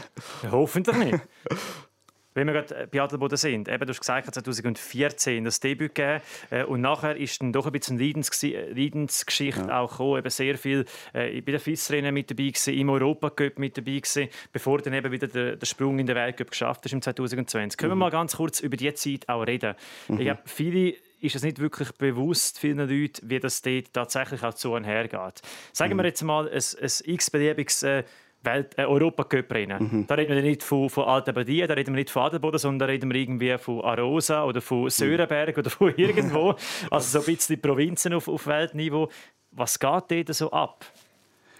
Hoffentlich 0.50 0.96
nicht. 0.96 1.20
Wenn 2.34 2.46
wir 2.46 2.54
gerade 2.54 2.88
bei 2.90 3.00
Adelboden 3.00 3.36
sind, 3.36 3.68
eben, 3.68 3.80
du 3.80 3.90
hast 3.90 4.00
gesagt, 4.00 4.34
2014 4.34 5.44
das 5.44 5.60
Debüt 5.60 5.94
gegeben 5.94 6.22
äh, 6.50 6.64
und 6.64 6.80
nachher 6.80 7.16
ist 7.16 7.42
dann 7.42 7.52
doch 7.52 7.66
ein 7.66 7.72
bisschen 7.72 7.98
Leidens 7.98 8.30
Leidensgeschichte 8.42 9.68
ja. 9.68 9.80
auch 9.80 9.90
gekommen, 9.90 10.18
eben 10.18 10.30
sehr 10.30 10.56
viel 10.56 10.86
äh, 11.12 11.40
bei 11.42 11.52
den 11.52 11.60
FIS-Rennen 11.60 12.14
mit 12.14 12.30
dabei 12.30 12.44
gewesen, 12.44 12.74
im 12.74 12.88
Europacup 12.88 13.58
mit 13.58 13.76
dabei 13.76 13.98
gewesen, 13.98 14.28
bevor 14.50 14.78
dann 14.78 14.94
eben 14.94 15.12
wieder 15.12 15.26
der, 15.26 15.56
der 15.56 15.66
Sprung 15.66 15.98
in 15.98 16.06
den 16.06 16.16
Weltcup 16.16 16.50
geschafft 16.50 16.86
ist 16.86 16.92
im 16.92 17.02
2020. 17.02 17.76
Können 17.76 17.90
wir 17.90 17.96
mhm. 17.96 18.00
mal 18.00 18.10
ganz 18.10 18.36
kurz 18.36 18.60
über 18.60 18.76
die 18.76 18.92
Zeit 18.94 19.28
auch 19.28 19.42
reden? 19.42 19.74
Mhm. 20.08 20.18
Ich 20.18 20.24
glaube, 20.24 20.42
viele 20.46 20.94
ist 21.22 21.36
es 21.36 21.42
nicht 21.42 21.58
wirklich 21.58 21.92
bewusst 21.92 22.58
vielen 22.58 22.78
Leuten, 22.78 23.30
wie 23.30 23.38
das 23.38 23.62
dort 23.62 23.92
tatsächlich 23.92 24.42
auch 24.42 24.54
zu 24.54 24.72
und 24.72 24.84
her 24.84 25.08
geht. 25.08 25.42
Sagen 25.72 25.94
mhm. 25.94 25.98
wir 25.98 26.06
jetzt 26.06 26.22
mal 26.22 26.48
ein, 26.48 26.54
ein 26.54 26.90
x-beliebiges 27.04 27.82
äh, 27.84 28.04
Welt, 28.42 28.76
äh, 28.76 28.84
Europacup-Rennen. 28.84 29.82
Mhm. 29.82 30.06
Da 30.06 30.14
reden 30.14 30.34
wir 30.34 30.42
nicht 30.42 30.62
von, 30.62 30.90
von 30.90 31.04
Alta 31.04 31.32
Badia, 31.32 31.66
da 31.66 31.74
reden 31.74 31.94
wir 31.94 32.00
nicht 32.00 32.10
von 32.10 32.22
Adelboden, 32.22 32.58
sondern 32.58 32.80
da 32.80 32.92
reden 32.92 33.12
wir 33.12 33.20
irgendwie 33.20 33.56
von 33.58 33.82
Arosa 33.82 34.44
oder 34.44 34.60
von 34.60 34.90
Sörenberg 34.90 35.56
oder 35.58 35.70
von 35.70 35.94
irgendwo. 35.96 36.56
also 36.90 37.20
so 37.20 37.24
ein 37.24 37.34
bisschen 37.34 37.60
Provinzen 37.60 38.14
auf, 38.14 38.28
auf 38.28 38.46
Weltniveau. 38.46 39.08
Was 39.52 39.78
geht 39.78 40.10
dort 40.10 40.34
so 40.34 40.50
ab? 40.50 40.84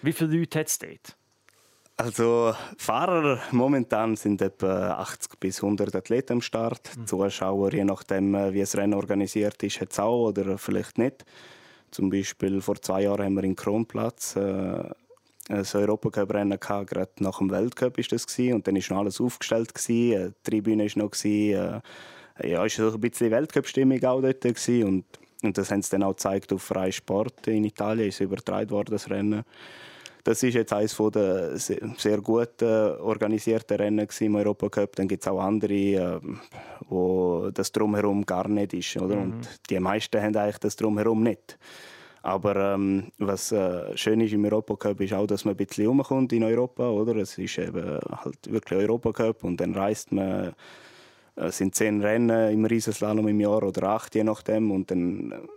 Wie 0.02 0.12
viele 0.12 0.38
Leute 0.38 0.59
hat 0.59 0.66
es 0.66 0.78
dort? 0.78 1.16
Also 1.96 2.54
Fahrer 2.78 3.40
momentan 3.52 4.16
sind 4.16 4.40
etwa 4.40 4.94
80 4.94 5.38
bis 5.38 5.62
100 5.62 5.94
Athleten 5.94 6.34
am 6.34 6.40
Start. 6.40 6.90
Mhm. 6.96 7.06
Zuschauer, 7.06 7.72
je 7.72 7.84
nachdem, 7.84 8.34
äh, 8.34 8.52
wie 8.52 8.61
das 8.61 8.76
Rennen 8.76 8.94
organisiert 8.94 9.62
ist, 9.62 9.80
hat 9.80 9.92
es 9.92 10.00
auch 10.00 10.28
oder 10.28 10.58
vielleicht 10.58 10.99
nicht. 10.99 11.25
Zum 11.90 12.08
Beispiel 12.08 12.61
vor 12.61 12.80
zwei 12.80 13.02
Jahren 13.02 13.25
haben 13.25 13.34
wir 13.34 13.44
in 13.44 13.54
Kronplatz 13.54 14.37
äh, 14.37 14.40
ein 15.49 15.66
Europacup-Rennen 15.75 16.58
gerade 16.58 17.11
nach 17.18 17.38
dem 17.38 17.50
Weltcup 17.50 17.99
ist 17.99 18.12
das 18.12 18.26
gewesen. 18.26 18.54
und 18.54 18.66
dann 18.66 18.76
ist 18.76 18.90
noch 18.90 18.99
alles 18.99 19.20
aufgestellt 19.20 19.75
gewesen. 19.75 20.34
Die 20.34 20.50
Tribüne 20.50 20.87
ist 20.87 20.96
noch 20.96 21.11
gewesen. 21.11 21.82
Äh, 22.38 22.49
ja, 22.49 22.64
ist 22.64 22.76
so 22.76 22.90
ein 22.90 23.00
bisschen 23.00 23.30
Weltcup-Stimmung 23.30 24.02
auch 24.04 24.22
dort 24.22 24.40
gewesen. 24.40 24.84
und 24.84 25.04
und 25.42 25.58
das 25.58 25.70
haben 25.70 25.82
sie 25.82 25.90
dann 25.90 26.04
auch 26.04 26.12
gezeigt 26.12 26.52
auf 26.52 26.62
Freie 26.62 26.92
Sport 26.92 27.49
in 27.49 27.64
Italien 27.64 28.08
ist 28.08 28.20
übertragen 28.20 28.70
worden 28.70 28.92
das 28.92 29.11
Rennen. 29.11 29.42
Das 30.25 30.43
ist 30.43 30.55
jetzt 30.55 30.73
eines 30.73 30.97
der 30.97 31.59
sehr 31.59 32.21
gut 32.21 32.62
organisierten 32.62 33.76
Rennen 33.76 34.09
im 34.21 34.35
Europacup. 34.37 34.95
Dann 34.97 35.09
gibt 35.09 35.23
es 35.23 35.29
auch 35.29 35.41
andere, 35.41 35.73
äh, 35.73 36.21
wo 36.88 37.50
das 37.52 37.73
drumherum 37.73 38.25
gar 38.25 38.49
nicht 38.49 38.73
ist, 38.75 38.97
oder? 38.97 39.17
Mhm. 39.17 39.23
Und 39.23 39.71
die 39.71 39.81
meisten 39.81 40.23
haben 40.23 40.37
eigentlich 40.37 40.58
das 40.58 40.76
drumherum 40.76 41.23
nicht. 41.23 41.58
Aber 42.23 42.75
ähm, 42.75 43.11
was 43.19 43.50
äh, 43.50 43.97
schön 43.97 44.21
ist 44.21 44.32
im 44.32 44.45
Europacup 44.45 45.00
ist 45.00 45.13
auch, 45.13 45.26
dass 45.26 45.45
man 45.45 45.54
ein 45.54 45.67
bisschen 45.67 45.89
rumkommt 45.89 46.32
in 46.32 46.45
Europa, 46.45 46.89
oder? 46.89 47.17
Es 47.17 47.37
ist 47.37 47.58
eben 47.58 47.99
halt 48.11 48.52
wirklich 48.52 48.78
Europacup 48.78 49.43
und 49.43 49.61
dann 49.61 49.75
reist 49.75 50.13
man 50.13 50.54
es 51.35 51.56
sind 51.56 51.75
zehn 51.75 52.02
Rennen 52.02 52.52
im 52.52 52.65
Riesenslalom 52.65 53.26
im 53.28 53.41
Jahr 53.41 53.63
oder 53.63 53.85
acht, 53.85 54.15
je 54.15 54.25
nachdem. 54.25 54.71
Und 54.71 54.91
dann 54.91 55.49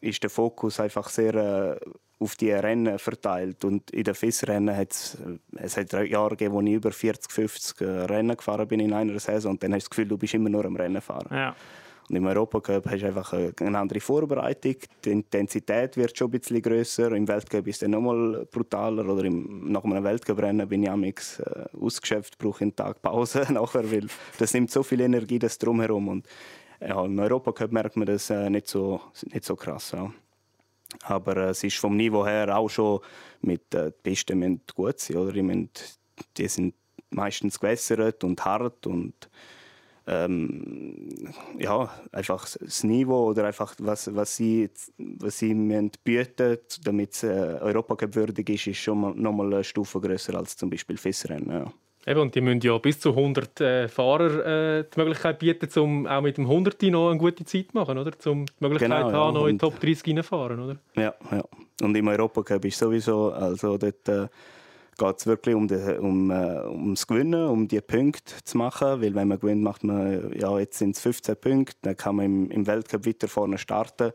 ist 0.00 0.22
der 0.22 0.30
Fokus 0.30 0.80
einfach 0.80 1.08
sehr 1.08 1.34
äh, 1.34 1.90
auf 2.20 2.36
die 2.36 2.52
Rennen 2.52 2.98
verteilt. 2.98 3.64
Und 3.64 3.90
in 3.90 4.04
den 4.04 4.14
FIS-Rennen 4.14 4.76
hat 4.76 4.92
es, 4.92 5.18
es 5.56 5.76
hat 5.76 5.92
Jahre 5.92 6.30
gegeben, 6.30 6.54
wo 6.54 6.60
ich 6.60 6.74
über 6.74 6.92
40, 6.92 7.32
50 7.32 7.80
äh, 7.80 7.84
Rennen 7.84 8.36
gefahren 8.36 8.68
bin 8.68 8.78
in 8.78 8.92
einer 8.92 9.18
Saison. 9.18 9.52
Und 9.52 9.62
dann 9.62 9.72
hast 9.74 9.84
du 9.84 9.88
das 9.88 9.90
Gefühl, 9.90 10.08
du 10.08 10.18
bist 10.18 10.34
immer 10.34 10.50
nur 10.50 10.64
am 10.66 10.76
Rennen 10.76 11.00
fahren. 11.00 11.28
Ja. 11.30 11.56
Und 12.10 12.16
im 12.16 12.26
Europacup 12.26 12.86
hast 12.90 13.02
du 13.02 13.06
einfach 13.06 13.32
eine 13.32 13.78
andere 13.78 14.00
Vorbereitung. 14.00 14.74
Die 15.04 15.10
Intensität 15.10 15.96
wird 15.96 16.18
schon 16.18 16.28
ein 16.28 16.32
bisschen 16.32 16.60
grösser. 16.60 17.12
Im 17.12 17.26
Weltcup 17.26 17.66
ist 17.68 17.82
es 17.82 17.88
noch 17.88 18.00
mal 18.00 18.46
brutaler. 18.50 19.08
Oder 19.08 19.24
im, 19.24 19.70
nach 19.70 19.84
einem 19.84 20.04
Weltcuprennen 20.04 20.68
bin 20.68 20.82
ich 20.82 20.90
amix 20.90 21.38
äh, 21.38 21.64
ausgeschöpft, 21.80 22.36
brauche 22.36 22.62
einen 22.62 22.76
Tag 22.76 23.00
Pause 23.00 23.46
nachher, 23.52 23.90
weil 23.90 24.08
das 24.38 24.52
nimmt 24.52 24.70
so 24.70 24.82
viel 24.82 25.00
Energie 25.00 25.38
das 25.38 25.56
drumherum. 25.56 26.08
Und 26.08 26.26
ja, 26.80 27.02
im 27.02 27.18
Europacup 27.18 27.72
merkt 27.72 27.96
man 27.96 28.06
das 28.06 28.28
äh, 28.28 28.50
nicht, 28.50 28.66
so, 28.66 29.00
nicht 29.32 29.44
so 29.44 29.56
krass. 29.56 29.92
Ja. 29.92 30.12
Aber 31.02 31.36
äh, 31.36 31.50
es 31.50 31.64
ist 31.64 31.76
vom 31.76 31.96
Niveau 31.96 32.26
her 32.26 32.56
auch 32.56 32.68
schon 32.68 33.00
mit 33.40 33.74
äh, 33.74 33.90
die 33.90 33.96
Pisten 34.02 34.38
müssen 34.38 34.62
gut 34.74 34.98
sein. 35.00 35.16
Oder? 35.16 35.32
Die, 35.32 35.42
müssen, 35.42 35.70
die 36.36 36.48
sind 36.48 36.74
meistens 37.10 37.58
gewässert 37.58 38.22
und 38.24 38.44
hart 38.44 38.86
und 38.86 39.30
ähm, 40.06 41.08
ja, 41.58 41.88
einfach 42.10 42.48
das 42.58 42.82
Niveau 42.84 43.28
oder 43.28 43.44
einfach 43.46 43.74
was, 43.78 44.14
was 44.14 44.36
sie, 44.36 44.70
was 44.96 45.38
sie 45.38 45.54
müssen 45.54 45.92
bieten 46.02 46.58
damit 46.84 47.14
es 47.14 47.22
äh, 47.22 47.58
Europacup 47.60 48.16
ist, 48.16 48.66
ist 48.66 48.78
schon 48.78 49.20
noch 49.20 49.32
mal 49.32 49.46
eine 49.46 49.64
Stufe 49.64 50.00
größer 50.00 50.34
als 50.34 50.56
zum 50.56 50.70
Beispiel 50.70 50.96
FIS-Rennen. 50.96 51.50
Ja. 51.50 51.72
Eben, 52.10 52.20
und 52.22 52.34
die 52.34 52.40
müssen 52.40 52.60
ja 52.62 52.76
bis 52.78 52.98
zu 52.98 53.10
100 53.10 53.60
äh, 53.60 53.88
Fahrer 53.88 54.78
äh, 54.78 54.84
die 54.92 54.98
Möglichkeit 54.98 55.38
bieten, 55.38 55.68
um 55.78 56.08
auch 56.08 56.20
mit 56.20 56.38
dem 56.38 56.46
100 56.46 56.82
noch 56.82 57.10
eine 57.10 57.18
gute 57.18 57.44
Zeit 57.44 57.66
zu 57.70 57.78
machen, 57.78 57.98
oder? 57.98 58.10
Um 58.26 58.46
die 58.46 58.52
Möglichkeit 58.58 58.90
genau, 58.90 59.12
haben, 59.12 59.34
ja. 59.36 59.40
noch 59.40 59.46
in 59.46 59.60
Top 59.60 59.78
30 59.78 60.16
reinfahren, 60.16 60.58
oder? 60.58 60.76
Ja, 60.96 61.14
ja. 61.30 61.44
Und 61.82 61.96
im 61.96 62.08
Europacup 62.08 62.64
ist 62.64 62.78
sowieso, 62.78 63.30
also 63.30 63.78
dort 63.78 64.08
äh, 64.08 64.26
geht 64.98 65.18
es 65.18 65.26
wirklich 65.28 65.54
um, 65.54 65.68
die, 65.68 65.76
um, 66.00 66.32
äh, 66.32 66.64
ums 66.64 67.06
Gewinnen, 67.06 67.48
um 67.48 67.68
die 67.68 67.80
Punkte 67.80 68.34
zu 68.42 68.58
machen. 68.58 69.00
Weil 69.00 69.14
wenn 69.14 69.28
man 69.28 69.38
gewinnt, 69.38 69.62
macht 69.62 69.84
man, 69.84 70.32
ja, 70.36 70.58
jetzt 70.58 70.78
sind 70.78 70.96
es 70.96 71.02
15 71.02 71.36
Punkte, 71.36 71.76
dann 71.82 71.96
kann 71.96 72.16
man 72.16 72.24
im, 72.24 72.50
im 72.50 72.66
Weltcup 72.66 73.06
weiter 73.06 73.28
vorne 73.28 73.56
starten. 73.56 74.10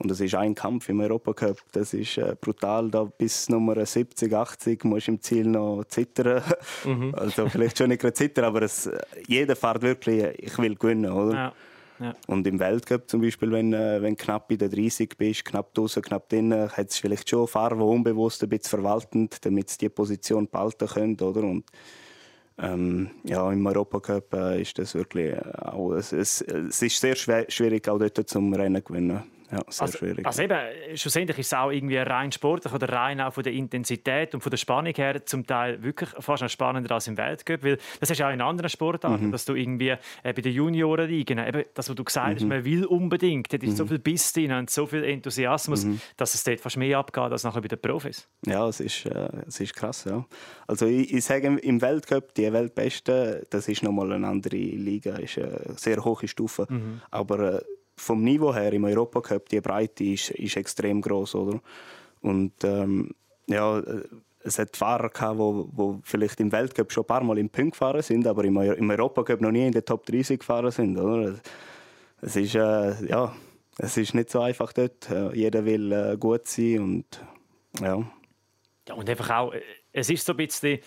Und 0.00 0.10
das 0.10 0.20
ist 0.20 0.34
ein 0.34 0.54
Kampf 0.54 0.88
im 0.88 1.00
Europacup. 1.00 1.58
Das 1.72 1.92
ist 1.92 2.16
äh, 2.16 2.34
brutal. 2.40 2.90
Da 2.90 3.04
bis 3.04 3.50
Nummer 3.50 3.84
70, 3.84 4.32
80 4.32 4.84
musst 4.84 5.08
du 5.08 5.12
im 5.12 5.20
Ziel 5.20 5.46
noch 5.46 5.84
zittern. 5.88 6.42
Mhm. 6.84 7.14
Also 7.20 7.48
vielleicht 7.48 7.76
schon 7.76 7.88
nicht 7.88 8.00
gerade 8.00 8.14
zittern, 8.14 8.44
aber 8.44 8.62
es, 8.62 8.88
jeder 9.26 9.54
fährt 9.54 9.82
wirklich, 9.82 10.24
ich 10.38 10.56
will 10.58 10.74
gewinnen, 10.76 11.10
oder? 11.10 11.34
Ja. 11.34 11.52
Ja. 12.00 12.14
Und 12.26 12.46
im 12.46 12.58
Weltcup 12.58 13.10
zum 13.10 13.20
Beispiel, 13.20 13.50
wenn, 13.52 13.74
äh, 13.74 14.00
wenn 14.00 14.16
knapp 14.16 14.48
bei 14.48 14.56
der 14.56 14.70
30 14.70 15.18
bist, 15.18 15.44
knapp 15.44 15.74
draußen, 15.74 16.02
knapp 16.02 16.30
drinnen, 16.30 16.70
hat 16.70 16.88
es 16.88 16.98
vielleicht 16.98 17.28
schon 17.28 17.46
Fahrer, 17.46 17.76
die 17.76 17.82
unbewusst 17.82 18.42
ein 18.42 18.48
bisschen 18.48 18.80
verwalten, 18.80 19.28
damit 19.42 19.68
sie 19.68 19.78
die 19.78 19.88
Position 19.90 20.48
behalten 20.48 20.88
können. 20.88 21.20
Oder? 21.20 21.42
Und, 21.42 21.66
ähm, 22.58 23.10
ja, 23.24 23.52
im 23.52 23.66
Europacup 23.66 24.32
äh, 24.32 24.62
ist 24.62 24.78
das 24.78 24.94
wirklich 24.94 25.32
äh, 25.32 25.42
auch, 25.58 25.92
es, 25.92 26.12
es, 26.12 26.40
es 26.40 26.80
ist 26.80 26.98
sehr 26.98 27.16
schwer, 27.16 27.44
schwierig, 27.50 27.86
auch 27.88 27.98
dort 27.98 28.28
zum 28.28 28.54
Rennen 28.54 28.82
zu 28.82 28.92
gewinnen. 28.92 29.22
Ja, 29.50 29.60
sehr 29.68 29.82
also, 29.82 29.98
schwierig. 29.98 30.24
Also 30.24 30.42
eben, 30.42 30.58
schlussendlich 30.94 31.38
ist 31.38 31.46
es 31.46 31.54
auch 31.54 31.70
irgendwie 31.70 31.96
rein 31.96 32.30
sportlich 32.30 32.72
oder 32.72 32.88
rein 32.88 33.20
auch 33.20 33.34
von 33.34 33.42
der 33.42 33.52
Intensität 33.52 34.34
und 34.34 34.40
von 34.40 34.50
der 34.50 34.56
Spannung 34.56 34.94
her 34.94 35.26
zum 35.26 35.46
Teil 35.46 35.82
wirklich 35.82 36.10
fast 36.18 36.42
noch 36.42 36.48
spannender 36.48 36.94
als 36.94 37.08
im 37.08 37.16
Weltcup, 37.16 37.64
weil 37.64 37.78
das 37.98 38.10
ist 38.10 38.18
ja 38.18 38.28
auch 38.28 38.32
in 38.32 38.40
anderen 38.40 38.70
Sportarten, 38.70 39.26
mhm. 39.26 39.32
dass 39.32 39.44
du 39.44 39.54
irgendwie 39.54 39.88
äh, 39.88 39.98
bei 40.22 40.42
den 40.42 40.52
Junioren 40.52 41.08
liegen, 41.08 41.38
eben 41.38 41.64
das, 41.74 41.88
was 41.88 41.96
du 41.96 42.04
gesagt 42.04 42.36
hast, 42.36 42.42
mhm. 42.42 42.48
man 42.48 42.64
will 42.64 42.84
unbedingt, 42.84 43.52
da 43.52 43.56
ist 43.56 43.70
mhm. 43.70 43.76
so 43.76 43.86
viel 43.86 43.98
Biss 43.98 44.32
drin 44.32 44.52
und 44.52 44.70
so 44.70 44.86
viel 44.86 45.04
Enthusiasmus, 45.04 45.84
mhm. 45.84 46.00
dass 46.16 46.34
es 46.34 46.44
dort 46.44 46.60
fast 46.60 46.76
mehr 46.76 46.98
abgeht 46.98 47.32
als 47.32 47.44
nachher 47.44 47.60
bei 47.60 47.68
den 47.68 47.80
Profis. 47.80 48.28
Ja, 48.46 48.68
es 48.68 48.80
ist, 48.80 49.06
äh, 49.06 49.28
es 49.48 49.58
ist 49.58 49.74
krass, 49.74 50.04
ja. 50.04 50.24
Also 50.66 50.86
ich, 50.86 51.12
ich 51.12 51.24
sage, 51.24 51.48
im 51.48 51.82
Weltcup, 51.82 52.34
die 52.34 52.52
Weltbesten, 52.52 53.42
das 53.50 53.68
ist 53.68 53.82
nochmal 53.82 54.12
eine 54.12 54.28
andere 54.28 54.56
Liga, 54.56 55.16
ist 55.16 55.38
eine 55.38 55.74
sehr 55.76 56.04
hohe 56.04 56.28
Stufe, 56.28 56.66
mhm. 56.68 57.00
aber 57.10 57.54
äh, 57.54 57.60
vom 58.00 58.22
Niveau 58.24 58.54
her 58.54 58.72
im 58.72 58.84
Europacup, 58.84 59.48
die 59.48 59.60
Breite 59.60 60.04
ist, 60.04 60.30
ist 60.30 60.56
extrem 60.56 61.00
groß, 61.00 61.34
oder? 61.34 61.60
Und 62.22 62.52
ähm, 62.64 63.10
ja, 63.46 63.82
es 64.42 64.58
hat 64.58 64.76
Fahrer 64.76 65.10
gehabt, 65.10 65.38
wo, 65.38 65.68
wo 65.72 66.00
vielleicht 66.02 66.40
im 66.40 66.50
Weltcup 66.50 66.92
schon 66.92 67.04
ein 67.04 67.06
paar 67.06 67.22
Mal 67.22 67.38
im 67.38 67.50
Punkt 67.50 67.72
gefahren 67.72 68.02
sind, 68.02 68.26
aber 68.26 68.44
im, 68.44 68.56
im 68.56 68.90
Europacup 68.90 69.40
noch 69.40 69.50
nie 69.50 69.66
in 69.66 69.72
der 69.72 69.84
Top 69.84 70.06
30 70.06 70.40
gefahren 70.40 70.70
sind. 70.70 70.98
Oder? 70.98 71.40
Es 72.22 72.36
ist 72.36 72.54
äh, 72.54 73.06
ja, 73.06 73.34
es 73.78 73.96
ist 73.96 74.14
nicht 74.14 74.30
so 74.30 74.40
einfach 74.40 74.72
dort. 74.72 75.10
Äh, 75.10 75.34
jeder 75.36 75.64
will 75.64 75.92
äh, 75.92 76.16
gut 76.18 76.46
sein 76.46 76.80
und 76.80 77.24
ja. 77.80 78.02
Ja 78.88 78.94
und 78.94 79.08
einfach 79.08 79.30
auch, 79.30 79.52
äh, 79.52 79.60
es 79.92 80.08
ist 80.10 80.24
so 80.24 80.32
ein 80.32 80.38
bisschen 80.38 80.78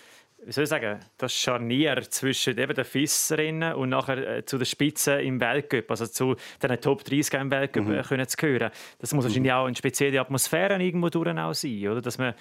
wie 0.44 0.52
soll 0.52 0.64
ich 0.64 0.70
sagen, 0.70 1.00
das 1.18 1.34
Scharnier 1.34 2.02
zwischen 2.10 2.58
eben 2.58 2.74
den 2.74 2.84
Fisserinnen 2.84 3.74
und 3.74 3.88
nachher 3.90 4.38
äh, 4.38 4.44
zu 4.44 4.58
den 4.58 4.66
Spitzen 4.66 5.20
im 5.20 5.40
Weltcup, 5.40 5.90
also 5.90 6.06
zu 6.06 6.36
den 6.62 6.80
Top 6.80 7.04
30 7.04 7.34
im 7.34 7.50
Weltcup 7.50 7.84
mhm. 7.84 7.94
Äh, 7.94 8.02
können 8.02 8.28
zu 8.28 8.36
gehören. 8.36 8.70
Das 8.98 9.12
muss 9.14 9.24
wahrscheinlich 9.24 9.52
auch 9.52 9.66
eine 9.66 9.76
spezielle 9.76 10.20
Atmosphäre 10.20 10.82
irgendwo 10.82 11.08
durch 11.08 11.36
auch 11.38 11.54
sein, 11.54 11.88
oder? 11.88 12.02
Dass 12.02 12.18
man 12.18 12.34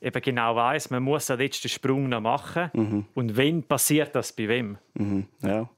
eben 0.00 0.22
genau 0.22 0.54
weiß, 0.54 0.90
man 0.90 1.02
muss 1.02 1.26
den 1.26 1.38
letzten 1.38 1.68
Sprung 1.68 2.08
noch 2.08 2.20
machen. 2.20 2.70
Mhm. 2.72 3.04
Und 3.14 3.36
wenn 3.36 3.62
passiert 3.62 4.14
das 4.14 4.32
bei 4.32 4.48
wem? 4.48 4.78
Mhm. 4.94 5.26
Ja. 5.42 5.68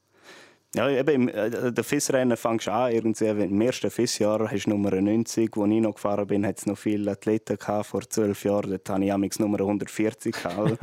Ja, 0.72 0.88
eben, 0.88 1.10
im, 1.10 1.28
äh, 1.28 1.72
der 1.72 1.82
FIS-Rennen 1.82 2.36
fängst 2.36 2.68
du 2.68 2.72
an, 2.72 2.92
irgendwie, 2.92 3.26
im 3.26 3.60
ersten 3.60 3.90
FIS-Jahr 3.90 4.48
hast 4.48 4.66
du 4.66 4.70
Nummer 4.70 4.92
90, 4.92 5.56
wo 5.56 5.66
ich 5.66 5.80
noch 5.80 5.94
gefahren 5.94 6.28
bin, 6.28 6.46
hat 6.46 6.58
es 6.58 6.66
noch 6.66 6.78
viele 6.78 7.10
Athleten 7.10 7.58
gehabt, 7.58 7.86
vor 7.86 8.02
zwölf 8.08 8.44
Jahren, 8.44 8.70
dort 8.70 8.88
hatte 8.88 9.04
ich 9.04 9.12
amigs 9.12 9.40
Nummer 9.40 9.58
140 9.58 10.32
gehabt, 10.32 10.78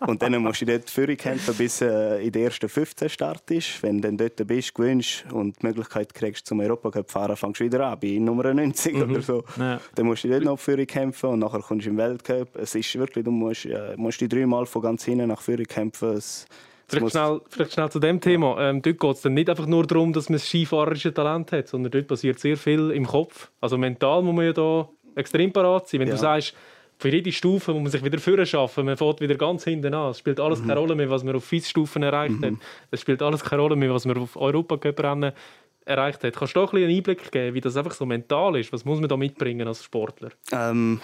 Und 0.06 0.22
dann 0.22 0.40
musst 0.40 0.62
du 0.62 0.66
dort 0.66 0.88
Führung 0.88 1.18
kämpfen, 1.18 1.54
bis 1.54 1.82
äh, 1.82 2.24
in 2.24 2.32
der 2.32 2.44
ersten 2.44 2.70
15 2.70 3.10
startest. 3.10 3.82
Wenn 3.82 4.00
du 4.00 4.08
dann 4.08 4.16
dort 4.16 4.46
bist, 4.46 4.74
gewinnst 4.74 5.26
und 5.30 5.60
die 5.60 5.66
Möglichkeit 5.66 6.14
kriegst, 6.14 6.46
zum 6.46 6.60
Europacup 6.60 7.10
fahren, 7.10 7.36
fängst 7.36 7.60
du 7.60 7.64
wieder 7.64 7.88
an, 7.88 8.00
bei 8.00 8.16
Nummer 8.18 8.54
90 8.54 8.94
mhm. 8.94 9.02
oder 9.02 9.20
so. 9.20 9.44
Ja. 9.58 9.80
Dann 9.96 10.06
musst 10.06 10.24
du 10.24 10.28
dort 10.28 10.44
noch 10.44 10.58
Führung 10.58 10.86
kämpfen 10.86 11.28
und 11.28 11.40
nachher 11.40 11.60
kommst 11.60 11.84
du 11.84 11.90
im 11.90 11.98
Weltcup. 11.98 12.56
Es 12.56 12.74
ist 12.74 12.98
wirklich, 12.98 13.26
du 13.26 13.30
musst, 13.30 13.66
äh, 13.66 13.94
musst 13.98 14.18
die 14.22 14.28
dreimal 14.28 14.64
von 14.64 14.80
ganz 14.80 15.04
hinten 15.04 15.28
nach 15.28 15.42
Führung 15.42 15.66
kämpfen. 15.66 16.14
Es, 16.14 16.46
Vielleicht 16.90 17.12
schnell, 17.12 17.40
vielleicht 17.48 17.72
schnell 17.72 17.90
zu 17.90 17.98
dem 17.98 18.20
Thema. 18.20 18.56
Ähm, 18.60 18.82
dort 18.82 18.98
geht 18.98 19.10
es 19.12 19.22
dann 19.22 19.34
nicht 19.34 19.48
einfach 19.48 19.66
nur 19.66 19.86
darum, 19.86 20.12
dass 20.12 20.28
man 20.28 20.36
das 20.36 20.48
skifahrerische 20.48 21.14
Talent 21.14 21.52
hat, 21.52 21.68
sondern 21.68 21.92
dort 21.92 22.08
passiert 22.08 22.38
sehr 22.38 22.56
viel 22.56 22.90
im 22.90 23.06
Kopf. 23.06 23.50
Also 23.60 23.78
mental 23.78 24.22
muss 24.22 24.34
man 24.34 24.44
ja 24.46 24.52
da 24.52 24.88
extrem 25.14 25.52
parat 25.52 25.88
sein. 25.88 26.00
Wenn 26.00 26.08
ja. 26.08 26.14
du 26.14 26.20
sagst, 26.20 26.54
für 26.98 27.08
jede 27.08 27.32
Stufe 27.32 27.72
muss 27.72 27.82
man 27.82 27.92
sich 27.92 28.04
wieder 28.04 28.18
vorher 28.18 28.44
schaffen, 28.44 28.84
man 28.84 28.96
fährt 28.96 29.20
wieder 29.20 29.34
ganz 29.36 29.64
hinten 29.64 29.94
an. 29.94 30.10
Es 30.10 30.18
spielt 30.18 30.38
alles 30.38 30.60
mhm. 30.60 30.68
keine 30.68 30.80
Rolle 30.80 30.94
mehr, 30.94 31.08
was 31.08 31.24
man 31.24 31.34
auf 31.34 31.44
FIS-Stufen 31.44 32.02
erreicht 32.02 32.40
mhm. 32.40 32.44
hat. 32.44 32.52
Es 32.90 33.00
spielt 33.00 33.22
alles 33.22 33.42
keine 33.42 33.62
Rolle 33.62 33.76
mehr, 33.76 33.92
was 33.94 34.04
man 34.04 34.18
auf 34.18 34.36
Europacup-Rennen 34.36 35.32
erreicht 35.86 36.22
hat. 36.24 36.36
Kannst 36.36 36.56
du 36.56 36.60
doch 36.60 36.72
ein 36.72 36.82
einen 36.82 36.94
Einblick 36.94 37.32
geben, 37.32 37.54
wie 37.54 37.60
das 37.60 37.76
einfach 37.76 37.92
so 37.92 38.04
mental 38.04 38.56
ist? 38.56 38.72
Was 38.72 38.84
muss 38.84 39.00
man 39.00 39.08
da 39.08 39.16
mitbringen 39.16 39.66
als 39.66 39.82
Sportler? 39.82 40.30
Ähm 40.52 41.00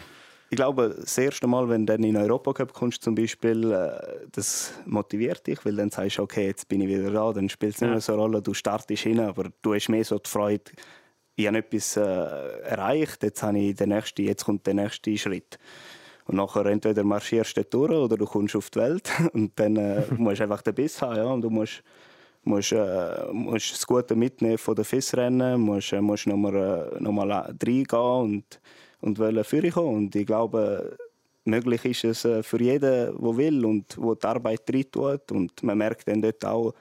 ich 0.49 0.57
glaube, 0.57 0.97
das 1.01 1.19
erste 1.19 1.47
Mal, 1.47 1.69
wenn 1.69 1.87
du 1.87 1.93
dann 1.93 2.05
in 2.05 2.15
den 2.15 2.23
Europacup 2.23 2.73
kommst, 2.73 3.03
zum 3.03 3.15
Beispiel, 3.15 3.73
äh, 3.73 4.27
das 4.31 4.73
motiviert 4.85 5.47
dich, 5.47 5.65
weil 5.65 5.75
dann 5.75 5.91
sagst 5.91 6.19
du, 6.19 6.23
okay, 6.23 6.47
jetzt 6.47 6.69
bin 6.69 6.81
ich 6.81 6.89
wieder 6.89 7.11
da, 7.11 7.33
dann 7.33 7.49
spielt 7.49 7.75
es 7.75 7.81
nicht 7.81 7.91
mehr 7.91 8.01
so 8.01 8.13
eine 8.13 8.23
Rolle, 8.23 8.43
du 8.43 8.55
startest 8.55 9.03
hin, 9.03 9.21
aber 9.21 9.51
du 9.63 9.75
hast 9.75 9.89
mehr 9.89 10.05
so 10.05 10.19
die 10.19 10.31
Freude, 10.31 10.71
ich 11.35 11.47
habe 11.47 11.59
etwas 11.59 11.97
äh, 11.97 12.01
erreicht, 12.01 13.23
jetzt, 13.23 13.43
habe 13.43 13.59
ich 13.59 13.75
den 13.75 13.91
nächsten, 13.91 14.23
jetzt 14.23 14.45
kommt 14.45 14.67
der 14.67 14.75
nächste 14.75 15.17
Schritt. 15.19 15.59
Und 16.25 16.37
nachher 16.37 16.67
entweder 16.67 17.05
marschierst 17.05 17.57
du 17.57 17.65
durch 17.65 17.93
oder 17.93 18.17
du 18.17 18.25
kommst 18.25 18.57
auf 18.57 18.71
die 18.71 18.79
Welt 18.79 19.11
und 19.33 19.53
dann 19.57 19.77
äh, 19.77 20.03
musst 20.17 20.39
du 20.39 20.45
einfach 20.45 20.63
den 20.63 20.75
Biss 20.75 21.03
haben, 21.03 21.17
ja, 21.17 21.25
und 21.25 21.43
du 21.43 21.51
musst 21.51 21.83
musst, 22.47 22.73
äh, 22.73 23.27
musst 23.33 23.73
das 23.73 23.87
Gute 23.87 24.15
mitnehmen 24.15 24.59
von 24.59 24.75
den 24.75 24.85
FIS-Rennen, 24.85 25.61
musst, 25.61 25.93
äh, 25.93 26.01
musst 26.01 26.27
nochmal, 26.27 26.55
äh, 26.55 27.03
nochmal 27.03 27.31
reingehen 27.33 27.85
und 27.93 28.61
und 29.01 29.19
wollen 29.19 29.45
führen. 29.45 29.85
Und 29.85 30.17
ich 30.17 30.27
glaube, 30.27 30.97
möglich 31.45 31.85
ist 31.85 32.05
es 32.05 32.25
äh, 32.25 32.43
für 32.43 32.61
jeden, 32.61 32.81
der 32.81 33.37
will 33.37 33.65
und 33.65 33.97
wo 33.99 34.15
die 34.15 34.27
Arbeit 34.27 34.67
tut. 34.93 35.33
Und 35.33 35.63
man 35.63 35.79
merkt 35.79 36.09
dann 36.09 36.23
dort 36.23 36.45
auch, 36.45 36.75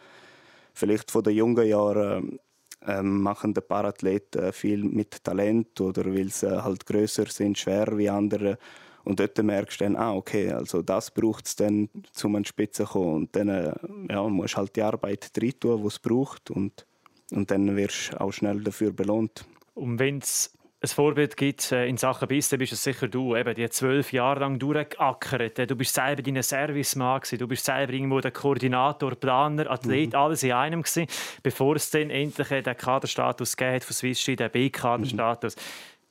vielleicht 0.74 1.12
von 1.12 1.24
den 1.24 1.36
jungen 1.36 1.68
Jahren 1.68 2.40
äh, 2.86 3.02
machen 3.02 3.54
die 3.54 3.62
Parathleten 3.62 4.52
viel 4.54 4.84
mit 4.84 5.24
Talent 5.24 5.80
oder 5.82 6.06
weil 6.06 6.30
sie 6.30 6.64
halt 6.64 6.86
größer 6.86 7.26
sind, 7.28 7.58
schwerer 7.58 7.98
wie 7.98 8.10
andere. 8.10 8.58
Und 9.04 9.20
dort 9.20 9.38
merkst 9.42 9.80
du 9.80 9.86
dann, 9.86 9.96
ah, 9.96 10.16
okay, 10.16 10.52
also 10.52 10.82
das 10.82 11.12
braucht 11.12 11.46
es 11.46 11.56
dann, 11.56 11.90
um 12.24 12.36
an 12.36 12.44
die 12.44 12.50
Spitze 12.50 12.84
zu 12.84 12.90
kommen. 12.90 13.14
Und 13.14 13.36
dann 13.36 13.50
äh, 13.50 13.74
ja, 14.10 14.24
musst 14.28 14.56
du 14.56 14.58
halt 14.58 14.76
die 14.76 14.82
Arbeit 14.82 15.36
drin 15.38 15.54
tun, 15.60 15.82
die 15.82 15.88
es 15.88 16.00
braucht. 16.00 16.50
Und, 16.50 16.86
und 17.32 17.52
dann 17.52 17.76
wirst 17.76 18.12
du 18.12 18.22
auch 18.22 18.32
schnell 18.32 18.62
dafür 18.62 18.92
belohnt. 18.92 19.46
Und 19.76 20.00
wenn 20.00 20.18
es 20.18 20.55
ein 20.86 20.96
Vorbild 20.96 21.36
gibt 21.36 21.72
äh, 21.72 21.88
in 21.88 21.98
Sachen 21.98 22.28
Biss, 22.28 22.50
dann 22.50 22.60
bist 22.60 22.74
es 22.74 22.84
sicher 22.84 23.08
du. 23.08 23.36
Eben, 23.36 23.56
die 23.56 23.68
zwölf 23.70 24.14
Jahre 24.14 24.42
lang 24.42 24.60
durchgeackert. 24.60 25.70
Du 25.70 25.76
bist 25.76 25.94
selber 25.94 26.22
dein 26.22 26.42
Servicemann 26.42 27.22
Du 27.38 27.48
bist 27.48 27.66
selber 27.66 27.94
irgendwo 27.94 28.20
der 28.20 28.32
Koordinator, 28.32 29.16
Planer, 29.16 29.70
Athlet, 29.70 30.14
mhm. 30.14 30.20
alles 30.20 30.44
in 30.44 30.52
einem 30.52 30.84
gewesen, 30.84 31.08
bevor 31.42 31.76
es 31.76 31.90
dann 31.90 32.10
endlich 32.10 32.48
den 32.48 32.78
Kaderstatus 32.78 33.58
gegeben 33.58 33.76
hat 33.76 33.84
von 33.84 33.94
Swiss 33.94 34.22
Ski, 34.22 34.36
den 34.36 34.52
B-Kaderstatus. 34.52 35.56
Mhm. 35.56 35.62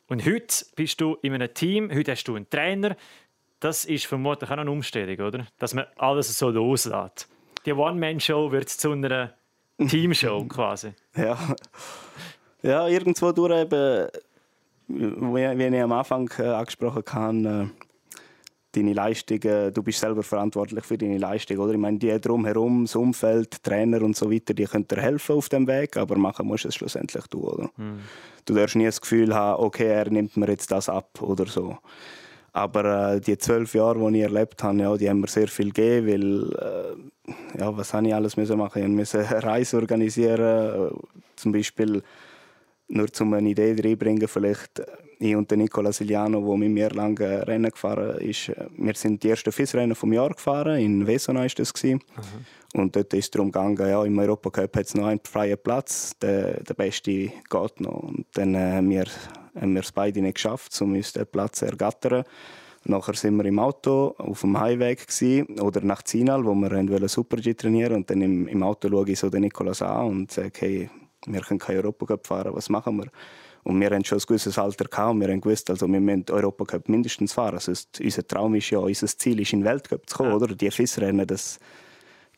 Und 0.08 0.26
heute 0.26 0.66
bist 0.74 1.00
du 1.00 1.16
in 1.22 1.34
einem 1.34 1.52
Team, 1.54 1.90
heute 1.92 2.12
hast 2.12 2.24
du 2.24 2.34
einen 2.34 2.50
Trainer. 2.50 2.96
Das 3.60 3.84
ist 3.84 4.06
vermutlich 4.06 4.50
auch 4.50 4.58
eine 4.58 4.70
Umstellung, 4.70 5.26
oder? 5.26 5.46
Dass 5.58 5.72
man 5.72 5.86
alles 5.96 6.36
so 6.36 6.50
loslässt. 6.50 7.28
Die 7.64 7.72
One-Man-Show 7.72 8.50
wird 8.52 8.68
zu 8.68 8.92
einer 8.92 9.34
Teamshow 9.88 10.44
quasi. 10.44 10.92
Ja. 11.16 11.38
Ja, 12.62 12.88
irgendwo 12.88 13.30
durch 13.32 13.60
eben 13.60 14.08
wie 14.88 15.76
ich 15.76 15.82
am 15.82 15.92
Anfang 15.92 16.30
äh, 16.38 16.42
angesprochen 16.42 17.04
habe, 17.12 17.70
äh, 17.72 17.84
deine 18.74 18.92
Leistungen, 18.92 19.72
du 19.72 19.82
bist 19.82 20.00
selber 20.00 20.22
verantwortlich 20.22 20.84
für 20.84 20.98
deine 20.98 21.18
Leistung, 21.18 21.58
oder? 21.58 21.72
Ich 21.72 21.78
meine, 21.78 21.98
die 21.98 22.20
drumherum, 22.20 22.84
das 22.84 22.96
Umfeld, 22.96 23.62
Trainer 23.62 24.02
und 24.02 24.16
so 24.16 24.30
weiter, 24.30 24.54
die 24.54 24.64
können 24.64 24.88
dir 24.88 25.00
helfen 25.00 25.36
auf 25.36 25.48
dem 25.48 25.66
Weg, 25.66 25.96
aber 25.96 26.16
machen 26.16 26.46
musst 26.46 26.64
du 26.64 26.68
es 26.68 26.74
schlussendlich 26.74 27.26
du, 27.28 27.48
oder? 27.48 27.70
Mhm. 27.76 28.00
Du 28.44 28.54
darfst 28.54 28.76
nie 28.76 28.84
das 28.84 29.00
Gefühl 29.00 29.34
haben, 29.34 29.62
okay, 29.62 29.86
er 29.86 30.10
nimmt 30.10 30.36
mir 30.36 30.48
jetzt 30.48 30.70
das 30.70 30.88
ab 30.88 31.22
oder 31.22 31.46
so. 31.46 31.78
Aber 32.52 33.14
äh, 33.14 33.20
die 33.20 33.36
zwölf 33.38 33.74
Jahre, 33.74 34.10
die 34.10 34.18
ich 34.18 34.22
erlebt 34.22 34.62
habe, 34.62 34.78
ja, 34.78 34.96
die 34.96 35.08
haben 35.08 35.20
mir 35.20 35.28
sehr 35.28 35.48
viel 35.48 35.72
gegeben, 35.72 36.06
weil, 36.06 36.52
äh, 36.52 37.58
ja, 37.60 37.76
was 37.76 37.92
habe 37.94 38.06
ich 38.06 38.14
alles 38.14 38.36
müssen 38.36 38.58
machen? 38.58 38.82
Ich 38.82 38.88
musste 38.88 39.26
eine 39.26 39.42
Reise 39.42 39.76
organisieren, 39.76 40.90
äh, 40.90 40.94
zum 41.36 41.52
Beispiel 41.52 42.02
nur 42.88 43.06
um 43.20 43.32
eine 43.34 43.50
Idee 43.50 43.76
reinbringen, 43.82 44.28
vielleicht 44.28 44.80
äh, 44.80 44.86
ich 45.18 45.36
und 45.36 45.50
Nicola 45.52 45.92
Siliano, 45.92 46.46
der 46.46 46.56
mit 46.56 46.70
mir 46.70 46.90
lange 46.90 47.46
Rennen 47.46 47.70
gefahren 47.70 48.18
ist, 48.18 48.48
äh, 48.50 48.66
wir 48.76 48.94
sind 48.94 49.22
die 49.22 49.30
ersten 49.30 49.52
FIS-Rennen 49.52 49.94
vom 49.94 50.12
Jahr 50.12 50.30
gefahren, 50.30 50.78
in 50.78 51.06
Vesona 51.06 51.40
war 51.40 51.48
das. 51.48 51.72
Mhm. 51.82 52.00
Und 52.74 52.96
dort 52.96 53.14
ist 53.14 53.24
es 53.24 53.30
darum 53.30 53.52
gegangen, 53.52 53.78
ja, 53.78 54.04
im 54.04 54.18
Europacup 54.18 54.76
hat 54.76 54.86
es 54.86 54.94
noch 54.94 55.06
einen 55.06 55.20
freien 55.22 55.58
Platz, 55.62 56.18
der, 56.18 56.62
der 56.62 56.74
beste 56.74 57.12
geht 57.12 57.80
noch. 57.80 58.02
Und 58.02 58.26
dann 58.32 58.54
äh, 58.54 58.72
haben 58.72 58.90
wir, 58.90 59.04
haben 59.58 59.74
wir 59.74 59.82
es 59.82 59.92
beide 59.92 60.20
nicht 60.20 60.34
geschafft, 60.34 60.78
um 60.80 60.94
uns 60.94 61.12
den 61.12 61.26
Platz 61.26 61.60
zu 61.60 61.66
ergattern. 61.66 62.24
Nachher 62.86 63.14
sind 63.14 63.36
wir 63.36 63.46
im 63.46 63.58
Auto 63.58 64.14
auf 64.18 64.42
dem 64.42 64.60
Highweg 64.60 65.06
oder 65.58 65.80
nach 65.80 66.02
Zinal, 66.02 66.44
wo 66.44 66.54
wir 66.54 67.08
Super-G 67.08 67.54
trainieren 67.54 67.96
und 67.96 68.10
dann 68.10 68.20
im, 68.20 68.46
im 68.46 68.62
Auto 68.62 68.90
schaue 68.90 69.10
ich 69.10 69.18
so 69.18 69.30
den 69.30 69.40
Nikolas 69.40 69.80
an 69.80 70.06
und 70.06 70.32
sage, 70.32 70.52
hey, 70.58 70.90
wir 71.26 71.40
können 71.40 71.60
kein 71.60 71.76
Europacup 71.76 72.26
fahren, 72.26 72.54
was 72.54 72.68
machen 72.68 72.96
wir? 72.96 73.06
Und 73.64 73.80
wir 73.80 73.90
haben 73.90 74.04
schon 74.04 74.18
ein 74.18 74.24
gewisses 74.26 74.58
Alter 74.58 74.84
gehabt 74.84 75.14
und 75.14 75.20
wir 75.20 75.28
haben 75.28 75.40
gewusst, 75.40 75.70
also 75.70 75.88
wir 75.88 76.00
müssen 76.00 76.26
Europacup 76.30 76.88
mindestens 76.88 77.32
fahren. 77.32 77.54
Also 77.54 77.72
unser 77.98 78.28
Traum 78.28 78.54
ist 78.54 78.70
ja, 78.70 78.78
unser 78.78 79.06
Ziel 79.06 79.40
ist, 79.40 79.54
in 79.54 79.60
den 79.60 79.66
Weltcup 79.66 80.08
zu 80.08 80.16
kommen, 80.16 80.30
ja. 80.30 80.36
oder? 80.36 80.54
Die 80.54 80.70
FIS-Rennen, 80.70 81.26
das, 81.26 81.58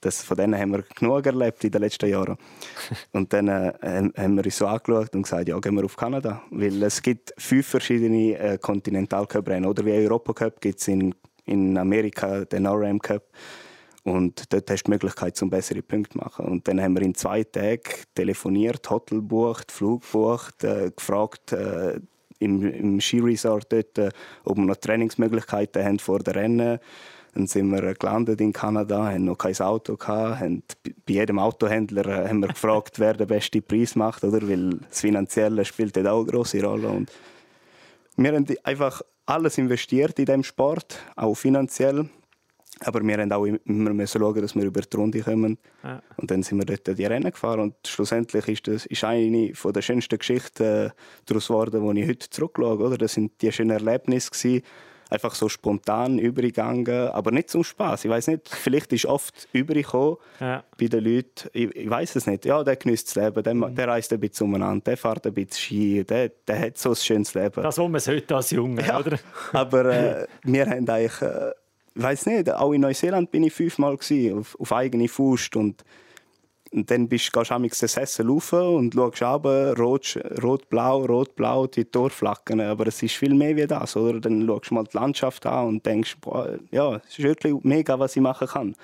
das, 0.01 0.23
von 0.23 0.37
denen 0.37 0.57
haben 0.57 0.71
wir 0.71 0.85
genug 0.95 1.27
erlebt 1.27 1.65
in 1.65 1.73
den 1.73 1.83
letzten 1.83 2.09
Jahren. 2.09 2.39
und 3.13 3.33
dann 3.33 3.49
äh, 3.49 3.73
haben 4.17 4.37
wir 4.37 4.45
uns 4.45 4.57
so 4.57 4.69
angeschaut 4.69 5.15
und 5.17 5.23
gesagt, 5.23 5.49
ja, 5.49 5.59
gehen 5.59 5.75
wir 5.75 5.85
auf 5.85 5.97
Kanada. 5.97 6.43
Weil 6.51 6.81
es 6.85 7.03
gibt 7.03 7.35
fünf 7.39 7.67
verschiedene 7.67 8.39
äh, 8.39 8.59
Kontinentalcup-Rennen, 8.59 9.69
oder? 9.69 9.85
Wie 9.85 9.93
Europacup 9.93 10.61
gibt 10.61 10.81
es 10.81 10.87
in, 10.87 11.13
in 11.45 11.77
Amerika 11.77 12.45
den 12.45 12.69
RM 12.69 13.01
Cup. 13.01 13.25
Und 14.07 14.53
dort 14.53 14.71
hast 14.71 14.85
du 14.85 14.85
die 14.85 14.91
Möglichkeit, 14.93 15.43
um 15.43 15.51
bessere 15.51 15.83
Punkte 15.83 16.13
zu 16.13 16.19
machen. 16.19 16.47
Und 16.47 16.69
dann 16.69 16.81
haben 16.81 16.95
wir 16.95 17.03
in 17.03 17.17
zwei 17.17 17.43
Tagen 17.43 17.83
telefoniert, 18.15 18.89
Hotel 18.89 19.19
gebucht, 19.19 19.73
Flug 19.73 20.03
gebucht, 20.03 20.63
äh, 20.63 20.93
gefragt 20.95 21.51
äh, 21.51 21.99
im, 22.39 22.63
im 22.63 23.01
Skiresort 23.01 23.73
dort, 23.73 23.99
äh, 23.99 24.11
ob 24.45 24.59
wir 24.59 24.65
noch 24.65 24.77
Trainingsmöglichkeiten 24.77 25.85
haben 25.85 25.99
vor 25.99 26.21
dem 26.21 26.35
Rennen. 26.35 26.79
Dann 27.35 27.49
sind 27.49 27.69
wir 27.69 27.95
gelandet 27.95 28.41
in 28.41 28.53
Kanada, 28.53 29.11
haben 29.11 29.25
noch 29.25 29.39
kein 29.39 29.59
Auto 29.59 29.97
gehabt, 29.97 30.39
haben 30.39 30.63
bei 30.85 31.15
jedem 31.15 31.41
Autohändler 31.41 32.07
äh, 32.07 32.29
haben 32.29 32.39
wir 32.39 32.49
gefragt, 32.49 32.99
wer 33.01 33.15
den 33.15 33.27
besten 33.27 33.61
Preis 33.65 33.97
macht, 33.97 34.23
oder? 34.23 34.49
Weil 34.49 34.79
das 34.89 35.01
Finanzielle 35.01 35.65
spielt 35.65 35.97
dort 35.97 36.07
auch 36.07 36.21
eine 36.21 36.31
große 36.31 36.65
Rolle. 36.65 36.91
Und 36.91 37.11
wir 38.17 38.33
haben 38.33 38.47
einfach 38.63 39.03
alles 39.27 39.59
investiert 39.59 40.17
in 40.21 40.27
diesem 40.27 40.45
Sport, 40.45 41.01
auch 41.17 41.35
finanziell. 41.35 42.09
Aber 42.85 43.03
wir 43.03 43.17
haben 43.17 43.33
auch 43.33 43.45
immer 43.47 43.91
müssen 43.95 44.21
schauen, 44.21 44.43
dass 44.43 44.55
wir 44.55 44.65
über 44.65 44.83
die 44.83 44.97
Runde 44.97 45.21
kommen. 45.23 45.57
Ja. 45.83 46.03
Und 46.19 46.31
dann 46.31 46.43
sind 46.43 46.59
wir 46.59 46.67
dort 46.67 46.99
die 46.99 47.05
Rennen 47.07 47.31
gefahren. 47.31 47.61
Und 47.61 47.75
schlussendlich 47.87 48.49
ist 48.49 48.69
das 48.69 48.85
ist 48.87 49.03
eine 49.05 49.53
der 49.53 49.83
schönsten 49.83 50.19
Geschichten 50.19 50.93
daraus 51.25 51.49
geworden, 51.49 51.95
die 51.95 52.03
ich 52.03 52.09
heute 52.09 52.29
zurückschaue. 52.31 52.79
Oder? 52.79 52.99
Das 52.99 53.15
sind 53.15 53.41
die 53.41 53.51
schönen 53.51 53.71
Erlebnisse. 53.71 54.31
Gewesen. 54.31 54.63
einfach 55.09 55.35
so 55.37 55.49
spontan 55.49 56.19
übergegangen, 56.19 57.09
aber 57.11 57.31
nicht 57.31 57.49
zum 57.49 57.63
Spaß. 57.65 58.05
Ich 58.05 58.11
weiß 58.11 58.27
nicht, 58.27 58.49
vielleicht 58.49 58.93
ist 58.93 59.07
oft 59.07 59.49
übergekommen 59.53 60.17
Ja. 60.41 60.65
bei 60.79 60.89
den 60.89 61.05
Leuten, 61.05 61.49
ich, 61.53 61.75
ich 61.77 61.89
weiß 61.89 62.17
es 62.17 62.27
nicht. 62.27 62.45
Ja, 62.45 62.63
der 62.65 62.75
genießt 62.77 63.07
das 63.09 63.15
Leben, 63.15 63.43
der, 63.43 63.55
der 63.71 63.89
reist 63.89 64.13
ein 64.13 64.19
bisschen 64.21 64.49
umeinander, 64.49 64.83
der 64.85 64.97
fährt 64.97 65.25
ein 65.27 65.33
bisschen 65.33 65.53
Ski, 65.63 66.05
der, 66.05 66.31
der 66.49 66.59
hat 66.61 66.77
so 66.79 66.91
ein 66.91 66.97
schönes 66.97 67.33
Leben. 67.35 67.63
Das, 67.63 67.79
was 67.79 67.89
man 67.89 68.01
heute 68.17 68.35
als 68.37 68.51
Junge, 68.51 68.85
Ja, 68.85 68.99
oder? 68.99 69.19
aber 69.53 69.85
äh, 69.87 70.27
wir 70.43 70.67
haben 70.67 70.89
eigentlich, 70.89 71.23
äh, 71.23 71.53
weiß 72.03 72.27
nicht, 72.27 72.51
auch 72.53 72.73
in 72.73 72.83
Neuseeland 72.83 73.31
bin 73.31 73.45
ich 73.45 73.53
fünfmal 73.53 73.97
gewesen, 73.97 74.39
auf, 74.39 74.59
auf 74.61 74.73
eigene 74.73 75.09
Faust 75.09 75.57
und, 75.57 75.85
und 76.73 76.91
dann 76.91 77.09
bist, 77.09 77.33
gehst 77.33 77.51
du 77.51 77.55
amigs 77.55 77.79
den 77.79 77.89
Sessel 77.89 78.29
rauf 78.29 78.53
und 78.53 78.95
schaust 78.95 79.23
runter, 79.23 79.77
rot, 79.79 80.19
rot-blau, 80.43 81.07
rot-blau, 81.07 81.67
die 81.67 81.85
Torflacken. 81.85 82.61
Aber 82.61 82.87
es 82.87 83.03
ist 83.03 83.15
viel 83.15 83.35
mehr 83.35 83.57
wie 83.57 83.67
das, 83.67 83.97
oder? 83.97 84.21
Dann 84.21 84.47
schaust 84.47 84.71
du 84.71 84.75
mal 84.75 84.85
die 84.85 84.97
Landschaft 84.97 85.47
an 85.47 85.69
und 85.69 85.87
denkst, 85.87 86.17
boah, 86.21 86.59
ja, 86.71 86.97
es 86.97 87.19
ist 87.19 87.23
wirklich 87.23 87.55
mega, 87.63 87.99
was 87.99 88.17
ich 88.17 88.23
machen 88.23 88.49
kann. 88.49 88.75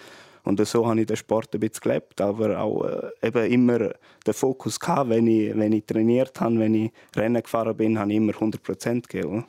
Und 0.44 0.66
so 0.66 0.86
habe 0.88 1.00
ich 1.00 1.06
den 1.06 1.16
Sport 1.16 1.54
ein 1.54 1.60
bisschen 1.60 1.82
gelebt, 1.82 2.20
aber 2.20 2.58
auch 2.58 2.84
äh, 2.84 3.10
eben 3.22 3.52
immer 3.52 3.78
den 4.26 4.34
Fokus 4.34 4.80
gehabt, 4.80 5.10
wenn 5.10 5.26
ich, 5.26 5.56
wenn 5.56 5.72
ich 5.72 5.84
trainiert 5.84 6.40
habe, 6.40 6.58
wenn 6.58 6.74
ich 6.74 6.92
Rennen 7.14 7.42
gefahren 7.42 7.76
bin, 7.76 7.98
habe 7.98 8.10
ich 8.10 8.16
immer 8.16 8.32
100% 8.32 9.02
gegeben. 9.02 9.44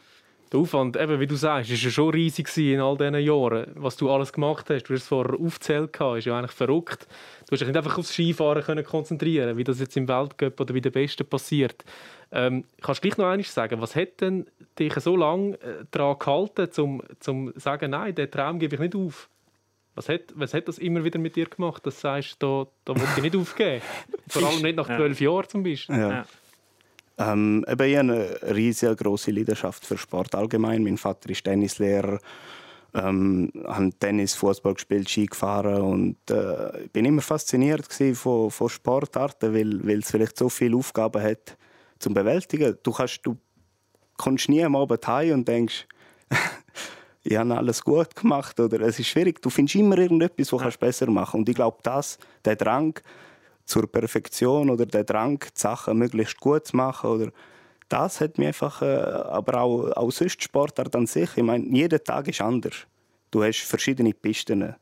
Der 0.53 0.59
Aufwand, 0.59 0.95
eben, 0.97 1.19
wie 1.19 1.25
du 1.25 1.35
sagst, 1.35 1.71
ist 1.71 1.83
ja 1.83 1.89
schon 1.89 2.11
riesig 2.11 2.45
gewesen 2.45 2.75
in 2.75 2.79
all 2.79 2.95
diesen 2.95 3.15
Jahren. 3.15 3.71
Was 3.73 3.97
du 3.97 4.11
alles 4.11 4.31
gemacht 4.31 4.69
hast, 4.69 4.83
du 4.83 4.93
hast 4.93 5.01
es 5.01 5.07
vorher 5.07 5.33
aufgezählt, 5.39 5.99
ist 6.17 6.25
ja 6.25 6.37
eigentlich 6.37 6.51
verrückt. 6.51 7.07
Du 7.47 7.53
hast 7.53 7.61
dich 7.61 7.67
nicht 7.67 7.77
einfach 7.77 7.97
aufs 7.97 8.13
Skifahren 8.13 8.61
können 8.61 8.85
konzentrieren 8.85 9.57
wie 9.57 9.63
das 9.63 9.79
jetzt 9.79 9.97
im 9.97 10.07
Weltcup 10.07 10.59
oder 10.59 10.73
bei 10.73 10.79
den 10.79 10.91
Besten 10.91 11.25
passiert. 11.25 11.83
Ähm, 12.31 12.65
kannst 12.81 13.03
du 13.03 13.07
gleich 13.07 13.17
noch 13.17 13.25
eines 13.25 13.51
sagen, 13.51 13.81
was 13.81 13.95
hat 13.95 14.21
denn 14.21 14.45
dich 14.77 14.93
so 14.93 15.15
lange 15.15 15.55
äh, 15.55 15.85
daran 15.89 16.19
gehalten, 16.19 16.69
um 16.77 17.01
zu 17.19 17.51
sagen, 17.55 17.89
nein, 17.89 18.13
den 18.13 18.29
Traum 18.29 18.59
gebe 18.59 18.75
ich 18.75 18.81
nicht 18.81 18.95
auf? 18.95 19.29
Was 19.95 20.07
hat, 20.07 20.21
was 20.35 20.53
hat 20.53 20.67
das 20.67 20.77
immer 20.77 21.03
wieder 21.03 21.17
mit 21.17 21.35
dir 21.35 21.45
gemacht, 21.45 21.83
dass 21.85 21.95
du 21.95 22.01
sagst, 22.01 22.41
da, 22.41 22.67
da 22.85 22.95
will 22.95 23.07
ich 23.17 23.23
nicht 23.23 23.35
aufgeben? 23.35 23.81
Vor 24.27 24.43
allem 24.47 24.61
nicht 24.61 24.75
nach 24.75 24.85
zwölf 24.85 25.19
Jahren 25.19 25.49
zum 25.49 25.63
Beispiel. 25.63 25.97
Ja. 25.97 26.25
Ja. 27.17 27.33
Ähm, 27.33 27.65
eben, 27.67 27.87
ich 27.87 27.97
habe 27.97 28.11
eine 28.11 28.55
riesige 28.55 28.95
große 28.95 29.31
Leidenschaft 29.31 29.85
für 29.85 29.97
Sport 29.97 30.35
allgemein. 30.35 30.83
Mein 30.83 30.97
Vater 30.97 31.29
ist 31.29 31.43
Tennislehrer, 31.43 32.19
ähm, 32.93 33.51
habe 33.67 33.91
Tennis, 33.99 34.35
Fußball 34.35 34.75
gespielt, 34.75 35.09
Ski 35.09 35.25
gefahren 35.25 35.81
und 35.81 36.17
äh, 36.29 36.83
ich 36.83 36.91
bin 36.91 37.05
immer 37.05 37.21
fasziniert 37.21 37.91
von, 38.15 38.51
von 38.51 38.69
Sportarten, 38.69 39.53
weil, 39.53 39.85
weil 39.85 39.99
es 39.99 40.11
vielleicht 40.11 40.37
so 40.37 40.49
viele 40.49 40.77
Aufgaben 40.77 41.21
hat 41.21 41.57
zum 41.99 42.13
bewältigen. 42.13 42.77
Du 42.83 42.91
kannst, 42.91 43.21
du 43.23 43.37
kommst 44.17 44.49
nie 44.49 44.63
am 44.63 44.75
Abend 44.75 45.07
heim 45.07 45.33
und 45.33 45.47
denkst, 45.47 45.87
ich 47.23 47.35
habe 47.35 47.55
alles 47.55 47.83
gut 47.83 48.15
gemacht 48.15 48.59
oder 48.59 48.81
es 48.81 48.99
ist 48.99 49.07
schwierig. 49.07 49.41
Du 49.41 49.49
findest 49.49 49.75
immer 49.75 49.97
irgendetwas, 49.97 50.51
was 50.51 50.61
kannst 50.61 50.77
du 50.77 50.85
besser 50.85 51.09
machen. 51.09 51.41
Und 51.41 51.49
ich 51.49 51.55
glaube, 51.55 51.77
das, 51.83 52.17
der 52.45 52.55
Drang 52.55 52.99
zur 53.65 53.91
Perfektion 53.91 54.69
oder 54.69 54.85
der 54.85 55.03
Drang, 55.03 55.39
die 55.39 55.59
Sachen 55.59 55.97
möglichst 55.97 56.39
gut 56.39 56.67
zu 56.67 56.77
machen 56.77 57.09
oder 57.09 57.31
das 57.89 58.21
hat 58.21 58.37
mir 58.37 58.47
einfach, 58.47 58.81
äh, 58.81 58.85
aber 58.85 59.61
auch, 59.61 59.91
auch 59.91 60.11
sonst 60.11 60.41
Sportart 60.41 60.95
an 60.95 61.05
sich. 61.05 61.29
Ich 61.35 61.43
meine, 61.43 61.65
jeder 61.65 62.03
Tag 62.03 62.27
ist 62.27 62.41
anders. 62.41 62.87
Du 63.29 63.43
hast 63.43 63.59
verschiedene 63.59 64.13
Pisten. 64.13 64.73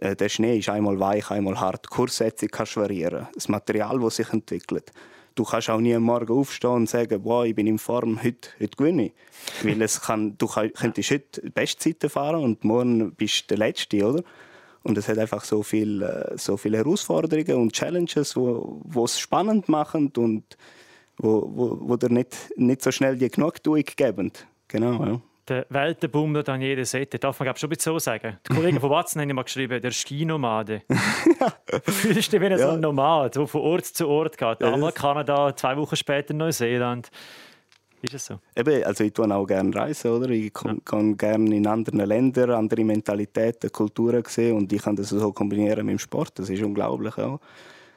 Äh, 0.00 0.14
Der 0.14 0.28
Schnee 0.28 0.58
ist 0.58 0.68
einmal 0.68 1.00
weich, 1.00 1.30
einmal 1.30 1.58
hart. 1.58 1.86
Die 1.86 1.88
Kurssetzung 1.88 2.48
kannst 2.50 2.76
du 2.76 2.80
variieren. 2.80 3.26
Das 3.34 3.48
Material, 3.48 3.98
das 3.98 4.16
sich 4.16 4.32
entwickelt. 4.32 4.92
Du 5.34 5.44
kannst 5.44 5.70
auch 5.70 5.80
nie 5.80 5.94
am 5.94 6.02
Morgen 6.02 6.32
aufstehen 6.32 6.70
und 6.70 6.88
sagen, 6.88 7.20
wow, 7.24 7.44
ich 7.44 7.54
bin 7.54 7.66
in 7.66 7.78
Form, 7.78 8.22
heute, 8.22 8.50
heute 8.60 8.76
gewinne 8.76 9.06
ich. 9.06 9.12
Weil 9.62 9.80
es 9.82 10.00
kann, 10.00 10.36
du 10.36 10.46
könntest 10.46 11.10
heute 11.10 11.50
Bestzeiten 11.50 12.10
fahren 12.10 12.42
und 12.42 12.64
morgen 12.64 13.14
bist 13.14 13.42
du 13.42 13.56
der 13.56 13.58
Letzte, 13.66 14.04
oder? 14.04 14.22
Und 14.88 14.98
es 14.98 15.08
hat 15.08 15.18
einfach 15.18 15.44
so, 15.44 15.62
viel, 15.62 16.02
äh, 16.02 16.36
so 16.36 16.56
viele 16.56 16.78
Herausforderungen 16.78 17.54
und 17.62 17.72
Challenges, 17.72 18.34
wo, 18.36 18.80
wo 18.84 19.04
es 19.04 19.20
spannend 19.20 19.68
machen 19.68 20.10
und 20.16 20.56
wo, 21.18 21.42
wo, 21.54 21.78
wo 21.82 21.96
dir 21.96 22.08
nicht, 22.10 22.34
nicht 22.56 22.82
so 22.82 22.90
schnell 22.90 23.16
die 23.16 23.28
Genugtuung 23.28 23.84
geben. 23.96 24.32
Genau, 24.68 25.04
ja. 25.04 25.20
Der 25.48 25.64
Weltenbummler 25.70 26.42
Daniele 26.42 26.84
Sette, 26.84 27.18
darf 27.18 27.38
man 27.40 27.46
glaube 27.46 27.58
schon 27.58 27.68
ein 27.68 27.76
bisschen 27.76 27.92
so 27.94 27.98
sagen. 27.98 28.38
Die 28.48 28.54
Kollegen 28.54 28.80
von 28.80 28.90
Watson 28.90 29.22
haben 29.22 29.34
mal 29.34 29.42
geschrieben, 29.44 29.80
der 29.80 29.92
Skinomade. 29.92 30.82
Fühlst 31.84 32.32
du 32.32 32.38
dich 32.38 32.50
wie 32.50 32.56
so 32.56 32.62
Ja. 32.64 32.72
ein 32.74 32.80
Nomad, 32.80 33.34
der 33.36 33.46
von 33.46 33.60
Ort 33.62 33.86
zu 33.86 34.08
Ort 34.08 34.36
geht? 34.36 34.60
Ja, 34.60 34.72
Einmal 34.74 34.90
das- 34.92 35.00
Kanada, 35.00 35.56
zwei 35.56 35.76
Wochen 35.78 35.96
später 35.96 36.34
Neuseeland. 36.34 37.10
Ist 38.00 38.14
es 38.14 38.26
so? 38.26 38.38
Eben, 38.54 38.84
also 38.84 39.02
ich 39.04 39.12
tue 39.12 39.34
auch 39.34 39.46
gerne 39.46 39.74
reisen, 39.74 40.10
oder? 40.10 40.30
Ich 40.30 40.52
kann, 40.52 40.84
kann 40.84 41.16
gerne 41.16 41.56
in 41.56 41.66
anderen 41.66 42.00
Ländern 42.00 42.50
andere 42.50 42.84
Mentalitäten, 42.84 43.72
Kulturen 43.72 44.22
sehen 44.26 44.56
und 44.56 44.72
ich 44.72 44.82
kann 44.82 44.94
das 44.94 45.08
so 45.08 45.32
kombinieren 45.32 45.84
mit 45.84 45.94
dem 45.94 45.98
Sport. 45.98 46.38
Das 46.38 46.48
ist 46.48 46.62
unglaublich 46.62 47.18
auch. 47.18 47.40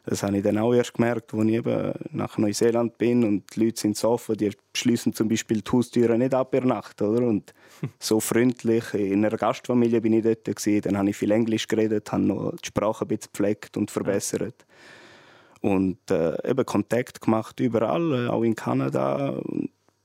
Das 0.04 0.24
habe 0.24 0.38
ich 0.38 0.44
dann 0.44 0.58
auch 0.58 0.74
erst 0.74 0.96
gemerkt, 0.96 1.32
als 1.34 1.46
ich 1.46 1.54
eben 1.54 1.94
nach 2.12 2.38
Neuseeland 2.40 2.98
bin 2.98 3.24
und 3.24 3.56
die 3.56 3.66
Leute 3.66 3.80
sind 3.80 3.96
so 3.96 4.10
offen, 4.10 4.36
die 4.36 4.50
schließen 4.76 5.14
zum 5.14 5.30
Beispiel 5.30 5.62
die 5.62 5.72
Haustüren 5.72 6.18
nicht 6.18 6.34
ab 6.34 6.56
in 6.56 6.62
der 6.62 6.70
Nacht, 6.70 7.00
oder? 7.04 7.28
Und 7.28 7.54
so 8.00 8.20
freundlich. 8.20 8.96
In 8.96 9.24
einer 9.24 9.38
Gastfamilie 9.38 10.02
bin 10.02 10.14
ich 10.14 10.24
dort 10.24 10.46
gewesen, 10.46 10.82
dann 10.82 10.98
habe 10.98 11.12
ich 11.12 11.18
viel 11.18 11.30
Englisch 11.30 11.68
geredet, 11.68 12.12
habe 12.12 12.24
noch 12.24 12.56
die 12.56 12.68
Sprache 12.68 13.06
ein 13.06 13.10
bisschen 13.10 13.30
gepflegt 13.32 13.78
und 13.78 13.92
verbessert. 13.92 14.66
Und 15.62 16.10
äh, 16.10 16.50
eben 16.50 16.66
Kontakt 16.66 17.22
gemacht 17.22 17.60
überall, 17.60 18.26
äh, 18.26 18.28
auch 18.30 18.42
in 18.42 18.56
Kanada, 18.56 19.40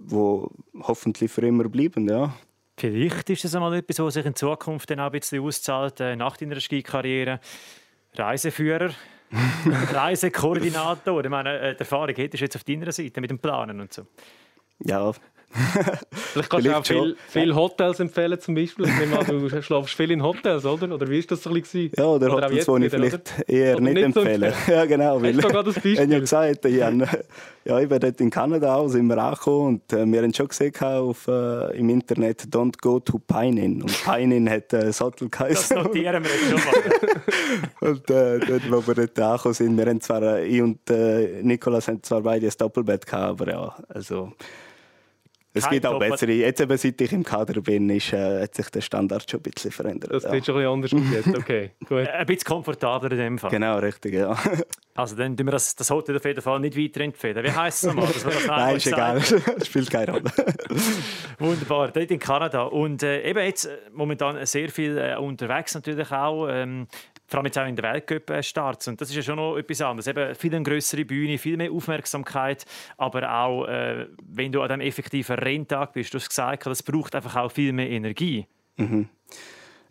wo 0.08 0.50
hoffentlich 0.80 1.30
für 1.30 1.46
immer 1.46 1.68
bleiben, 1.68 2.08
ja. 2.08 2.34
Vielleicht 2.78 3.30
ist 3.30 3.44
es 3.44 3.54
einmal 3.54 3.74
etwas, 3.74 3.98
was 4.00 4.14
sich 4.14 4.26
in 4.26 4.34
Zukunft 4.34 4.90
dann 4.90 5.00
auch 5.00 5.06
ein 5.06 5.12
bisschen 5.12 5.42
auszahlt, 5.42 6.00
äh, 6.00 6.14
nach 6.14 6.36
deiner 6.36 6.60
Skikarriere. 6.60 7.40
Reiseführer, 8.14 8.90
Reisekoordinator. 9.92 11.24
Ich 11.24 11.30
meine, 11.30 11.58
äh, 11.58 11.74
die 11.74 11.80
Erfahrung 11.80 12.14
hättest 12.14 12.40
du 12.40 12.44
jetzt 12.44 12.56
auf 12.56 12.64
deiner 12.64 12.92
Seite 12.92 13.20
mit 13.20 13.30
dem 13.30 13.38
Planen 13.38 13.80
und 13.80 13.92
so. 13.92 14.06
Ja, 14.80 15.12
Vielleicht 16.10 16.50
kannst 16.50 16.66
du 16.66 16.76
auch 16.76 16.86
viel, 16.86 17.16
viel 17.28 17.54
Hotels 17.54 18.00
empfehlen 18.00 18.40
zum 18.40 18.54
Beispiel. 18.54 18.86
Ich 18.86 18.98
nehme 18.98 19.18
an, 19.18 19.26
du 19.26 19.62
schlafst 19.62 19.94
viel 19.94 20.10
in 20.10 20.22
Hotels, 20.22 20.64
oder? 20.64 20.94
Oder 20.94 21.08
wie 21.08 21.18
ist 21.18 21.30
das 21.30 21.42
so 21.42 21.50
ein 21.50 21.60
bisschen? 21.60 21.90
ja 21.96 22.04
oder, 22.04 22.28
auch 22.32 22.42
Hotels, 22.42 22.50
die 22.52 22.58
ich 22.58 22.66
wieder, 22.66 22.90
vielleicht 22.90 23.14
oder? 23.14 23.48
eher 23.48 23.74
Oder 23.76 23.84
nicht, 23.84 23.94
nicht 23.94 24.14
so 24.14 24.20
empfehlen. 24.20 24.42
empfehlen? 24.42 24.76
Ja, 24.76 24.84
genau. 24.84 25.22
Weil, 25.22 25.32
das 25.34 25.52
Beispiel? 25.64 25.92
Ich 25.92 26.00
habe 26.00 26.12
ja 26.12 26.20
gesagt, 26.20 26.64
ich, 26.64 26.82
habe, 26.82 27.08
ja, 27.64 27.80
ich 27.80 27.88
bin 27.88 28.00
dort 28.00 28.20
in 28.20 28.30
Kanada 28.30 28.74
auch, 28.76 28.88
sind 28.88 29.06
wir 29.06 29.18
angekommen 29.18 29.66
und 29.66 29.92
äh, 29.92 30.06
wir 30.06 30.22
haben 30.22 30.34
schon 30.34 30.48
gesehen 30.48 30.72
auf, 30.80 31.26
äh, 31.28 31.78
im 31.78 31.88
Internet 31.90 32.42
«Don't 32.50 32.80
go 32.80 33.00
to 33.00 33.18
Painin». 33.18 33.82
Und 33.82 34.04
Painin 34.04 34.48
hat 34.50 34.72
äh, 34.72 34.92
Sattel 34.92 35.28
Das 35.28 35.38
geheißen. 35.38 35.76
notieren 35.82 36.24
wir 36.24 36.30
jetzt 36.30 36.50
schon 36.50 36.72
mal. 37.80 37.90
Und 37.90 38.10
äh, 38.10 38.38
dort, 38.40 38.70
wo 38.70 38.86
wir 38.86 38.94
dort 38.94 39.18
angekommen 39.18 39.54
sind, 39.54 39.76
wir 39.76 39.86
haben 39.86 40.00
zwar, 40.00 40.22
äh, 40.22 40.46
ich 40.46 40.60
und 40.62 40.90
äh, 40.90 41.42
Nikolas 41.42 41.88
haben 41.88 42.02
zwar 42.02 42.22
beide 42.22 42.46
ein 42.46 42.52
Doppelbett 42.58 43.06
gehabt, 43.06 43.40
aber 43.40 43.50
ja, 43.50 43.76
also... 43.88 44.32
Es 45.56 45.68
gibt 45.68 45.86
auch 45.86 45.98
bessere. 45.98 46.32
Jetzt 46.32 46.60
eben, 46.60 46.76
seit 46.76 47.00
ich 47.00 47.12
im 47.12 47.24
Kader 47.24 47.60
bin, 47.60 47.88
ist, 47.90 48.12
äh, 48.12 48.42
hat 48.42 48.54
sich 48.54 48.68
der 48.70 48.80
Standard 48.80 49.28
schon 49.30 49.40
ein 49.40 49.42
bisschen 49.42 49.70
verändert. 49.70 50.12
Das 50.12 50.24
ja. 50.24 50.30
sieht 50.30 50.46
schon 50.46 50.56
ein 50.56 50.80
bisschen 50.80 50.98
anders 50.98 51.24
aus 51.24 51.26
jetzt. 51.26 51.36
Okay, 51.46 51.70
gut. 51.86 52.08
Ein 52.08 52.26
bisschen 52.26 52.44
komfortabler 52.44 53.12
in 53.12 53.18
dem 53.18 53.38
Fall. 53.38 53.50
Genau, 53.50 53.78
richtig, 53.78 54.14
ja. 54.14 54.36
Also 54.96 55.14
dann 55.14 55.36
tun 55.36 55.46
wir 55.46 55.50
das, 55.50 55.76
das 55.76 55.90
Hotel 55.90 56.16
auf 56.16 56.24
jeden 56.24 56.40
Fall 56.40 56.58
nicht 56.58 56.74
weiter 56.74 57.02
empfehlen. 57.02 57.44
Wie 57.44 57.50
heisst 57.52 57.84
es 57.84 57.94
nochmal? 57.94 58.08
Nein, 58.46 58.76
ist 58.76 58.86
egal. 58.86 59.20
Das 59.20 59.66
spielt 59.66 59.90
keine 59.90 60.12
Rolle. 60.12 60.24
Wunderbar, 61.38 61.90
dort 61.90 62.10
in 62.10 62.18
Kanada. 62.18 62.62
Und 62.62 63.02
äh, 63.02 63.28
eben 63.28 63.44
jetzt 63.44 63.66
äh, 63.66 63.76
momentan 63.92 64.44
sehr 64.46 64.70
viel 64.70 64.96
äh, 64.96 65.16
unterwegs 65.16 65.74
natürlich 65.74 66.10
auch. 66.10 66.48
Ähm, 66.48 66.86
vor 67.26 67.38
allem 67.38 67.46
jetzt 67.46 67.58
auch 67.58 67.66
in 67.66 67.76
der 67.76 67.92
Weltcup-Starts. 67.92 68.88
Und 68.88 69.00
das 69.00 69.10
ist 69.10 69.16
ja 69.16 69.22
schon 69.22 69.36
noch 69.36 69.56
etwas 69.56 69.80
anderes. 69.80 70.06
Eben 70.06 70.34
viel 70.34 70.62
größere 70.62 71.04
Bühne, 71.04 71.38
viel 71.38 71.56
mehr 71.56 71.72
Aufmerksamkeit. 71.72 72.64
Aber 72.96 73.30
auch, 73.30 73.66
äh, 73.66 74.06
wenn 74.22 74.52
du 74.52 74.62
an 74.62 74.68
diesem 74.68 74.80
effektiven 74.80 75.36
Renntag 75.36 75.92
bist, 75.92 76.14
du 76.14 76.18
hast 76.18 76.28
gesagt, 76.28 76.66
das 76.66 76.82
braucht 76.82 77.14
einfach 77.14 77.36
auch 77.36 77.50
viel 77.50 77.72
mehr 77.72 77.90
Energie. 77.90 78.46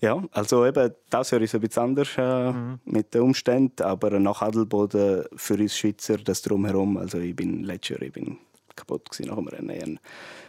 Ja, 0.02 0.24
also 0.32 0.66
eben, 0.66 0.94
das 1.10 1.32
Jahr 1.32 1.42
ist 1.42 1.56
ein 1.56 1.62
bisschen 1.62 1.84
anders 1.84 2.18
äh, 2.18 2.54
mit 2.86 3.14
den 3.14 3.22
Umständen, 3.22 3.82
aber 3.82 4.20
nach 4.20 4.42
Adelboden 4.42 5.24
für 5.36 5.56
uns 5.56 5.78
Schweizer 5.78 6.18
das 6.18 6.42
drumherum, 6.42 6.98
also 6.98 7.18
ich 7.18 7.36
bin 7.36 7.64
letztes 7.64 7.98
Jahr 7.98 8.02
ich 8.02 8.12
bin 8.12 8.38
kaputt 8.76 9.10
gewesen 9.10 9.30
nach 9.30 9.36
dem 9.36 9.48
Rennen. 9.48 10.00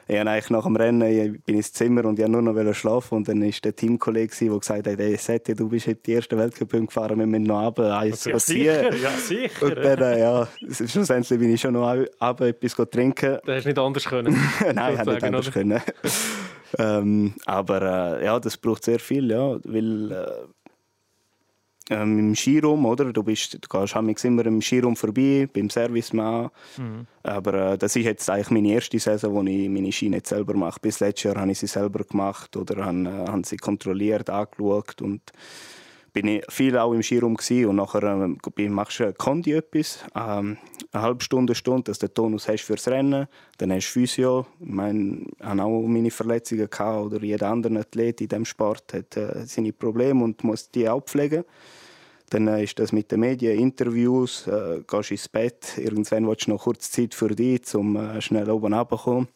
Ich, 0.09 0.15
ich 0.15 0.21
eigentlich 0.21 0.51
nach 0.51 0.65
dem 0.65 0.77
Rennen 0.77 1.03
ich 1.03 1.43
bin 1.45 1.57
ins 1.57 1.73
Zimmer 1.73 2.05
und 2.05 2.19
ich 2.19 2.25
wollte 2.25 2.43
nur 2.43 2.53
noch 2.53 2.75
schlafen 2.75 3.17
und 3.17 3.29
dann 3.29 3.43
war 3.43 3.51
der 3.51 3.75
Teamkollege, 3.75 4.35
der 4.41 4.59
gesagt 4.59 4.87
hat, 4.87 4.99
hey, 4.99 5.17
Seti, 5.17 5.55
du 5.55 5.69
bist 5.69 5.87
heute 5.87 6.01
die 6.05 6.13
erste 6.13 6.37
Weltcup 6.37 6.71
spazieren, 6.71 7.19
wir 7.19 7.27
müssen 7.27 7.45
noch 7.45 7.65
runter, 7.65 7.99
eins 7.99 8.25
Ja, 8.25 8.39
sicher, 8.39 8.95
ja, 8.95 9.11
sicher. 9.11 9.67
Und 9.67 9.77
dann, 9.77 10.03
äh, 10.03 10.21
ja, 10.21 10.49
schlussendlich 10.71 11.39
bin 11.39 11.55
ich 11.55 11.61
schon 11.61 11.75
noch 11.75 11.93
runter, 11.93 12.47
etwas 12.47 12.75
trinken. 12.91 13.39
Das 13.45 13.57
hast 13.57 13.65
du 13.65 13.69
nicht 13.69 13.79
anders 13.79 14.05
können. 14.05 14.39
Nein, 14.75 14.95
ich 14.95 14.99
hätte 14.99 15.11
nicht 15.13 15.25
anders 15.25 15.47
oder? 15.47 15.53
können. 15.53 15.81
ähm, 16.79 17.35
aber 17.47 18.19
äh, 18.21 18.25
ja, 18.25 18.39
das 18.39 18.57
braucht 18.57 18.85
sehr 18.85 18.99
viel, 18.99 19.31
ja, 19.31 19.59
weil 19.65 20.13
äh, 20.13 20.56
ähm, 21.91 22.19
im 22.19 22.35
Skirum, 22.35 22.85
oder? 22.85 23.13
Du, 23.13 23.23
bist, 23.23 23.55
du 23.55 23.69
gehst 23.69 24.25
immer 24.25 24.47
im 24.47 24.61
Skirum 24.61 24.97
vorbei, 24.97 25.49
beim 25.53 25.71
Servicemann. 25.71 26.51
Mhm. 26.77 27.07
Aber 27.23 27.73
äh, 27.73 27.79
das 27.79 27.97
ist 27.97 28.05
jetzt 28.05 28.29
eigentlich 28.29 28.51
meine 28.51 28.73
erste 28.73 28.99
Saison, 28.99 29.35
wo 29.35 29.43
ich 29.43 29.69
meine 29.69 29.93
Ski 29.93 30.09
nicht 30.09 30.27
selber 30.27 30.55
mache. 30.55 30.81
Bis 30.81 31.01
letztes 31.01 31.25
Jahr 31.25 31.41
habe 31.41 31.53
ich 31.53 31.59
sie 31.59 31.67
selber 31.67 32.05
gemacht 32.05 32.57
oder 32.57 32.85
habe, 32.85 32.99
äh, 32.99 33.29
habe 33.29 33.43
sie 33.45 33.57
kontrolliert, 33.57 34.31
angeschaut 34.31 35.01
und 35.03 35.33
bin 36.17 36.29
ich 36.29 36.45
viel 36.49 36.79
auch 36.79 36.95
im 36.95 37.03
Skirum 37.03 37.35
gewesen. 37.35 37.67
und 37.67 37.77
nachher 37.77 38.03
äh, 38.03 38.69
machst 38.71 39.01
du 39.01 39.13
Kondi 39.13 39.53
etwas, 39.53 39.99
ähm, 40.15 40.57
eine 40.91 41.03
halbe 41.03 41.23
Stunde, 41.23 41.51
eine 41.51 41.57
Stunde, 41.57 41.83
dass 41.85 41.99
du 41.99 42.07
den 42.07 42.15
Tonus 42.15 42.49
hast 42.49 42.63
fürs 42.63 42.89
Rennen. 42.89 43.27
Dann 43.59 43.71
hast 43.71 43.89
du 43.89 43.93
Physio. 44.01 44.47
Ich 44.59 44.67
meine, 44.67 45.27
ich 45.39 45.45
hatte 45.45 45.63
auch 45.63 45.83
meine 45.83 46.11
Verletzungen 46.11 46.71
gehabt, 46.71 47.05
oder 47.05 47.23
jeder 47.23 47.49
andere 47.49 47.81
Athlet 47.81 48.23
in 48.23 48.29
diesem 48.29 48.47
Sport 48.47 48.95
hat 48.95 49.15
äh, 49.19 49.45
seine 49.45 49.75
Probleme 49.75 50.25
und 50.25 50.43
muss 50.43 50.71
die 50.71 50.89
auch 50.89 51.05
pflegen. 51.05 51.45
Dann 52.31 52.49
äh, 52.49 52.65
ist 52.65 52.79
das 52.79 52.93
mit 52.93 53.13
den 53.13 53.21
Medien, 53.21 53.59
Interviews, 53.59 54.47
äh, 54.47 54.83
gehst 54.87 55.11
ins 55.11 55.29
Bett. 55.29 55.79
Irgendwann 55.79 56.27
willst 56.27 56.47
du 56.47 56.51
noch 56.51 56.65
kurz 56.65 56.91
Zeit 56.91 57.15
für 57.15 57.29
dich, 57.29 57.75
um 57.75 57.97
äh, 57.97 58.21
schnell 58.21 58.51
oben 58.51 58.75
runterzukommen. 58.75 59.29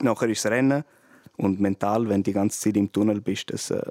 Nachher 0.00 0.28
ist 0.28 0.44
das 0.44 0.52
Rennen. 0.52 0.84
Und 1.36 1.60
mental, 1.60 2.08
wenn 2.08 2.22
du 2.22 2.30
die 2.30 2.32
ganze 2.32 2.60
Zeit 2.60 2.76
im 2.76 2.90
Tunnel 2.90 3.20
bist, 3.20 3.52
das 3.52 3.70
äh, 3.70 3.82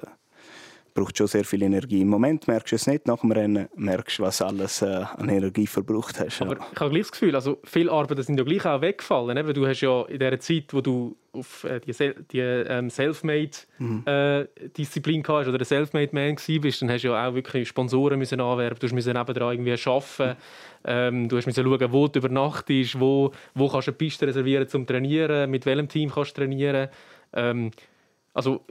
braucht 0.94 1.18
schon 1.18 1.26
sehr 1.26 1.44
viel 1.44 1.62
Energie. 1.62 2.00
Im 2.00 2.08
Moment 2.08 2.46
merkst 2.46 2.70
du 2.72 2.76
es 2.76 2.86
nicht, 2.86 3.06
nach 3.06 3.20
dem 3.20 3.32
Rennen 3.32 3.68
merkst 3.74 4.20
du, 4.20 4.22
was 4.22 4.40
alles 4.40 4.80
äh, 4.80 5.04
an 5.16 5.28
Energie 5.28 5.66
verbraucht 5.66 6.20
hast. 6.20 6.40
Aber 6.40 6.54
ich 6.54 6.80
habe 6.80 6.90
gleich 6.90 7.02
das 7.02 7.12
Gefühl, 7.12 7.34
also 7.34 7.58
viele 7.64 7.90
Arbeiten 7.90 8.22
sind 8.22 8.38
ja 8.38 8.44
gleich 8.44 8.64
auch 8.64 8.80
weggefallen. 8.80 9.34
Ne? 9.34 9.52
Du 9.52 9.66
hast 9.66 9.80
ja 9.80 10.02
in 10.02 10.20
der 10.20 10.38
Zeit, 10.38 10.72
wo 10.72 10.80
du 10.80 11.16
auf 11.32 11.64
äh, 11.64 11.80
die, 11.80 11.92
die 12.30 12.38
ähm, 12.38 12.90
Selfmade-Disziplin 12.90 15.18
mhm. 15.18 15.24
äh, 15.26 15.48
oder 15.48 15.58
der 15.58 15.66
Selfmade-Man 15.66 16.36
warst, 16.36 16.82
dann 16.82 16.90
hast 16.90 17.02
du 17.02 17.08
ja 17.08 17.28
auch 17.28 17.34
wirklich 17.34 17.66
Sponsoren 17.66 18.16
müssen 18.18 18.40
anwerben, 18.40 18.78
du 18.78 18.94
musst 18.94 19.08
nebendran 19.08 19.52
irgendwie 19.52 19.72
arbeiten, 19.72 20.36
ähm, 20.84 21.28
du 21.28 21.34
musst 21.34 21.56
schauen, 21.56 21.92
wo 21.92 22.06
du 22.06 22.20
übernachtest, 22.20 23.00
wo, 23.00 23.32
wo 23.54 23.68
kannst 23.68 23.88
du 23.88 23.90
eine 23.90 23.98
Piste 23.98 24.28
reservieren 24.28 24.68
zum 24.68 24.86
Trainieren, 24.86 25.50
mit 25.50 25.66
welchem 25.66 25.88
Team 25.88 26.10
kannst 26.10 26.36
du 26.36 26.42
trainieren. 26.42 26.88
Ähm, 27.32 27.72
also 28.32 28.64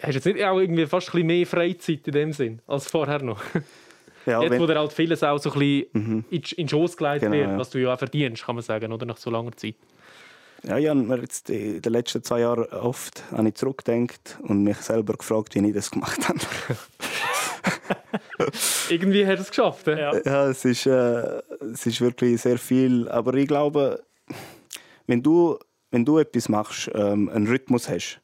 hast 0.00 0.10
du 0.10 0.14
jetzt 0.14 0.26
nicht 0.26 0.44
auch 0.44 0.58
irgendwie 0.58 0.86
fast 0.86 1.08
ein 1.08 1.12
bisschen 1.12 1.26
mehr 1.26 1.46
Freizeit 1.46 2.06
in 2.06 2.12
dem 2.12 2.32
Sinn 2.32 2.60
als 2.66 2.88
vorher 2.88 3.22
noch? 3.22 3.42
Ja, 4.26 4.42
jetzt, 4.42 4.58
wo 4.58 4.66
dir 4.66 4.78
halt 4.78 4.92
vieles 4.92 5.22
auch 5.22 5.38
so 5.38 5.50
ein 5.52 5.58
bisschen 5.58 5.86
mhm. 5.92 6.24
in 6.30 6.42
den 6.42 6.68
Schoß 6.68 6.96
gelegt 6.96 7.22
genau, 7.22 7.32
wird, 7.32 7.58
was 7.58 7.70
du 7.70 7.78
ja 7.78 7.94
auch 7.94 7.98
verdienst, 7.98 8.44
kann 8.44 8.56
man 8.56 8.62
sagen, 8.62 8.92
oder 8.92 9.06
nach 9.06 9.16
so 9.16 9.30
langer 9.30 9.52
Zeit. 9.52 9.76
Ja, 10.64 10.76
ich 10.76 10.88
habe 10.88 11.00
mir 11.00 11.20
jetzt 11.20 11.50
in 11.50 11.80
den 11.80 11.92
letzten 11.92 12.22
zwei 12.22 12.40
Jahren 12.40 12.64
oft 12.64 13.22
an 13.32 13.46
ich 13.46 13.54
zurückgedacht 13.54 14.38
und 14.42 14.64
mich 14.64 14.76
selber 14.78 15.14
gefragt, 15.14 15.54
wie 15.54 15.66
ich 15.66 15.74
das 15.74 15.90
gemacht 15.90 16.28
habe. 16.28 16.40
Irgendwie 18.88 19.26
hat 19.26 19.38
es 19.38 19.48
geschafft, 19.48 19.86
ja? 19.86 20.14
Ja, 20.24 20.48
es 20.48 20.64
ist, 20.64 20.86
äh, 20.86 21.40
es 21.72 21.86
ist 21.86 22.00
wirklich 22.00 22.40
sehr 22.40 22.58
viel. 22.58 23.08
Aber 23.08 23.34
ich 23.34 23.46
glaube, 23.46 24.02
wenn 25.06 25.22
du, 25.22 25.58
wenn 25.90 26.04
du 26.04 26.18
etwas 26.18 26.48
machst, 26.48 26.90
ähm, 26.94 27.28
einen 27.28 27.46
Rhythmus 27.46 27.88
hast, 27.88 28.20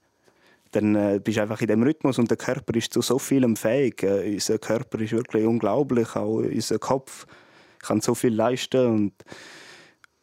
dann 0.74 0.94
äh, 0.94 1.20
bist 1.22 1.38
du 1.38 1.42
einfach 1.42 1.60
in 1.60 1.68
dem 1.68 1.82
Rhythmus 1.82 2.18
und 2.18 2.30
der 2.30 2.36
Körper 2.36 2.74
ist 2.74 2.92
zu 2.92 3.00
so 3.00 3.18
vielem 3.18 3.56
fähig. 3.56 4.02
Äh, 4.02 4.34
unser 4.34 4.58
Körper 4.58 5.00
ist 5.00 5.12
wirklich 5.12 5.44
unglaublich, 5.44 6.16
auch 6.16 6.36
unser 6.36 6.78
Kopf 6.78 7.26
kann 7.80 8.00
so 8.00 8.14
viel 8.14 8.34
leisten 8.34 8.86
und 8.86 9.12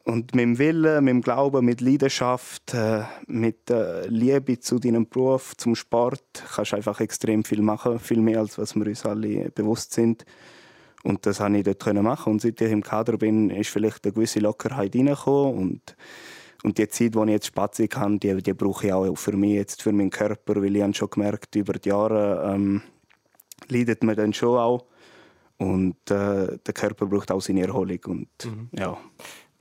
und 0.03 0.33
mit 0.33 0.43
dem 0.43 0.57
Willen, 0.57 1.03
mit 1.03 1.11
dem 1.11 1.21
Glauben, 1.21 1.63
mit 1.63 1.79
Leidenschaft, 1.79 2.73
äh, 2.73 3.03
mit 3.27 3.69
äh, 3.69 4.07
Liebe 4.07 4.59
zu 4.59 4.79
deinem 4.79 5.07
Beruf, 5.07 5.55
zum 5.57 5.75
Sport, 5.75 6.23
kannst 6.55 6.71
du 6.71 6.77
einfach 6.77 6.99
extrem 7.01 7.43
viel 7.43 7.61
machen, 7.61 7.99
viel 7.99 8.19
mehr 8.19 8.39
als 8.39 8.57
was 8.57 8.75
wir 8.75 8.87
uns 8.87 9.05
alle 9.05 9.51
bewusst 9.51 9.93
sind. 9.93 10.25
Und 11.03 11.25
das 11.25 11.37
konnte 11.37 11.59
ich 11.59 11.65
dort 11.65 11.93
machen. 12.01 12.33
Und 12.33 12.41
seit 12.41 12.59
ich 12.61 12.71
im 12.71 12.81
Kader 12.81 13.17
bin, 13.17 13.51
ist 13.51 13.69
vielleicht 13.69 14.03
eine 14.03 14.13
gewisse 14.13 14.39
Lockerheit 14.39 14.95
reingekommen 14.95 15.55
und 15.55 15.95
und 16.63 16.78
die 16.78 16.88
Zeit, 16.88 17.15
die 17.15 17.19
ich 17.19 17.30
jetzt 17.30 17.47
spazieren 17.47 17.89
kann, 17.89 18.19
die, 18.19 18.41
die 18.41 18.54
brauche 18.54 18.88
ich 18.88 18.93
auch 18.93 19.15
für 19.15 19.36
mich, 19.36 19.54
jetzt 19.54 19.82
für 19.82 19.91
meinen 19.91 20.10
Körper, 20.12 20.62
weil 20.62 20.76
ich 20.76 20.82
habe 20.82 20.93
schon 20.93 21.10
gemerkt, 21.10 21.56
über 21.56 21.74
die 21.74 21.89
Jahre 21.89 22.54
ähm, 22.54 22.82
leidet 23.67 24.04
man 24.04 24.15
dann 24.15 24.34
schon 24.34 24.60
auch. 24.60 24.86
Und 25.58 25.95
äh, 26.10 26.58
der 26.58 26.74
Körper 26.74 27.06
braucht 27.06 27.32
auch 27.32 27.41
seine 27.41 27.62
Erholung. 27.62 28.00
Und, 28.08 28.28
mhm. 28.45 28.69
ja. 28.78 28.97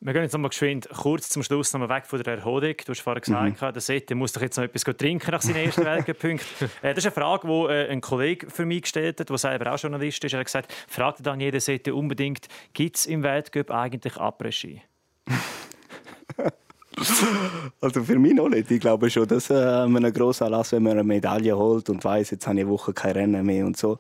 Wir 0.02 0.14
gehen 0.14 0.22
jetzt 0.22 0.32
noch 0.32 0.40
mal 0.40 0.48
geschwind 0.48 0.88
kurz 0.88 1.28
zum 1.28 1.42
Schluss 1.42 1.74
noch 1.74 1.80
mal 1.80 1.90
weg 1.90 2.06
von 2.06 2.22
der 2.22 2.38
Erholung. 2.38 2.74
Du 2.86 2.90
hast 2.90 3.00
vorhin 3.00 3.20
gesagt, 3.20 3.60
mhm. 3.60 3.72
der 3.74 3.82
Sette 3.82 4.14
muss 4.14 4.32
doch 4.32 4.40
jetzt 4.40 4.56
noch 4.56 4.64
etwas 4.64 4.82
trinken 4.96 5.30
nach 5.30 5.42
seinen 5.42 5.56
ersten 5.56 5.84
Weltcup-Punkten. 5.84 6.70
äh, 6.80 6.94
das 6.94 7.04
ist 7.04 7.06
eine 7.06 7.12
Frage, 7.12 7.46
die 7.46 7.72
äh, 7.72 7.90
ein 7.90 8.00
Kollege 8.00 8.48
für 8.48 8.64
mich 8.64 8.82
gestellt 8.82 9.20
hat, 9.20 9.28
der 9.28 9.36
selber 9.36 9.74
auch 9.74 9.78
Journalist 9.78 10.24
ist. 10.24 10.32
Er 10.32 10.40
hat 10.40 10.46
gesagt, 10.46 10.72
fragt 10.88 11.26
dann 11.26 11.38
jeder 11.38 11.60
Sette 11.60 11.94
unbedingt, 11.94 12.48
gibt 12.72 12.96
es 12.96 13.04
im 13.04 13.22
Weltcup 13.22 13.70
eigentlich 13.70 14.14
Après-Ski? 14.14 14.80
Also 17.80 18.04
für 18.04 18.18
mich 18.18 18.34
noch 18.34 18.48
nicht. 18.48 18.70
Ich 18.70 18.80
glaube 18.80 19.08
schon, 19.10 19.26
dass 19.26 19.50
äh, 19.50 19.86
man 19.86 20.04
einen 20.04 20.12
grossen 20.12 20.44
Anlass, 20.44 20.72
wenn 20.72 20.82
man 20.82 20.92
eine 20.92 21.04
Medaille 21.04 21.56
holt 21.56 21.88
und 21.90 22.04
weiß, 22.04 22.30
jetzt 22.30 22.46
habe 22.46 22.58
ich 22.58 22.64
eine 22.64 22.70
Woche 22.70 22.92
kein 22.92 23.12
Rennen 23.12 23.44
mehr 23.44 23.66
und 23.66 23.76
so, 23.76 23.98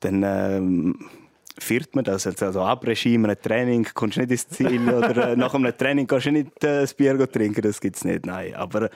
dann 0.00 0.22
ähm, 0.22 0.98
feiert 1.58 1.94
man 1.94 2.04
das. 2.04 2.26
Also 2.26 2.62
Abregime, 2.62 3.28
ein 3.28 3.36
Training, 3.40 3.86
kommst 3.94 4.16
du 4.16 4.20
nicht 4.20 4.30
ins 4.30 4.48
Ziel 4.48 4.88
oder 4.94 5.30
äh, 5.30 5.36
nach 5.36 5.54
einem 5.54 5.76
Training 5.76 6.06
kannst 6.06 6.26
du 6.26 6.32
nicht 6.32 6.64
äh, 6.64 6.80
das 6.80 6.94
Bier 6.94 7.30
trinken, 7.30 7.62
das 7.62 7.80
gibt 7.80 7.96
es 7.96 8.04
nicht. 8.04 8.26
Nein. 8.26 8.54
Aber 8.54 8.90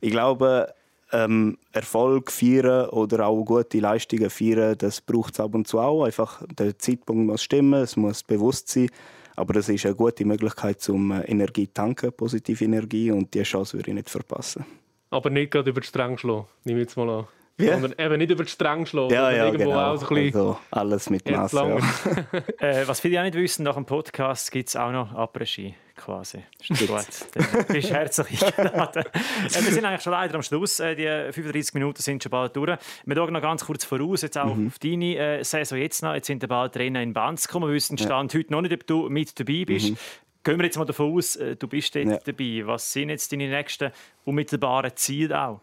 ich 0.00 0.10
glaube, 0.10 0.72
ähm, 1.12 1.58
Erfolg 1.72 2.30
feiern 2.30 2.88
oder 2.90 3.26
auch 3.26 3.44
gute 3.44 3.80
Leistungen 3.80 4.30
feiern, 4.30 4.76
das 4.78 5.00
braucht 5.00 5.34
es 5.34 5.40
ab 5.40 5.54
und 5.54 5.66
zu 5.66 5.78
auch. 5.78 6.04
Einfach 6.04 6.42
der 6.58 6.78
Zeitpunkt 6.78 7.26
muss 7.26 7.42
stimmen, 7.42 7.82
es 7.82 7.96
muss 7.96 8.22
bewusst 8.22 8.68
sein. 8.68 8.90
Aber 9.38 9.54
das 9.54 9.68
ist 9.68 9.86
eine 9.86 9.94
gute 9.94 10.24
Möglichkeit, 10.24 10.86
um 10.88 11.12
äh, 11.12 11.20
Energie 11.20 11.68
zu 11.68 11.74
tanken, 11.74 12.12
positive 12.12 12.64
Energie, 12.64 13.12
und 13.12 13.32
diese 13.32 13.44
Chance 13.44 13.76
würde 13.76 13.90
ich 13.90 13.94
nicht 13.94 14.10
verpassen. 14.10 14.64
Aber 15.10 15.30
nicht 15.30 15.52
gerade 15.52 15.70
über 15.70 15.80
die 15.80 15.86
Stränge 15.86 16.18
schlagen, 16.18 16.46
nehme 16.64 16.80
ich 16.80 16.86
jetzt 16.86 16.96
mal 16.96 17.08
an. 17.08 17.26
Wie? 17.56 17.68
Sondern 17.68 17.94
eben 17.98 18.18
nicht 18.18 18.30
über 18.32 18.42
die 18.42 18.50
Stränge 18.50 18.84
schlagen. 18.86 19.14
Ja, 19.14 19.30
ja, 19.30 19.46
irgendwo 19.46 19.70
genau. 19.70 19.92
auch 19.92 19.96
so 19.96 20.12
ein 20.12 20.26
also 20.26 20.58
alles 20.72 21.08
mit 21.08 21.30
Maß. 21.30 21.52
Ja. 21.52 21.78
äh, 22.58 22.88
was 22.88 22.98
viele 22.98 23.20
auch 23.20 23.24
nicht 23.24 23.36
wissen, 23.36 23.62
nach 23.62 23.74
dem 23.76 23.86
Podcast 23.86 24.50
gibt 24.50 24.70
es 24.70 24.76
auch 24.76 24.90
noch 24.90 25.12
Après-Ski 25.12 25.74
quasi. 25.98 26.42
Ist 26.66 26.86
gut. 26.86 27.68
Bist 27.68 27.90
herzlich 27.90 28.42
eingeladen. 28.58 29.04
äh, 29.04 29.64
wir 29.64 29.72
sind 29.72 29.84
eigentlich 29.84 30.02
schon 30.02 30.12
leider 30.12 30.34
am 30.36 30.42
Schluss. 30.42 30.80
Äh, 30.80 30.94
die 30.94 31.32
35 31.32 31.74
Minuten 31.74 32.00
sind 32.00 32.22
schon 32.22 32.30
bald 32.30 32.56
durch. 32.56 32.78
Wir 33.04 33.16
schauen 33.16 33.32
noch 33.32 33.42
ganz 33.42 33.64
kurz 33.64 33.84
voraus, 33.84 34.22
jetzt 34.22 34.38
auch 34.38 34.54
mhm. 34.54 34.68
auf 34.68 34.78
deine 34.78 35.16
äh, 35.16 35.44
Saison 35.44 35.78
jetzt 35.78 36.02
noch. 36.02 36.14
Jetzt 36.14 36.28
sind 36.28 36.46
bald 36.48 36.76
Rennen 36.76 37.02
in 37.02 37.12
Banz 37.12 37.46
gekommen. 37.46 37.68
Wir 37.68 37.74
wissen 37.74 37.98
Stand 37.98 38.32
ja. 38.32 38.38
heute 38.38 38.52
noch 38.52 38.62
nicht, 38.62 38.72
ob 38.72 38.86
du 38.86 39.08
mit 39.08 39.38
dabei 39.38 39.64
bist. 39.66 39.90
Mhm. 39.90 39.96
Gehen 40.44 40.58
wir 40.58 40.64
jetzt 40.64 40.78
mal 40.78 40.84
davon 40.86 41.14
aus, 41.14 41.38
du 41.58 41.68
bist 41.68 41.94
dort 41.94 42.06
ja. 42.06 42.18
dabei. 42.24 42.62
Was 42.64 42.92
sind 42.92 43.10
jetzt 43.10 43.30
deine 43.32 43.48
nächsten 43.48 43.90
unmittelbaren 44.24 44.92
Ziele 44.94 45.38
auch? 45.38 45.60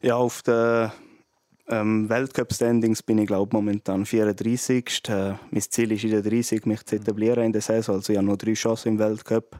Ja, 0.00 0.16
auf 0.16 0.42
der 0.42 0.92
ähm, 1.72 2.08
Weltcup-Standings 2.08 3.02
bin 3.02 3.18
ich 3.18 3.26
glaube 3.26 3.56
momentan 3.56 4.04
34. 4.04 5.02
Äh, 5.08 5.34
mein 5.50 5.62
Ziel 5.62 5.92
ist 5.92 6.04
in 6.04 6.10
der 6.10 6.22
30 6.22 6.66
mich 6.66 6.84
zu 6.84 6.96
etablieren 6.96 7.44
in 7.44 7.52
der 7.52 7.62
Saison. 7.62 7.96
Also 7.96 8.12
ich 8.12 8.18
habe 8.18 8.26
noch 8.26 8.36
drei 8.36 8.52
Chancen 8.52 8.88
im 8.88 8.98
Weltcup. 8.98 9.58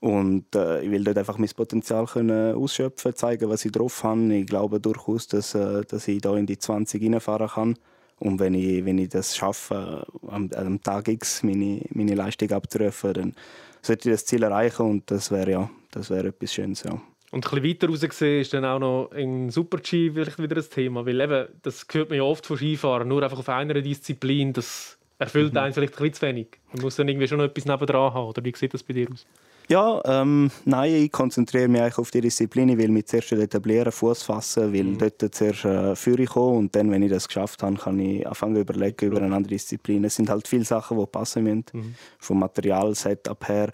Und 0.00 0.54
äh, 0.54 0.82
ich 0.82 0.90
will 0.90 1.04
dort 1.04 1.16
einfach 1.16 1.38
mein 1.38 1.48
Potenzial 1.56 2.06
können 2.06 2.54
ausschöpfen, 2.54 3.14
zeigen, 3.14 3.48
was 3.48 3.64
ich 3.64 3.72
drauf 3.72 4.04
habe. 4.04 4.34
Ich 4.34 4.46
glaube 4.46 4.80
durchaus, 4.80 5.26
dass, 5.28 5.54
äh, 5.54 5.82
dass 5.82 6.06
ich 6.08 6.20
da 6.20 6.36
in 6.36 6.46
die 6.46 6.58
20 6.58 7.02
reinfahren 7.02 7.48
kann. 7.48 7.78
Und 8.18 8.38
wenn 8.38 8.54
ich, 8.54 8.84
wenn 8.84 8.98
ich 8.98 9.08
das 9.08 9.36
schaffe, 9.36 10.06
am, 10.28 10.50
am 10.54 10.82
Tag 10.82 11.08
X 11.08 11.42
meine, 11.42 11.82
meine 11.90 12.14
Leistung 12.14 12.50
abzurufen, 12.50 13.14
dann 13.14 13.34
sollte 13.80 14.10
ich 14.10 14.14
das 14.14 14.26
Ziel 14.26 14.42
erreichen 14.42 14.82
und 14.82 15.10
das 15.10 15.30
wäre 15.30 15.50
ja, 15.50 15.70
das 15.90 16.10
etwas 16.10 16.52
Schönes. 16.52 16.82
Ja. 16.82 17.00
Und 17.32 17.46
ein 17.46 17.62
bisschen 17.62 17.64
weiter 17.64 17.88
raus 17.88 18.00
gesehen 18.00 18.40
ist 18.42 18.52
dann 18.52 18.66
auch 18.66 18.78
noch 18.78 19.10
in 19.12 19.48
Super-G 19.48 20.10
vielleicht 20.12 20.38
wieder 20.38 20.56
ein 20.56 20.68
Thema, 20.68 21.06
weil 21.06 21.18
eben, 21.18 21.48
das 21.62 21.86
hört 21.90 22.10
man 22.10 22.18
ja 22.18 22.24
oft 22.24 22.44
von 22.44 22.58
Skifahren, 22.58 23.08
nur 23.08 23.22
einfach 23.22 23.38
auf 23.38 23.48
einer 23.48 23.80
Disziplin, 23.80 24.52
das 24.52 24.98
erfüllt 25.18 25.54
mhm. 25.54 25.58
einen 25.58 25.72
vielleicht 25.72 25.94
ein 25.94 25.96
bisschen 25.96 26.14
zu 26.14 26.26
wenig. 26.26 26.46
Man 26.74 26.82
muss 26.82 26.96
dann 26.96 27.08
irgendwie 27.08 27.26
schon 27.26 27.38
noch 27.38 27.46
etwas 27.46 27.64
nebendran 27.64 28.12
haben, 28.12 28.28
oder 28.28 28.44
wie 28.44 28.52
sieht 28.54 28.74
das 28.74 28.82
bei 28.82 28.92
dir 28.92 29.08
aus? 29.10 29.26
Ja, 29.68 30.02
ähm, 30.04 30.50
nein, 30.66 30.92
ich 30.92 31.12
konzentriere 31.12 31.68
mich 31.68 31.80
eigentlich 31.80 31.96
auf 31.96 32.10
die 32.10 32.20
Disziplin. 32.20 32.68
Ich 32.68 32.76
will 32.76 32.90
mich 32.90 33.06
zuerst 33.06 33.32
etablieren, 33.32 33.92
Fuß 33.92 34.24
fassen, 34.24 34.70
will 34.74 34.84
mhm. 34.84 34.98
dort 34.98 35.34
zuerst 35.34 35.64
äh, 35.64 35.96
Führung 35.96 36.26
kommen 36.26 36.58
und 36.58 36.76
dann, 36.76 36.90
wenn 36.90 37.02
ich 37.02 37.10
das 37.10 37.28
geschafft 37.28 37.62
habe, 37.62 37.76
kann 37.76 37.98
ich 37.98 38.26
anfangen 38.26 38.56
zu 38.56 38.60
überlegen 38.60 39.06
über 39.06 39.22
eine 39.22 39.34
andere 39.34 39.54
Disziplin. 39.54 40.04
Es 40.04 40.16
sind 40.16 40.28
halt 40.28 40.46
viele 40.48 40.66
Sachen, 40.66 40.98
die 40.98 41.06
passen 41.06 41.44
müssen, 41.44 41.64
mhm. 41.72 41.94
vom 42.18 42.40
Material, 42.40 42.94
Setup 42.94 43.48
her 43.48 43.72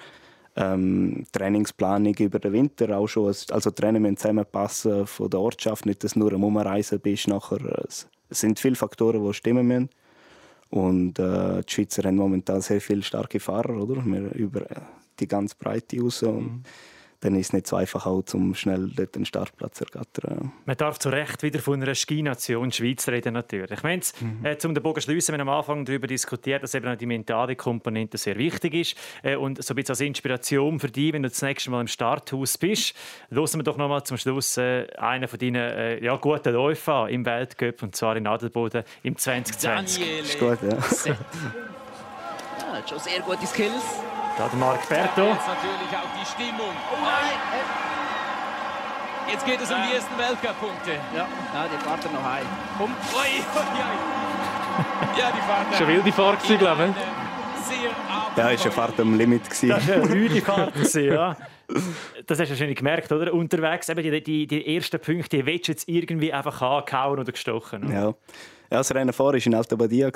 ähm, 0.59 1.25
Trainingsplanung 1.33 2.15
über 2.15 2.39
den 2.39 2.53
Winter 2.53 2.99
auch 2.99 3.07
schon. 3.07 3.27
Also 3.51 3.71
Trainer 3.71 4.01
müssen 4.01 4.17
zusammenpassen 4.17 5.07
von 5.07 5.31
der 5.31 5.41
Ortschaft, 5.41 5.87
nicht, 5.87 6.03
dass 6.03 6.15
du 6.15 6.19
nur 6.19 6.33
am 6.33 6.45
Umreisen 6.45 7.01
bist. 7.01 7.29
Nachher, 7.29 7.61
es 7.89 8.07
sind 8.31 8.59
viele 8.59 8.75
Faktoren, 8.75 9.25
die 9.25 9.35
stimmen 9.35 9.67
müssen. 9.67 9.89
Und 10.71 11.19
äh, 11.19 11.63
die 11.63 11.73
Schweizer 11.73 12.03
haben 12.03 12.17
momentan 12.17 12.61
sehr 12.61 12.81
viele 12.81 13.03
starke 13.03 13.41
Fahrer, 13.41 13.83
oder? 13.83 14.05
Wir 14.05 14.35
über 14.35 14.67
die 15.19 15.29
ganz 15.29 15.55
Breite 15.55 16.01
raus. 16.01 16.23
Und 16.23 16.43
mhm. 16.43 16.63
Dann 17.21 17.35
ist 17.35 17.49
es 17.49 17.53
nicht 17.53 17.67
so 17.67 17.77
einfach 17.77 18.07
auch, 18.07 18.23
um 18.33 18.55
schnell 18.55 18.91
dort 18.95 19.17
einen 19.17 19.25
Startplatz 19.25 19.79
zu 19.79 19.85
ergattern. 19.85 20.53
Man 20.67 20.77
darf 20.77 20.99
zu 20.99 21.09
Recht 21.09 21.43
wieder 21.43 21.59
von 21.59 21.83
einer 21.83 21.95
Ski-Nation 21.95 22.71
Schweiz 22.71 23.09
reden 23.09 23.35
natürlich. 23.35 23.71
Ich 23.71 23.83
meine, 23.83 24.03
mhm. 24.21 24.45
äh, 24.45 24.57
zum 24.59 24.75
den 24.75 24.83
Bogen 24.83 25.01
schließen, 25.01 25.35
wir 25.35 25.41
haben 25.41 25.49
am 25.49 25.57
Anfang 25.57 25.85
darüber 25.85 26.07
diskutiert, 26.07 26.63
dass 26.63 26.75
eben 26.75 26.87
auch 26.87 26.97
die 26.97 27.07
mentale 27.07 27.57
Komponente 27.57 28.19
sehr 28.19 28.37
wichtig 28.39 28.75
ist 28.75 28.97
äh, 29.23 29.37
und 29.37 29.63
so 29.63 29.73
ein 29.73 29.77
bisschen 29.77 29.93
als 29.93 30.01
Inspiration 30.01 30.79
für 30.79 30.89
dich, 30.89 31.13
wenn 31.13 31.23
du 31.23 31.29
das 31.29 31.43
nächste 31.43 31.71
Mal 31.71 31.81
im 31.81 31.89
Starthaus 31.89 32.57
bist, 32.57 32.95
hören 33.31 33.55
wir 33.55 33.65
doch 33.65 33.77
noch 33.77 33.89
mal 33.89 34.05
zum 34.05 34.17
Schluss 34.17 34.57
äh, 34.57 34.87
einen 34.97 35.27
von 35.27 35.39
deinen 35.39 35.57
äh, 35.57 36.05
ja, 36.05 36.17
guten 36.17 36.53
Läufen 36.53 37.09
im 37.09 37.27
Weltcup 37.27 37.83
und 37.83 37.97
zwar 37.97 38.17
in 38.17 38.27
Adelboden 38.27 38.85
im 39.03 39.17
2020. 39.17 40.05
Daniele 40.05 40.21
ist 40.21 40.39
gut, 40.39 40.59
ja. 40.63 41.17
Hat 42.79 42.89
schon 42.89 42.99
sehr 42.99 43.21
gute 43.21 43.47
Skills. 43.47 43.83
Da 44.37 44.49
der 44.49 44.59
Marc 44.59 44.89
Berto. 44.89 45.27
Jetzt 45.27 45.49
natürlich 45.49 45.93
auch 45.93 46.11
die 46.15 46.27
Stimmung. 46.27 46.75
Jetzt 49.31 49.45
geht 49.45 49.61
es 49.61 49.71
um 49.71 49.77
die 49.87 49.95
ersten 49.95 50.17
Weltcup-Punkte. 50.17 50.93
Ja, 51.15 51.27
ja, 51.55 51.69
die 51.69 51.85
fahrt 51.85 52.05
er 52.05 52.13
noch 52.13 52.25
heim. 52.25 52.47
Komm. 52.79 52.95
Ja, 55.19 55.33
die 55.33 55.41
Fahrt. 55.41 55.77
Schon 55.77 55.89
wilde 55.89 56.13
Fahrt, 56.13 56.59
glaube 56.59 56.89
ich. 56.89 58.39
Ja, 58.39 58.51
ist 58.51 58.63
eine 58.63 58.73
Fahrt 58.73 58.99
am 59.01 59.19
Limit. 59.19 59.43
Das 59.47 59.63
war 59.63 59.97
eine 59.97 60.09
wilde 60.09 60.41
Fahrt, 60.41 60.95
ja. 60.95 61.37
Das 62.27 62.39
hast 62.41 62.49
du 62.49 62.53
wahrscheinlich 62.53 62.79
gemerkt, 62.79 63.13
oder? 63.13 63.35
Unterwegs, 63.35 63.91
eben 63.91 64.03
die, 64.03 64.23
die, 64.23 64.47
die 64.47 64.75
ersten 64.77 64.99
Punkte, 64.99 65.37
die 65.37 65.45
willst 65.45 65.69
du 65.69 65.73
jetzt 65.73 65.87
irgendwie 65.87 66.33
einfach 66.33 66.63
angehauen 66.63 67.19
oder 67.19 67.31
gestochen. 67.31 67.85
Oder? 67.85 67.93
Ja. 67.93 68.15
Ja, 68.71 68.77
das 68.79 68.95
Rennen 68.95 69.15
vor 69.15 69.33
war 69.33 69.47
in 69.47 69.55
Alta 69.55 69.77
Badia, 69.77 70.11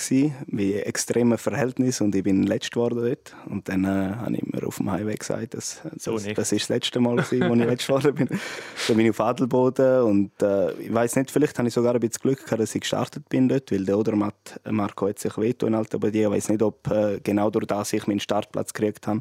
bei 0.47 0.83
extremen 0.85 1.39
Verhältnissen 1.39 2.05
und 2.05 2.15
ich 2.15 2.23
bin 2.23 2.43
letzt 2.43 2.71
geworden 2.71 3.03
dort. 3.03 3.35
Und 3.49 3.67
dann 3.67 3.85
äh, 3.85 4.15
habe 4.17 4.37
ich 4.37 4.43
mir 4.43 4.67
auf 4.67 4.77
dem 4.77 4.91
Highway 4.91 5.15
gesagt, 5.15 5.55
dass, 5.55 5.81
so 5.97 6.13
das, 6.19 6.25
das 6.35 6.53
ist 6.53 6.65
das 6.65 6.69
letzte 6.69 7.01
Mal, 7.01 7.19
als 7.19 7.33
ich 7.33 7.41
letzt 7.41 7.87
geworden 7.87 8.15
bin. 8.15 8.29
Dann 8.89 8.97
bin 8.99 9.07
ich 9.07 9.11
auf 9.11 9.21
Adelboden 9.21 10.03
und 10.03 10.43
äh, 10.43 10.71
ich 10.73 10.93
weiß 10.93 11.17
nicht, 11.17 11.31
vielleicht 11.31 11.59
habe 11.59 11.69
ich 11.69 11.73
sogar 11.73 11.95
ein 11.95 12.01
bisschen 12.01 12.21
Glück 12.21 12.45
gehabt, 12.45 12.61
dass 12.61 12.75
ich 12.75 12.83
gestartet 12.83 13.27
bin 13.31 13.49
dort, 13.49 13.73
weil 13.73 13.87
der 13.87 13.97
Odermatt 13.97 14.61
Marco 14.71 15.09
hat 15.09 15.19
sich 15.19 15.39
wehtun 15.39 15.69
in 15.69 15.75
Alta 15.77 15.97
Badia. 15.97 16.29
Ich 16.29 16.35
weiß 16.35 16.51
nicht, 16.51 16.63
ob 16.63 16.87
äh, 16.91 17.21
genau 17.23 17.49
durch 17.49 17.67
das 17.67 17.91
ich 17.95 18.07
meinen 18.07 18.21
Startplatz 18.21 18.75
gekriegt 18.75 19.07
habe. 19.07 19.21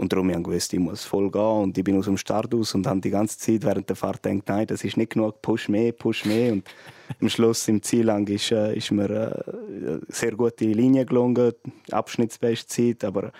Und 0.00 0.14
darum 0.14 0.30
habe 0.30 0.38
ich 0.38 0.44
gewusst, 0.44 0.72
ich 0.72 0.78
muss 0.78 1.04
voll 1.04 1.30
gehen. 1.30 1.42
Und 1.42 1.76
ich 1.76 1.84
bin 1.84 1.98
aus 1.98 2.06
dem 2.06 2.16
Start 2.16 2.54
aus 2.54 2.74
und 2.74 2.86
habe 2.86 3.00
die 3.00 3.10
ganze 3.10 3.36
Zeit 3.36 3.62
während 3.64 3.86
der 3.86 3.96
Fahrt 3.96 4.22
gedacht, 4.22 4.48
nein, 4.48 4.66
das 4.66 4.82
ist 4.82 4.96
nicht 4.96 5.12
genug, 5.12 5.42
push 5.42 5.68
mehr, 5.68 5.92
push 5.92 6.24
mehr. 6.24 6.52
Und 6.52 6.64
am 7.20 7.28
Schluss, 7.28 7.68
im 7.68 7.82
Ziel 7.82 8.06
lang, 8.06 8.26
ist, 8.28 8.50
äh, 8.50 8.74
ist 8.74 8.90
mir 8.92 9.10
äh, 9.10 9.98
sehr 10.08 10.32
gute 10.32 10.64
Linie 10.64 11.04
gelungen, 11.04 11.52
abschnittsbeste 11.90 12.66
Zeit. 12.66 13.04
Aber 13.04 13.30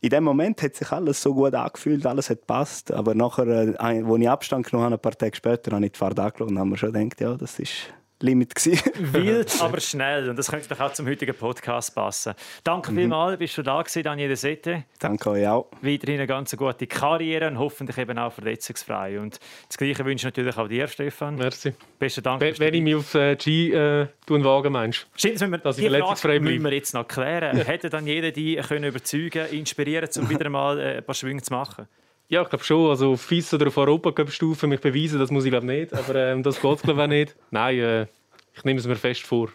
in 0.00 0.10
dem 0.10 0.22
Moment 0.22 0.62
hat 0.62 0.76
sich 0.76 0.92
alles 0.92 1.20
so 1.20 1.34
gut 1.34 1.54
angefühlt, 1.54 2.06
alles 2.06 2.30
hat 2.30 2.42
gepasst. 2.42 2.92
Aber 2.92 3.16
nachher, 3.16 3.48
äh, 3.48 3.76
als 3.76 4.20
ich 4.20 4.28
Abstand 4.30 4.66
genommen 4.66 4.84
habe, 4.84 4.94
ein 4.94 5.02
paar 5.02 5.18
Tage 5.18 5.34
später, 5.34 5.72
habe 5.72 5.84
ich 5.84 5.90
die 5.90 5.98
Fahrt 5.98 6.20
angeschaut 6.20 6.50
und 6.50 6.58
habe 6.60 6.70
mir 6.70 6.76
schon 6.76 6.92
gedacht, 6.92 7.20
ja, 7.20 7.34
das 7.34 7.58
ist 7.58 7.92
Limit 8.22 8.54
Wild, 9.14 9.60
aber 9.60 9.80
schnell. 9.80 10.28
Und 10.28 10.38
das 10.38 10.50
könnte 10.50 10.68
doch 10.68 10.80
auch 10.80 10.92
zum 10.92 11.06
heutigen 11.06 11.34
Podcast 11.34 11.94
passen. 11.94 12.34
Danke 12.62 12.92
mhm. 12.92 12.96
vielmals, 12.96 13.38
bist 13.38 13.56
du 13.56 13.62
da 13.62 13.80
gewesen, 13.80 14.02
Daniel 14.02 14.36
Sette. 14.36 14.84
Danke 14.98 15.30
euch 15.30 15.48
auch. 15.48 15.70
Weiterhin 15.80 16.18
eine 16.20 16.26
ganz 16.26 16.54
gute 16.54 16.86
Karriere 16.86 17.46
und 17.48 17.58
hoffentlich 17.58 17.96
eben 17.96 18.18
auch 18.18 18.32
verletzungsfrei. 18.32 19.18
Und 19.18 19.40
das 19.68 19.78
Gleiche 19.78 20.04
wünsche 20.04 20.28
ich 20.28 20.34
natürlich 20.34 20.56
auch 20.58 20.68
dir, 20.68 20.86
Stefan. 20.86 21.36
Merci. 21.36 21.72
Besten 21.98 22.22
Dank. 22.22 22.42
Wenn, 22.42 22.58
wenn 22.58 22.74
ich 22.74 22.82
mich 22.82 22.94
auf 22.94 23.14
äh, 23.14 23.36
G 23.36 23.72
äh, 23.72 24.06
wagen 24.28 24.72
meinst. 24.72 25.06
Stimmt, 25.16 25.40
das, 25.40 25.50
wir, 25.50 25.58
dass 25.58 25.78
ich 25.78 25.84
verletzungsfrei 25.84 26.38
bleibe. 26.38 26.44
müssen 26.44 26.64
wir 26.64 26.74
jetzt 26.74 26.92
noch 26.92 27.08
klären. 27.08 27.56
Hätte 27.64 27.88
dann 27.88 28.06
jeder 28.06 28.32
die 28.32 28.56
können 28.56 28.84
überzeugen, 28.84 29.46
inspirieren, 29.50 30.08
um 30.18 30.28
wieder 30.28 30.50
mal 30.50 30.78
äh, 30.78 30.98
ein 30.98 31.04
paar 31.04 31.14
Schwünge 31.14 31.40
zu 31.40 31.54
machen? 31.54 31.88
Ja, 32.30 32.42
ich 32.42 32.48
glaube 32.48 32.64
schon. 32.64 32.88
Also 32.88 33.12
auf 33.12 33.22
FIS 33.22 33.52
oder 33.54 33.66
auf 33.66 33.76
Europacup-Stufe 33.76 34.68
mich 34.68 34.80
beweisen, 34.80 35.18
das 35.18 35.32
muss 35.32 35.44
ich 35.44 35.50
glaube 35.50 35.66
nicht. 35.66 35.92
Aber 35.92 36.14
ähm, 36.14 36.44
das 36.44 36.60
geht 36.60 36.82
glaube 36.82 37.02
ich 37.02 37.08
nicht. 37.08 37.36
Nein, 37.50 37.78
äh, 37.78 38.06
ich 38.54 38.64
nehme 38.64 38.78
es 38.78 38.86
mir 38.86 38.94
fest 38.94 39.22
vor. 39.22 39.48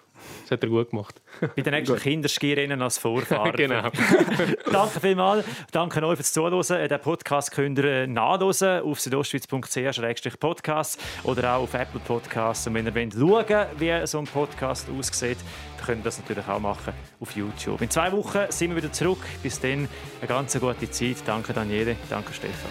Das 0.44 0.52
hat 0.52 0.64
er 0.64 0.70
gut 0.70 0.92
gemacht. 0.92 1.22
Bei 1.56 1.62
den 1.62 1.74
nächsten 1.74 1.98
Kinderskirennen 1.98 2.82
als 2.82 2.98
Vorfahrer. 2.98 3.52
genau. 3.54 3.90
Danke 4.72 5.00
vielmals. 5.00 5.46
Danke 5.72 6.06
euch 6.06 6.18
fürs 6.18 6.34
Zuhören. 6.34 6.88
Den 6.88 7.00
Podcast 7.00 7.52
könnt 7.52 7.80
ihr 7.80 7.86
äh, 7.86 8.06
nachhören 8.08 8.84
auf 8.84 9.00
südostschweiz.ch-podcast 9.00 11.00
oder 11.24 11.56
auch 11.56 11.64
auf 11.64 11.74
Apple 11.74 12.02
Podcasts. 12.02 12.68
Und 12.68 12.74
wenn 12.76 12.86
ihr 12.86 12.94
wollt 12.94 13.14
schauen 13.14 13.66
wie 13.78 14.06
so 14.06 14.20
ein 14.20 14.26
Podcast 14.26 14.90
aussieht, 14.90 15.38
dann 15.78 15.86
könnt 15.86 16.02
ihr 16.02 16.06
das 16.06 16.20
natürlich 16.20 16.48
auch 16.48 16.60
machen 16.60 16.94
auf 17.20 17.36
YouTube. 17.36 17.82
In 17.82 17.90
zwei 17.90 18.12
Wochen 18.12 18.42
sind 18.50 18.70
wir 18.72 18.78
wieder 18.78 18.92
zurück. 18.92 19.26
Bis 19.42 19.60
dann 19.60 19.90
eine 20.20 20.28
ganz 20.28 20.60
gute 20.60 20.92
Zeit. 20.92 21.18
Danke 21.26 21.54
Daniele. 21.54 21.96
Danke 22.10 22.34
Stefan. 22.34 22.70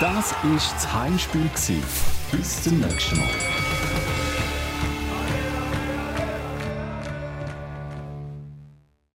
Das 0.00 0.32
war 0.32 0.54
das 0.54 0.94
Heimspiel. 0.94 1.50
Bis 2.32 2.62
zum 2.62 2.80
nächsten 2.80 3.18
Mal. 3.18 3.69